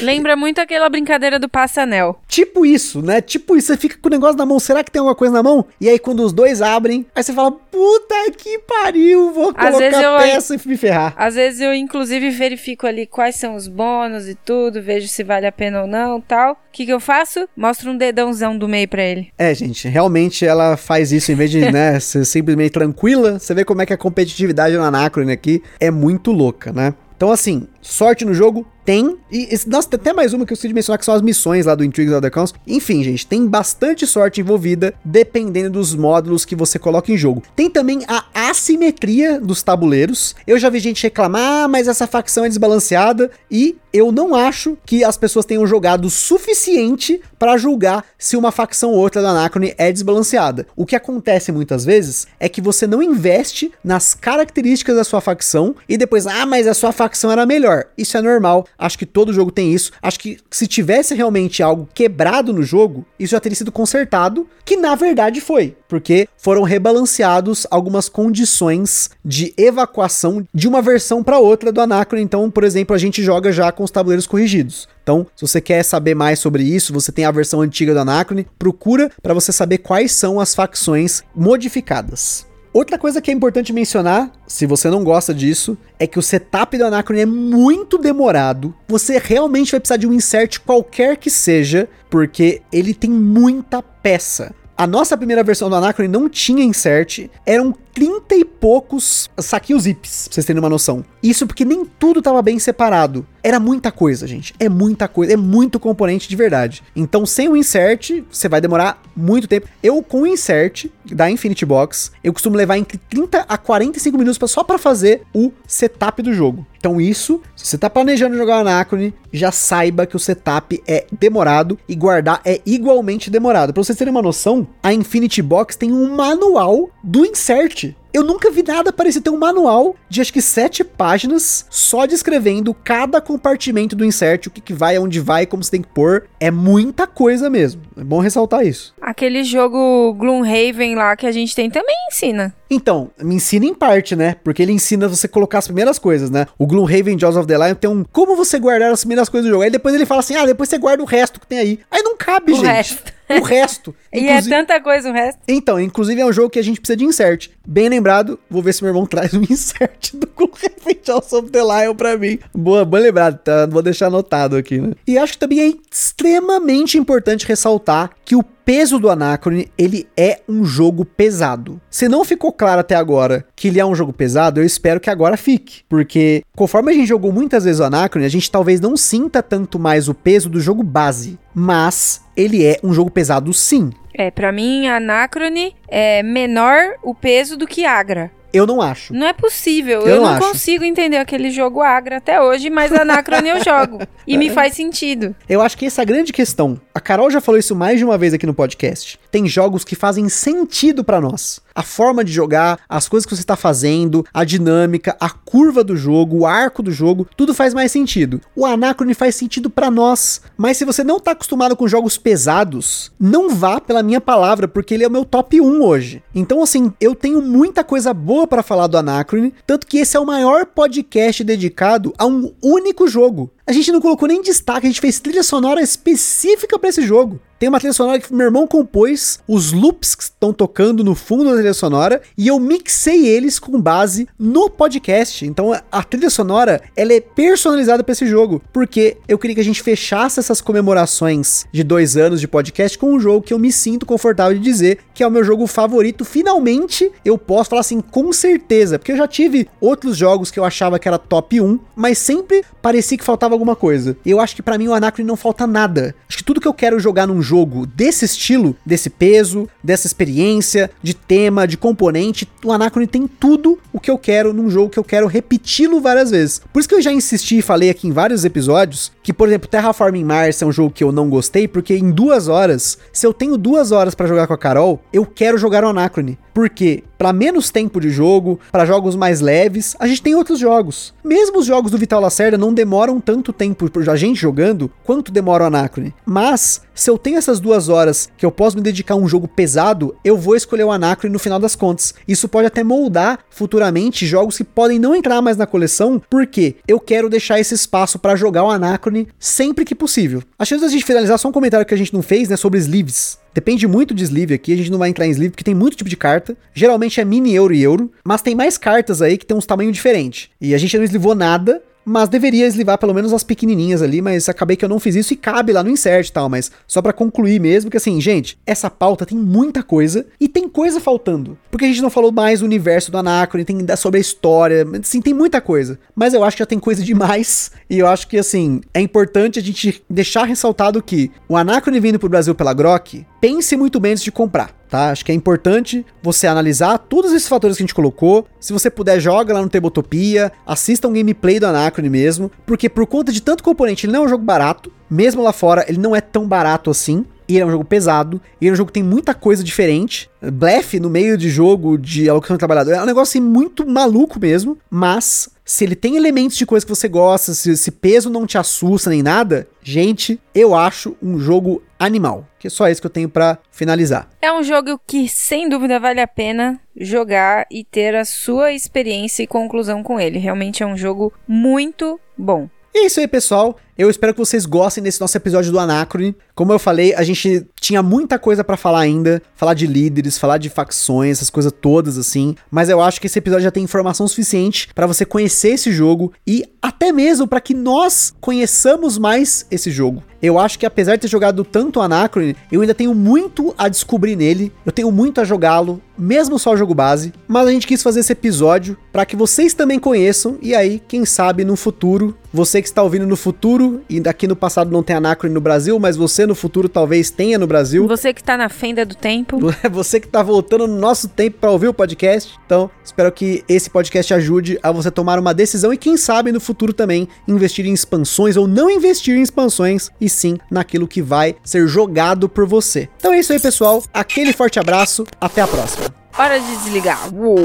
Lembra 0.00 0.36
muito 0.36 0.60
aquela 0.60 0.88
brincadeira 0.88 1.36
do 1.36 1.48
passanel. 1.48 2.20
Tipo 2.28 2.64
isso, 2.64 3.02
né? 3.02 3.20
Tipo 3.20 3.56
isso, 3.56 3.66
você 3.66 3.76
fica 3.76 3.96
com 4.00 4.06
o 4.06 4.10
negócio 4.12 4.36
na 4.36 4.46
mão, 4.46 4.60
será 4.60 4.84
que 4.84 4.90
tem 4.92 5.00
alguma 5.00 5.16
coisa 5.16 5.34
na 5.34 5.42
mão? 5.42 5.66
E 5.80 5.88
aí 5.88 5.98
quando 5.98 6.20
os 6.20 6.32
dois 6.32 6.62
abrem, 6.62 7.04
aí 7.12 7.24
você 7.24 7.32
fala, 7.32 7.50
puta 7.50 8.14
que 8.38 8.56
pariu, 8.60 9.32
vou 9.32 9.52
Às 9.56 9.74
colocar 9.74 10.00
eu- 10.00 10.18
peça 10.18 10.54
e 10.54 10.60
me 10.68 10.76
ferrar. 10.76 11.12
Às 11.16 11.34
vezes 11.34 11.60
eu, 11.60 11.74
inclusive, 11.74 12.30
verifico 12.30 12.86
ali 12.86 13.04
quais 13.04 13.34
são 13.34 13.56
os 13.56 13.66
bônus 13.66 14.28
e 14.28 14.36
tudo, 14.36 14.80
vejo 14.80 15.08
se 15.08 15.24
vale 15.24 15.46
a 15.48 15.50
pena 15.52 15.82
ou 15.82 15.88
não 15.88 16.20
tal. 16.20 16.52
O 16.52 16.56
que, 16.70 16.86
que 16.86 16.92
eu 16.92 17.00
faço? 17.00 17.48
Mostro 17.56 17.90
um 17.90 17.96
dedãozão 17.96 18.56
do 18.56 18.68
meio 18.68 18.86
pra 18.86 19.02
ele. 19.02 19.32
É, 19.36 19.52
gente, 19.52 19.88
realmente 19.88 20.46
ela 20.46 20.76
faz 20.76 21.10
isso 21.10 21.32
em 21.32 21.34
vez 21.34 21.50
de, 21.50 21.60
né, 21.72 21.98
ser 22.00 22.24
simplesmente 22.24 22.70
tranquila. 22.70 23.40
Você 23.40 23.52
vê 23.54 23.64
como 23.64 23.82
é 23.82 23.86
que 23.86 23.92
a 23.92 23.98
competitividade 23.98 24.76
no 24.76 24.84
Anacron 24.84 25.28
aqui 25.28 25.60
é 25.80 25.90
muito 25.90 26.11
louca, 26.32 26.72
né? 26.72 26.94
Então, 27.16 27.30
assim, 27.30 27.68
sorte 27.80 28.24
no 28.24 28.34
jogo 28.34 28.66
tem. 28.84 29.16
E, 29.30 29.48
esse- 29.54 29.68
nossa, 29.68 29.88
tem 29.88 29.98
até 30.00 30.12
mais 30.12 30.32
uma 30.32 30.44
que 30.44 30.52
eu 30.52 30.54
esqueci 30.54 30.68
de 30.68 30.74
mencionar, 30.74 30.98
que 30.98 31.04
são 31.04 31.14
as 31.14 31.22
missões 31.22 31.66
lá 31.66 31.74
do 31.74 31.84
Intrigues 31.84 32.12
of 32.12 32.20
the 32.22 32.30
Council. 32.30 32.56
Enfim, 32.66 33.02
gente, 33.02 33.26
tem 33.26 33.46
bastante 33.46 34.06
sorte 34.06 34.40
envolvida, 34.40 34.92
dependendo 35.04 35.70
dos 35.78 35.94
módulos 35.94 36.44
que 36.44 36.56
você 36.56 36.78
coloca 36.78 37.12
em 37.12 37.16
jogo. 37.16 37.42
Tem 37.54 37.70
também 37.70 38.00
a 38.08 38.24
assimetria 38.50 39.40
dos 39.40 39.62
tabuleiros. 39.62 40.34
Eu 40.46 40.58
já 40.58 40.68
vi 40.68 40.78
gente 40.78 41.02
reclamar, 41.02 41.64
ah, 41.64 41.68
mas 41.68 41.88
essa 41.88 42.06
facção 42.06 42.44
é 42.44 42.48
desbalanceada. 42.48 43.30
E 43.50 43.76
eu 43.92 44.10
não 44.10 44.34
acho 44.34 44.76
que 44.86 45.04
as 45.04 45.16
pessoas 45.16 45.44
tenham 45.44 45.66
jogado 45.66 46.06
o 46.06 46.10
suficiente 46.10 47.20
para 47.38 47.56
julgar 47.56 48.04
se 48.18 48.36
uma 48.36 48.50
facção 48.52 48.90
ou 48.90 48.98
outra 48.98 49.20
da 49.22 49.30
Anacrone 49.30 49.74
é 49.78 49.92
desbalanceada. 49.92 50.66
O 50.76 50.86
que 50.86 50.96
acontece 50.96 51.52
muitas 51.52 51.84
vezes 51.84 52.26
é 52.40 52.48
que 52.48 52.60
você 52.60 52.86
não 52.86 53.02
investe 53.02 53.70
nas 53.84 54.14
características 54.14 54.96
da 54.96 55.04
sua 55.04 55.20
facção 55.20 55.74
e 55.88 55.96
depois, 55.96 56.26
ah, 56.26 56.46
mas 56.46 56.66
a 56.66 56.74
sua 56.74 56.92
facção 56.92 57.30
era 57.30 57.44
melhor. 57.46 57.84
Isso 57.96 58.16
é 58.16 58.22
normal. 58.22 58.66
Acho 58.82 58.98
que 58.98 59.06
todo 59.06 59.32
jogo 59.32 59.52
tem 59.52 59.72
isso. 59.72 59.92
Acho 60.02 60.18
que 60.18 60.38
se 60.50 60.66
tivesse 60.66 61.14
realmente 61.14 61.62
algo 61.62 61.88
quebrado 61.94 62.52
no 62.52 62.62
jogo, 62.62 63.06
isso 63.18 63.30
já 63.30 63.40
teria 63.40 63.56
sido 63.56 63.70
consertado, 63.70 64.46
que 64.64 64.76
na 64.76 64.94
verdade 64.94 65.40
foi, 65.40 65.76
porque 65.88 66.28
foram 66.36 66.62
rebalanceados 66.62 67.66
algumas 67.70 68.08
condições 68.08 69.10
de 69.24 69.54
evacuação 69.56 70.44
de 70.52 70.66
uma 70.66 70.82
versão 70.82 71.22
para 71.22 71.38
outra 71.38 71.70
do 71.70 71.80
Anacron. 71.80 72.18
Então, 72.18 72.50
por 72.50 72.64
exemplo, 72.64 72.94
a 72.94 72.98
gente 72.98 73.22
joga 73.22 73.52
já 73.52 73.70
com 73.70 73.84
os 73.84 73.90
tabuleiros 73.90 74.26
corrigidos. 74.26 74.88
Então, 75.02 75.26
se 75.36 75.46
você 75.46 75.60
quer 75.60 75.82
saber 75.84 76.14
mais 76.14 76.38
sobre 76.38 76.64
isso, 76.64 76.92
você 76.92 77.12
tem 77.12 77.24
a 77.24 77.30
versão 77.30 77.60
antiga 77.60 77.94
do 77.94 78.00
Anacron, 78.00 78.44
procura 78.58 79.10
para 79.22 79.34
você 79.34 79.52
saber 79.52 79.78
quais 79.78 80.12
são 80.12 80.40
as 80.40 80.54
facções 80.54 81.22
modificadas. 81.34 82.51
Outra 82.72 82.96
coisa 82.96 83.20
que 83.20 83.30
é 83.30 83.34
importante 83.34 83.70
mencionar, 83.70 84.32
se 84.46 84.64
você 84.64 84.88
não 84.88 85.04
gosta 85.04 85.34
disso, 85.34 85.76
é 85.98 86.06
que 86.06 86.18
o 86.18 86.22
setup 86.22 86.78
do 86.78 86.86
Anacron 86.86 87.18
é 87.18 87.26
muito 87.26 87.98
demorado. 87.98 88.74
Você 88.88 89.20
realmente 89.22 89.72
vai 89.72 89.80
precisar 89.80 89.98
de 89.98 90.06
um 90.06 90.12
insert 90.12 90.58
qualquer 90.60 91.18
que 91.18 91.28
seja, 91.28 91.86
porque 92.08 92.62
ele 92.72 92.94
tem 92.94 93.10
muita 93.10 93.82
peça. 93.82 94.54
A 94.74 94.86
nossa 94.86 95.18
primeira 95.18 95.44
versão 95.44 95.68
do 95.68 95.76
Anacron 95.76 96.08
não 96.08 96.30
tinha 96.30 96.64
insert, 96.64 97.28
eram 97.44 97.74
30 97.94 98.34
e 98.34 98.44
poucos 98.44 99.30
saquinhos 99.38 99.84
zips, 99.84 100.26
pra 100.26 100.34
vocês 100.34 100.46
terem 100.46 100.60
uma 100.60 100.68
noção. 100.68 101.04
Isso 101.22 101.46
porque 101.46 101.64
nem 101.64 101.84
tudo 101.84 102.22
tava 102.22 102.42
bem 102.42 102.58
separado. 102.58 103.26
Era 103.42 103.58
muita 103.58 103.90
coisa, 103.90 104.26
gente. 104.26 104.54
É 104.58 104.68
muita 104.68 105.08
coisa, 105.08 105.32
é 105.32 105.36
muito 105.36 105.78
componente 105.80 106.28
de 106.28 106.36
verdade. 106.36 106.82
Então, 106.94 107.26
sem 107.26 107.48
o 107.48 107.56
insert, 107.56 108.22
você 108.30 108.48
vai 108.48 108.60
demorar 108.60 109.02
muito 109.16 109.48
tempo. 109.48 109.68
Eu, 109.82 110.02
com 110.02 110.22
o 110.22 110.26
insert 110.26 110.86
da 111.04 111.30
Infinity 111.30 111.66
Box, 111.66 112.12
eu 112.22 112.32
costumo 112.32 112.56
levar 112.56 112.78
entre 112.78 112.98
30 112.98 113.44
a 113.48 113.58
45 113.58 114.16
minutos 114.16 114.50
só 114.50 114.62
pra 114.62 114.78
fazer 114.78 115.22
o 115.34 115.52
setup 115.66 116.22
do 116.22 116.32
jogo. 116.32 116.66
Então, 116.78 117.00
isso, 117.00 117.40
se 117.54 117.66
você 117.66 117.78
tá 117.78 117.88
planejando 117.88 118.36
jogar 118.36 118.58
o 118.58 118.60
Anacrone, 118.60 119.14
já 119.32 119.52
saiba 119.52 120.06
que 120.06 120.16
o 120.16 120.20
setup 120.20 120.82
é 120.86 121.06
demorado 121.12 121.78
e 121.88 121.94
guardar 121.94 122.40
é 122.44 122.60
igualmente 122.66 123.30
demorado. 123.30 123.72
Pra 123.72 123.82
vocês 123.82 123.96
terem 123.96 124.10
uma 124.10 124.22
noção, 124.22 124.66
a 124.82 124.92
Infinity 124.92 125.42
Box 125.42 125.76
tem 125.76 125.92
um 125.92 126.16
manual 126.16 126.90
do 127.02 127.24
insert. 127.24 127.81
Eu 128.12 128.22
nunca 128.22 128.50
vi 128.50 128.62
nada 128.62 128.92
parecido 128.92 129.24
ter 129.24 129.30
um 129.30 129.38
manual 129.38 129.96
de 130.08 130.20
acho 130.20 130.32
que 130.32 130.42
sete 130.42 130.84
páginas 130.84 131.64
só 131.70 132.04
descrevendo 132.04 132.74
cada 132.74 133.20
compartimento 133.20 133.96
do 133.96 134.04
insert, 134.04 134.46
o 134.46 134.50
que, 134.50 134.60
que 134.60 134.74
vai, 134.74 134.96
aonde 134.96 135.18
vai, 135.18 135.46
como 135.46 135.64
você 135.64 135.70
tem 135.70 135.82
que 135.82 135.88
pôr. 135.88 136.24
É 136.38 136.50
muita 136.50 137.06
coisa 137.06 137.48
mesmo. 137.48 137.80
É 137.96 138.04
bom 138.04 138.20
ressaltar 138.20 138.66
isso. 138.66 138.94
Aquele 139.00 139.42
jogo 139.44 140.12
Gloomhaven 140.14 140.94
lá 140.94 141.16
que 141.16 141.26
a 141.26 141.32
gente 141.32 141.54
tem 141.54 141.70
também 141.70 141.94
ensina. 142.10 142.54
Então, 142.70 143.10
me 143.18 143.34
ensina 143.34 143.64
em 143.66 143.74
parte, 143.74 144.14
né? 144.14 144.36
Porque 144.44 144.62
ele 144.62 144.72
ensina 144.72 145.08
você 145.08 145.26
colocar 145.26 145.58
as 145.58 145.66
primeiras 145.66 145.98
coisas, 145.98 146.30
né? 146.30 146.46
O 146.58 146.66
Gloomhaven 146.66 147.18
Jaws 147.18 147.36
of 147.36 147.46
the 147.46 147.56
Lion 147.56 147.74
tem 147.74 147.88
um 147.90 148.04
como 148.12 148.36
você 148.36 148.58
guardar 148.58 148.90
as 148.92 149.00
primeiras 149.00 149.28
coisas 149.28 149.48
do 149.48 149.52
jogo. 149.52 149.62
Aí 149.64 149.70
depois 149.70 149.94
ele 149.94 150.06
fala 150.06 150.20
assim: 150.20 150.36
ah, 150.36 150.44
depois 150.46 150.68
você 150.68 150.78
guarda 150.78 151.02
o 151.02 151.06
resto 151.06 151.40
que 151.40 151.46
tem 151.46 151.58
aí. 151.58 151.80
Aí 151.90 152.02
não 152.02 152.16
cabe, 152.16 152.52
O 152.52 152.56
gente. 152.56 152.66
resto. 152.66 153.12
O 153.40 153.42
resto. 153.42 153.94
E 154.12 154.28
é 154.28 154.42
tanta 154.42 154.80
coisa 154.80 155.10
o 155.10 155.12
resto. 155.12 155.40
Então, 155.48 155.80
inclusive 155.80 156.20
é 156.20 156.26
um 156.26 156.32
jogo 156.32 156.50
que 156.50 156.58
a 156.58 156.64
gente 156.64 156.80
precisa 156.80 156.96
de 156.96 157.04
insert. 157.04 157.48
Bem 157.66 157.88
lembrado, 157.88 158.38
vou 158.50 158.62
ver 158.62 158.72
se 158.72 158.82
meu 158.82 158.90
irmão 158.90 159.06
traz 159.06 159.32
um 159.34 159.42
insert 159.42 160.14
do 160.14 160.28
Referente 160.54 161.10
ao 161.10 161.18
of 161.18 161.50
the 161.50 161.62
Lion 161.62 161.94
pra 161.94 162.16
mim. 162.16 162.38
Boa, 162.54 162.84
bom 162.84 162.98
lembrado, 162.98 163.38
tá? 163.38 163.66
Vou 163.66 163.82
deixar 163.82 164.06
anotado 164.06 164.56
aqui, 164.56 164.78
né? 164.78 164.92
E 165.06 165.18
acho 165.18 165.32
que 165.34 165.38
também 165.38 165.60
é 165.60 165.72
extremamente 165.90 166.98
importante 166.98 167.46
ressaltar 167.46 168.10
que 168.24 168.36
o 168.36 168.42
peso 168.64 168.98
do 168.98 169.10
Anacrone, 169.10 169.70
ele 169.76 170.06
é 170.16 170.40
um 170.48 170.64
jogo 170.64 171.04
pesado. 171.04 171.80
Se 171.90 172.08
não 172.08 172.24
ficou 172.24 172.52
claro 172.52 172.80
até 172.80 172.94
agora 172.94 173.44
que 173.56 173.68
ele 173.68 173.80
é 173.80 173.84
um 173.84 173.94
jogo 173.94 174.12
pesado, 174.12 174.60
eu 174.60 174.64
espero 174.64 175.00
que 175.00 175.10
agora 175.10 175.36
fique. 175.36 175.82
Porque 175.88 176.42
conforme 176.56 176.90
a 176.90 176.94
gente 176.94 177.08
jogou 177.08 177.32
muitas 177.32 177.64
vezes 177.64 177.80
o 177.80 177.84
Anacrone, 177.84 178.26
a 178.26 178.30
gente 178.30 178.50
talvez 178.50 178.80
não 178.80 178.96
sinta 178.96 179.42
tanto 179.42 179.78
mais 179.78 180.08
o 180.08 180.14
peso 180.14 180.48
do 180.48 180.60
jogo 180.60 180.82
base. 180.82 181.38
Mas 181.54 182.21
ele 182.36 182.64
é 182.64 182.78
um 182.82 182.92
jogo 182.92 183.10
pesado 183.10 183.52
sim. 183.52 183.90
É, 184.14 184.30
pra 184.30 184.52
mim, 184.52 184.86
Anacrone 184.88 185.74
é 185.88 186.22
menor 186.22 186.96
o 187.02 187.14
peso 187.14 187.56
do 187.56 187.66
que 187.66 187.84
Agra. 187.84 188.30
Eu 188.52 188.66
não 188.66 188.82
acho. 188.82 189.14
Não 189.14 189.26
é 189.26 189.32
possível. 189.32 190.02
Eu 190.02 190.16
Eu, 190.16 190.22
não 190.22 190.32
não, 190.34 190.38
consigo 190.38 190.84
entender 190.84 191.16
aquele 191.16 191.50
jogo 191.50 191.80
Agra 191.80 192.18
até 192.18 192.40
hoje, 192.40 192.68
mas 192.68 192.92
Anacrone 192.92 193.48
eu 193.48 193.64
jogo. 193.64 194.00
E 194.24 194.38
me 194.38 194.50
faz 194.50 194.74
sentido. 194.74 195.34
Eu 195.48 195.60
acho 195.60 195.76
que 195.76 195.84
essa 195.84 196.00
é 196.00 196.02
a 196.02 196.04
grande 196.04 196.32
questão. 196.32 196.80
A 196.94 197.00
Carol 197.00 197.28
já 197.28 197.40
falou 197.40 197.58
isso 197.58 197.74
mais 197.74 197.98
de 197.98 198.04
uma 198.04 198.16
vez 198.16 198.32
aqui 198.32 198.46
no 198.46 198.54
podcast. 198.54 199.18
Tem 199.32 199.48
jogos 199.48 199.84
que 199.84 199.96
fazem 199.96 200.28
sentido 200.28 201.02
pra 201.02 201.20
nós. 201.20 201.60
A 201.74 201.82
forma 201.82 202.22
de 202.22 202.30
jogar, 202.30 202.78
as 202.88 203.08
coisas 203.08 203.26
que 203.26 203.34
você 203.34 203.42
tá 203.42 203.56
fazendo, 203.56 204.24
a 204.32 204.44
dinâmica, 204.44 205.16
a 205.18 205.28
curva 205.28 205.82
do 205.82 205.96
jogo, 205.96 206.38
o 206.38 206.46
arco 206.46 206.84
do 206.84 206.92
jogo, 206.92 207.26
tudo 207.36 207.52
faz 207.52 207.74
mais 207.74 207.90
sentido. 207.90 208.40
O 208.54 208.64
Anacrone 208.64 209.12
faz 209.12 209.34
sentido 209.34 209.68
pra 209.68 209.90
nós, 209.90 210.40
mas 210.56 210.76
se 210.76 210.84
você 210.84 211.02
não 211.02 211.18
tá 211.18 211.32
acostumado 211.32 211.74
com 211.74 211.88
jogos 211.88 212.16
pesados, 212.16 213.10
não 213.18 213.50
vá 213.50 213.80
pela 213.80 214.01
minha 214.02 214.20
palavra, 214.20 214.66
porque 214.66 214.94
ele 214.94 215.04
é 215.04 215.08
o 215.08 215.10
meu 215.10 215.24
top 215.24 215.60
1 215.60 215.82
hoje. 215.82 216.22
Então 216.34 216.62
assim, 216.62 216.92
eu 217.00 217.14
tenho 217.14 217.40
muita 217.40 217.84
coisa 217.84 218.12
boa 218.12 218.46
pra 218.46 218.62
falar 218.62 218.86
do 218.86 218.96
Anacrone, 218.96 219.54
tanto 219.66 219.86
que 219.86 219.98
esse 219.98 220.16
é 220.16 220.20
o 220.20 220.26
maior 220.26 220.66
podcast 220.66 221.42
dedicado 221.44 222.12
a 222.18 222.26
um 222.26 222.52
único 222.62 223.06
jogo. 223.06 223.50
A 223.66 223.72
gente 223.72 223.92
não 223.92 224.00
colocou 224.00 224.28
nem 224.28 224.42
destaque, 224.42 224.86
a 224.86 224.90
gente 224.90 225.00
fez 225.00 225.20
trilha 225.20 225.42
sonora 225.42 225.80
específica 225.80 226.78
pra 226.78 226.88
esse 226.88 227.02
jogo. 227.02 227.40
Tem 227.62 227.68
uma 227.68 227.78
trilha 227.78 227.92
sonora 227.92 228.18
que 228.18 228.34
meu 228.34 228.46
irmão 228.46 228.66
compôs, 228.66 229.38
os 229.46 229.72
loops 229.72 230.16
que 230.16 230.24
estão 230.24 230.52
tocando 230.52 231.04
no 231.04 231.14
fundo 231.14 231.44
da 231.44 231.52
trilha 231.52 231.72
sonora, 231.72 232.20
e 232.36 232.48
eu 232.48 232.58
mixei 232.58 233.28
eles 233.28 233.60
com 233.60 233.80
base 233.80 234.26
no 234.36 234.68
podcast. 234.68 235.46
Então 235.46 235.72
a 235.72 236.02
trilha 236.02 236.28
sonora, 236.28 236.82
ela 236.96 237.12
é 237.12 237.20
personalizada 237.20 238.02
pra 238.02 238.10
esse 238.10 238.26
jogo, 238.26 238.60
porque 238.72 239.16
eu 239.28 239.38
queria 239.38 239.54
que 239.54 239.60
a 239.60 239.64
gente 239.64 239.80
fechasse 239.80 240.40
essas 240.40 240.60
comemorações 240.60 241.64
de 241.70 241.84
dois 241.84 242.16
anos 242.16 242.40
de 242.40 242.48
podcast 242.48 242.98
com 242.98 243.14
um 243.14 243.20
jogo 243.20 243.46
que 243.46 243.54
eu 243.54 243.60
me 243.60 243.70
sinto 243.70 244.04
confortável 244.04 244.58
de 244.58 244.64
dizer 244.64 244.98
que 245.14 245.22
é 245.22 245.26
o 245.28 245.30
meu 245.30 245.44
jogo 245.44 245.68
favorito. 245.68 246.24
Finalmente, 246.24 247.12
eu 247.24 247.38
posso 247.38 247.70
falar 247.70 247.82
assim 247.82 248.00
com 248.00 248.32
certeza, 248.32 248.98
porque 248.98 249.12
eu 249.12 249.16
já 249.16 249.28
tive 249.28 249.68
outros 249.80 250.16
jogos 250.16 250.50
que 250.50 250.58
eu 250.58 250.64
achava 250.64 250.98
que 250.98 251.06
era 251.06 251.16
top 251.16 251.60
1, 251.60 251.78
mas 251.94 252.18
sempre 252.18 252.64
parecia 252.82 253.16
que 253.16 253.22
faltava 253.22 253.54
alguma 253.54 253.76
coisa. 253.76 254.16
Eu 254.26 254.40
acho 254.40 254.56
que 254.56 254.62
pra 254.62 254.76
mim 254.76 254.88
o 254.88 254.94
Anacrone 254.94 255.28
não 255.28 255.36
falta 255.36 255.64
nada. 255.64 256.12
Acho 256.28 256.38
que 256.38 256.44
tudo 256.44 256.60
que 256.60 256.66
eu 256.66 256.74
quero 256.74 256.98
jogar 256.98 257.28
num 257.28 257.40
jogo 257.40 257.51
desse 257.94 258.24
estilo, 258.24 258.76
desse 258.84 259.10
peso, 259.10 259.68
dessa 259.82 260.06
experiência, 260.06 260.90
de 261.02 261.14
tema, 261.14 261.66
de 261.66 261.76
componente, 261.76 262.48
o 262.64 262.72
Anacrone 262.72 263.06
tem 263.06 263.26
tudo 263.26 263.78
o 263.92 264.00
que 264.00 264.10
eu 264.10 264.18
quero 264.18 264.52
num 264.52 264.70
jogo 264.70 264.90
que 264.90 264.98
eu 264.98 265.04
quero 265.04 265.26
repeti-lo 265.26 266.00
várias 266.00 266.30
vezes. 266.30 266.60
Por 266.72 266.80
isso 266.80 266.88
que 266.88 266.94
eu 266.94 267.02
já 267.02 267.12
insisti 267.12 267.58
e 267.58 267.62
falei 267.62 267.90
aqui 267.90 268.08
em 268.08 268.12
vários 268.12 268.44
episódios 268.44 269.12
que, 269.22 269.32
por 269.32 269.48
exemplo, 269.48 269.68
Terraforming 269.68 270.24
Mars 270.24 270.62
é 270.62 270.66
um 270.66 270.72
jogo 270.72 270.92
que 270.92 271.04
eu 271.04 271.12
não 271.12 271.28
gostei, 271.28 271.68
porque 271.68 271.94
em 271.94 272.10
duas 272.10 272.48
horas, 272.48 272.98
se 273.12 273.26
eu 273.26 273.32
tenho 273.32 273.56
duas 273.56 273.92
horas 273.92 274.14
pra 274.14 274.26
jogar 274.26 274.46
com 274.46 274.54
a 274.54 274.58
Carol, 274.58 275.02
eu 275.12 275.26
quero 275.26 275.58
jogar 275.58 275.84
o 275.84 275.88
Anacrone. 275.88 276.38
Porque 276.52 277.04
para 277.22 277.32
menos 277.32 277.70
tempo 277.70 278.00
de 278.00 278.10
jogo, 278.10 278.58
para 278.72 278.84
jogos 278.84 279.14
mais 279.14 279.40
leves, 279.40 279.94
a 280.00 280.08
gente 280.08 280.20
tem 280.22 280.34
outros 280.34 280.58
jogos. 280.58 281.14
Mesmo 281.22 281.60
os 281.60 281.66
jogos 281.66 281.92
do 281.92 281.96
Vital 281.96 282.20
Lacerda 282.20 282.58
não 282.58 282.74
demoram 282.74 283.20
tanto 283.20 283.52
tempo 283.52 283.88
pra 283.88 284.16
gente 284.16 284.40
jogando 284.40 284.90
quanto 285.04 285.30
demora 285.30 285.62
o 285.62 285.66
Anacrone. 285.68 286.12
Mas 286.26 286.82
se 286.92 287.08
eu 287.08 287.16
tenho 287.16 287.38
essas 287.38 287.60
duas 287.60 287.88
horas 287.88 288.28
que 288.36 288.44
eu 288.44 288.50
posso 288.50 288.76
me 288.76 288.82
dedicar 288.82 289.14
a 289.14 289.16
um 289.16 289.28
jogo 289.28 289.46
pesado, 289.46 290.16
eu 290.24 290.36
vou 290.36 290.56
escolher 290.56 290.82
o 290.82 290.90
Anacrone 290.90 291.32
no 291.32 291.38
final 291.38 291.60
das 291.60 291.76
contas. 291.76 292.12
Isso 292.26 292.48
pode 292.48 292.66
até 292.66 292.82
moldar 292.82 293.38
futuramente 293.48 294.26
jogos 294.26 294.56
que 294.56 294.64
podem 294.64 294.98
não 294.98 295.14
entrar 295.14 295.40
mais 295.40 295.56
na 295.56 295.64
coleção, 295.64 296.20
porque 296.28 296.74
eu 296.88 296.98
quero 296.98 297.30
deixar 297.30 297.60
esse 297.60 297.74
espaço 297.74 298.18
para 298.18 298.34
jogar 298.34 298.64
o 298.64 298.70
Anacrone 298.70 299.28
sempre 299.38 299.84
que 299.84 299.94
possível. 299.94 300.42
Acho 300.58 300.70
que 300.70 300.74
antes 300.74 300.88
da 300.88 300.92
gente 300.92 301.04
finalizar, 301.04 301.38
só 301.38 301.48
um 301.48 301.52
comentário 301.52 301.86
que 301.86 301.94
a 301.94 301.98
gente 301.98 302.12
não 302.12 302.20
fez, 302.20 302.48
né, 302.48 302.56
sobre 302.56 302.80
sleeves. 302.80 303.40
Depende 303.54 303.86
muito 303.86 304.14
de 304.14 304.24
sleeve 304.24 304.54
aqui, 304.54 304.72
a 304.72 304.76
gente 304.76 304.90
não 304.90 304.98
vai 304.98 305.08
entrar 305.08 305.26
em 305.26 305.30
sleeve 305.30 305.50
porque 305.50 305.64
tem 305.64 305.74
muito 305.74 305.96
tipo 305.96 306.08
de 306.08 306.16
carta. 306.16 306.56
Geralmente 306.74 307.20
é 307.20 307.24
mini 307.24 307.54
euro 307.54 307.74
e 307.74 307.82
euro, 307.82 308.10
mas 308.24 308.42
tem 308.42 308.54
mais 308.54 308.78
cartas 308.78 309.20
aí 309.20 309.36
que 309.36 309.46
tem 309.46 309.56
uns 309.56 309.66
tamanhos 309.66 309.94
diferentes. 309.94 310.48
E 310.60 310.74
a 310.74 310.78
gente 310.78 310.96
não 310.96 311.04
eslivou 311.04 311.34
nada, 311.34 311.82
mas 312.04 312.28
deveria 312.28 312.66
eslivar 312.66 312.98
pelo 312.98 313.14
menos 313.14 313.32
as 313.32 313.44
pequenininhas 313.44 314.02
ali, 314.02 314.20
mas 314.20 314.48
acabei 314.48 314.76
que 314.76 314.84
eu 314.84 314.88
não 314.88 314.98
fiz 314.98 315.14
isso 315.14 315.32
e 315.32 315.36
cabe 315.36 315.72
lá 315.72 315.82
no 315.82 315.90
insert 315.90 316.28
e 316.28 316.32
tal, 316.32 316.48
mas 316.48 316.70
só 316.86 317.00
pra 317.00 317.12
concluir 317.12 317.60
mesmo 317.60 317.90
que 317.90 317.96
assim, 317.96 318.20
gente, 318.20 318.58
essa 318.66 318.90
pauta 318.90 319.26
tem 319.26 319.38
muita 319.38 319.82
coisa 319.82 320.26
e 320.40 320.48
tem 320.48 320.68
coisa 320.68 321.00
faltando. 321.00 321.56
Porque 321.70 321.84
a 321.84 321.88
gente 321.88 322.02
não 322.02 322.10
falou 322.10 322.32
mais 322.32 322.60
do 322.60 322.66
universo 322.66 323.10
do 323.10 323.18
Anacrone, 323.18 323.64
tem 323.64 323.86
sobre 323.96 324.18
a 324.18 324.20
história, 324.20 324.86
assim, 325.00 325.20
tem 325.20 325.34
muita 325.34 325.60
coisa. 325.60 325.98
Mas 326.14 326.34
eu 326.34 326.42
acho 326.44 326.56
que 326.56 326.62
já 326.62 326.66
tem 326.66 326.78
coisa 326.78 327.02
demais 327.02 327.70
e 327.88 327.98
eu 327.98 328.06
acho 328.06 328.26
que 328.28 328.38
assim, 328.38 328.80
é 328.92 329.00
importante 329.00 329.58
a 329.58 329.62
gente 329.62 330.02
deixar 330.08 330.44
ressaltado 330.44 331.02
que 331.02 331.30
o 331.48 331.56
Anacrone 331.56 332.00
vindo 332.00 332.18
pro 332.18 332.28
Brasil 332.28 332.54
pela 332.54 332.72
Grok, 332.72 333.24
pense 333.42 333.76
muito 333.76 333.98
bem 333.98 334.12
antes 334.12 334.22
de 334.22 334.30
comprar. 334.30 334.70
Tá? 334.88 335.10
Acho 335.10 335.24
que 335.24 335.32
é 335.32 335.34
importante 335.34 336.06
você 336.22 336.46
analisar 336.46 336.96
todos 336.96 337.32
esses 337.32 337.48
fatores 337.48 337.76
que 337.76 337.82
a 337.82 337.86
gente 337.86 337.94
colocou. 337.94 338.46
Se 338.60 338.72
você 338.72 338.88
puder, 338.88 339.18
joga 339.18 339.52
lá 339.52 339.60
no 339.60 339.68
Tabletopia, 339.68 340.52
assista 340.64 341.08
um 341.08 341.12
gameplay 341.12 341.58
do 341.58 341.66
Anacrone 341.66 342.08
mesmo, 342.08 342.52
porque 342.64 342.88
por 342.88 343.04
conta 343.06 343.32
de 343.32 343.42
tanto 343.42 343.64
componente, 343.64 344.06
ele 344.06 344.12
não 344.12 344.22
é 344.22 344.26
um 344.26 344.28
jogo 344.28 344.44
barato, 344.44 344.92
mesmo 345.10 345.42
lá 345.42 345.52
fora, 345.52 345.84
ele 345.88 345.98
não 345.98 346.14
é 346.14 346.20
tão 346.20 346.46
barato 346.46 346.90
assim. 346.90 347.24
E 347.52 347.56
ele 347.56 347.64
é 347.64 347.66
um 347.66 347.70
jogo 347.70 347.84
pesado, 347.84 348.40
e 348.58 348.64
ele 348.64 348.70
é 348.70 348.72
um 348.72 348.76
jogo 348.76 348.88
que 348.88 348.94
tem 348.94 349.02
muita 349.02 349.34
coisa 349.34 349.62
diferente. 349.62 350.30
Blefe 350.40 350.98
no 350.98 351.10
meio 351.10 351.36
de 351.36 351.50
jogo 351.50 351.98
de 351.98 352.26
alocação 352.26 352.56
de 352.56 352.60
trabalhador. 352.60 352.92
É 352.92 353.02
um 353.02 353.04
negócio 353.04 353.38
assim, 353.38 353.46
muito 353.46 353.86
maluco 353.86 354.40
mesmo, 354.40 354.78
mas 354.88 355.50
se 355.62 355.84
ele 355.84 355.94
tem 355.94 356.16
elementos 356.16 356.56
de 356.56 356.64
coisa 356.64 356.86
que 356.86 356.88
você 356.88 357.08
gosta, 357.08 357.52
se 357.52 357.72
esse 357.72 357.90
peso 357.90 358.30
não 358.30 358.46
te 358.46 358.56
assusta 358.56 359.10
nem 359.10 359.22
nada, 359.22 359.68
gente, 359.82 360.40
eu 360.54 360.74
acho 360.74 361.14
um 361.22 361.38
jogo 361.38 361.82
animal. 361.98 362.48
Que 362.58 362.68
é 362.68 362.70
só 362.70 362.88
isso 362.88 363.02
que 363.02 363.06
eu 363.06 363.10
tenho 363.10 363.28
pra 363.28 363.58
finalizar. 363.70 364.30
É 364.40 364.50
um 364.50 364.62
jogo 364.62 364.98
que, 365.06 365.28
sem 365.28 365.68
dúvida, 365.68 366.00
vale 366.00 366.22
a 366.22 366.26
pena 366.26 366.80
jogar 366.96 367.66
e 367.70 367.84
ter 367.84 368.14
a 368.14 368.24
sua 368.24 368.72
experiência 368.72 369.42
e 369.42 369.46
conclusão 369.46 370.02
com 370.02 370.18
ele. 370.18 370.38
Realmente 370.38 370.82
é 370.82 370.86
um 370.86 370.96
jogo 370.96 371.30
muito 371.46 372.18
bom. 372.34 372.70
E 372.94 373.04
é 373.04 373.06
isso 373.06 373.20
aí, 373.20 373.28
pessoal. 373.28 373.78
Eu 373.96 374.08
espero 374.08 374.32
que 374.32 374.38
vocês 374.38 374.64
gostem 374.64 375.04
desse 375.04 375.20
nosso 375.20 375.36
episódio 375.36 375.70
do 375.70 375.78
Anacrone. 375.78 376.34
Como 376.54 376.72
eu 376.72 376.78
falei, 376.78 377.14
a 377.14 377.22
gente 377.22 377.66
tinha 377.78 378.02
muita 378.02 378.38
coisa 378.38 378.64
pra 378.64 378.76
falar 378.76 379.00
ainda, 379.00 379.42
falar 379.54 379.74
de 379.74 379.86
líderes, 379.86 380.38
falar 380.38 380.56
de 380.56 380.70
facções, 380.70 381.38
essas 381.38 381.50
coisas 381.50 381.72
todas 381.78 382.16
assim, 382.16 382.54
mas 382.70 382.88
eu 382.88 383.02
acho 383.02 383.20
que 383.20 383.26
esse 383.26 383.38
episódio 383.38 383.64
já 383.64 383.70
tem 383.70 383.84
informação 383.84 384.26
suficiente 384.26 384.88
pra 384.94 385.06
você 385.06 385.26
conhecer 385.26 385.70
esse 385.70 385.92
jogo 385.92 386.32
e 386.46 386.64
até 386.80 387.12
mesmo 387.12 387.46
pra 387.46 387.60
que 387.60 387.74
nós 387.74 388.34
conheçamos 388.40 389.18
mais 389.18 389.66
esse 389.70 389.90
jogo. 389.90 390.22
Eu 390.42 390.58
acho 390.58 390.78
que 390.78 390.84
apesar 390.84 391.14
de 391.14 391.22
ter 391.22 391.28
jogado 391.28 391.64
tanto 391.64 392.00
Anacrone, 392.00 392.56
eu 392.70 392.80
ainda 392.80 392.94
tenho 392.94 393.14
muito 393.14 393.72
a 393.78 393.88
descobrir 393.88 394.34
nele, 394.34 394.72
eu 394.84 394.90
tenho 394.90 395.12
muito 395.12 395.40
a 395.40 395.44
jogá-lo, 395.44 396.02
mesmo 396.18 396.58
só 396.58 396.72
o 396.72 396.76
jogo 396.76 396.94
base, 396.94 397.32
mas 397.46 397.68
a 397.68 397.70
gente 397.70 397.86
quis 397.86 398.02
fazer 398.02 398.20
esse 398.20 398.32
episódio 398.32 398.96
pra 399.12 399.24
que 399.24 399.36
vocês 399.36 399.72
também 399.72 400.00
conheçam. 400.00 400.58
E 400.60 400.74
aí, 400.74 401.00
quem 401.06 401.24
sabe 401.24 401.64
no 401.64 401.76
futuro, 401.76 402.36
você 402.52 402.82
que 402.82 402.88
está 402.88 403.02
ouvindo 403.02 403.26
no 403.26 403.36
futuro 403.36 403.81
e 404.08 404.20
daqui 404.20 404.46
no 404.46 404.56
passado 404.56 404.90
não 404.90 405.02
tem 405.02 405.16
Anacrone 405.16 405.54
no 405.54 405.60
Brasil, 405.60 405.98
mas 405.98 406.16
você 406.16 406.46
no 406.46 406.54
futuro 406.54 406.88
talvez 406.88 407.30
tenha 407.30 407.58
no 407.58 407.66
Brasil. 407.66 408.06
Você 408.06 408.32
que 408.32 408.42
tá 408.42 408.56
na 408.56 408.68
fenda 408.68 409.04
do 409.04 409.14
tempo. 409.14 409.58
É 409.82 409.88
você 409.88 410.20
que 410.20 410.28
tá 410.28 410.42
voltando 410.42 410.86
no 410.86 410.96
nosso 410.96 411.28
tempo 411.28 411.58
para 411.58 411.70
ouvir 411.70 411.88
o 411.88 411.94
podcast. 411.94 412.56
Então, 412.64 412.88
espero 413.04 413.32
que 413.32 413.64
esse 413.68 413.90
podcast 413.90 414.32
ajude 414.32 414.78
a 414.82 414.92
você 414.92 415.10
tomar 415.10 415.38
uma 415.38 415.52
decisão 415.52 415.92
e 415.92 415.96
quem 415.96 416.16
sabe 416.16 416.52
no 416.52 416.60
futuro 416.60 416.92
também 416.92 417.26
investir 417.48 417.84
em 417.84 417.92
expansões 417.92 418.56
ou 418.56 418.68
não 418.68 418.88
investir 418.88 419.36
em 419.36 419.42
expansões 419.42 420.10
e 420.20 420.28
sim 420.28 420.56
naquilo 420.70 421.08
que 421.08 421.20
vai 421.20 421.56
ser 421.64 421.86
jogado 421.88 422.48
por 422.48 422.66
você. 422.66 423.08
Então 423.16 423.32
é 423.32 423.40
isso 423.40 423.52
aí, 423.52 423.58
pessoal. 423.58 424.04
Aquele 424.14 424.52
forte 424.52 424.78
abraço. 424.78 425.26
Até 425.40 425.62
a 425.62 425.66
próxima. 425.66 426.06
Hora 426.38 426.60
de 426.60 426.76
desligar. 426.76 427.34
Uou. 427.34 427.58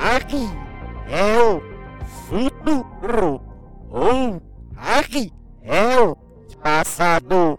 Aqui 0.00 0.48
é 1.10 1.38
o 1.40 1.77
futuro. 2.28 3.40
Ou 3.90 4.42
aqui 4.76 5.32
é 5.62 5.98
o 5.98 6.14
passado. 6.62 7.58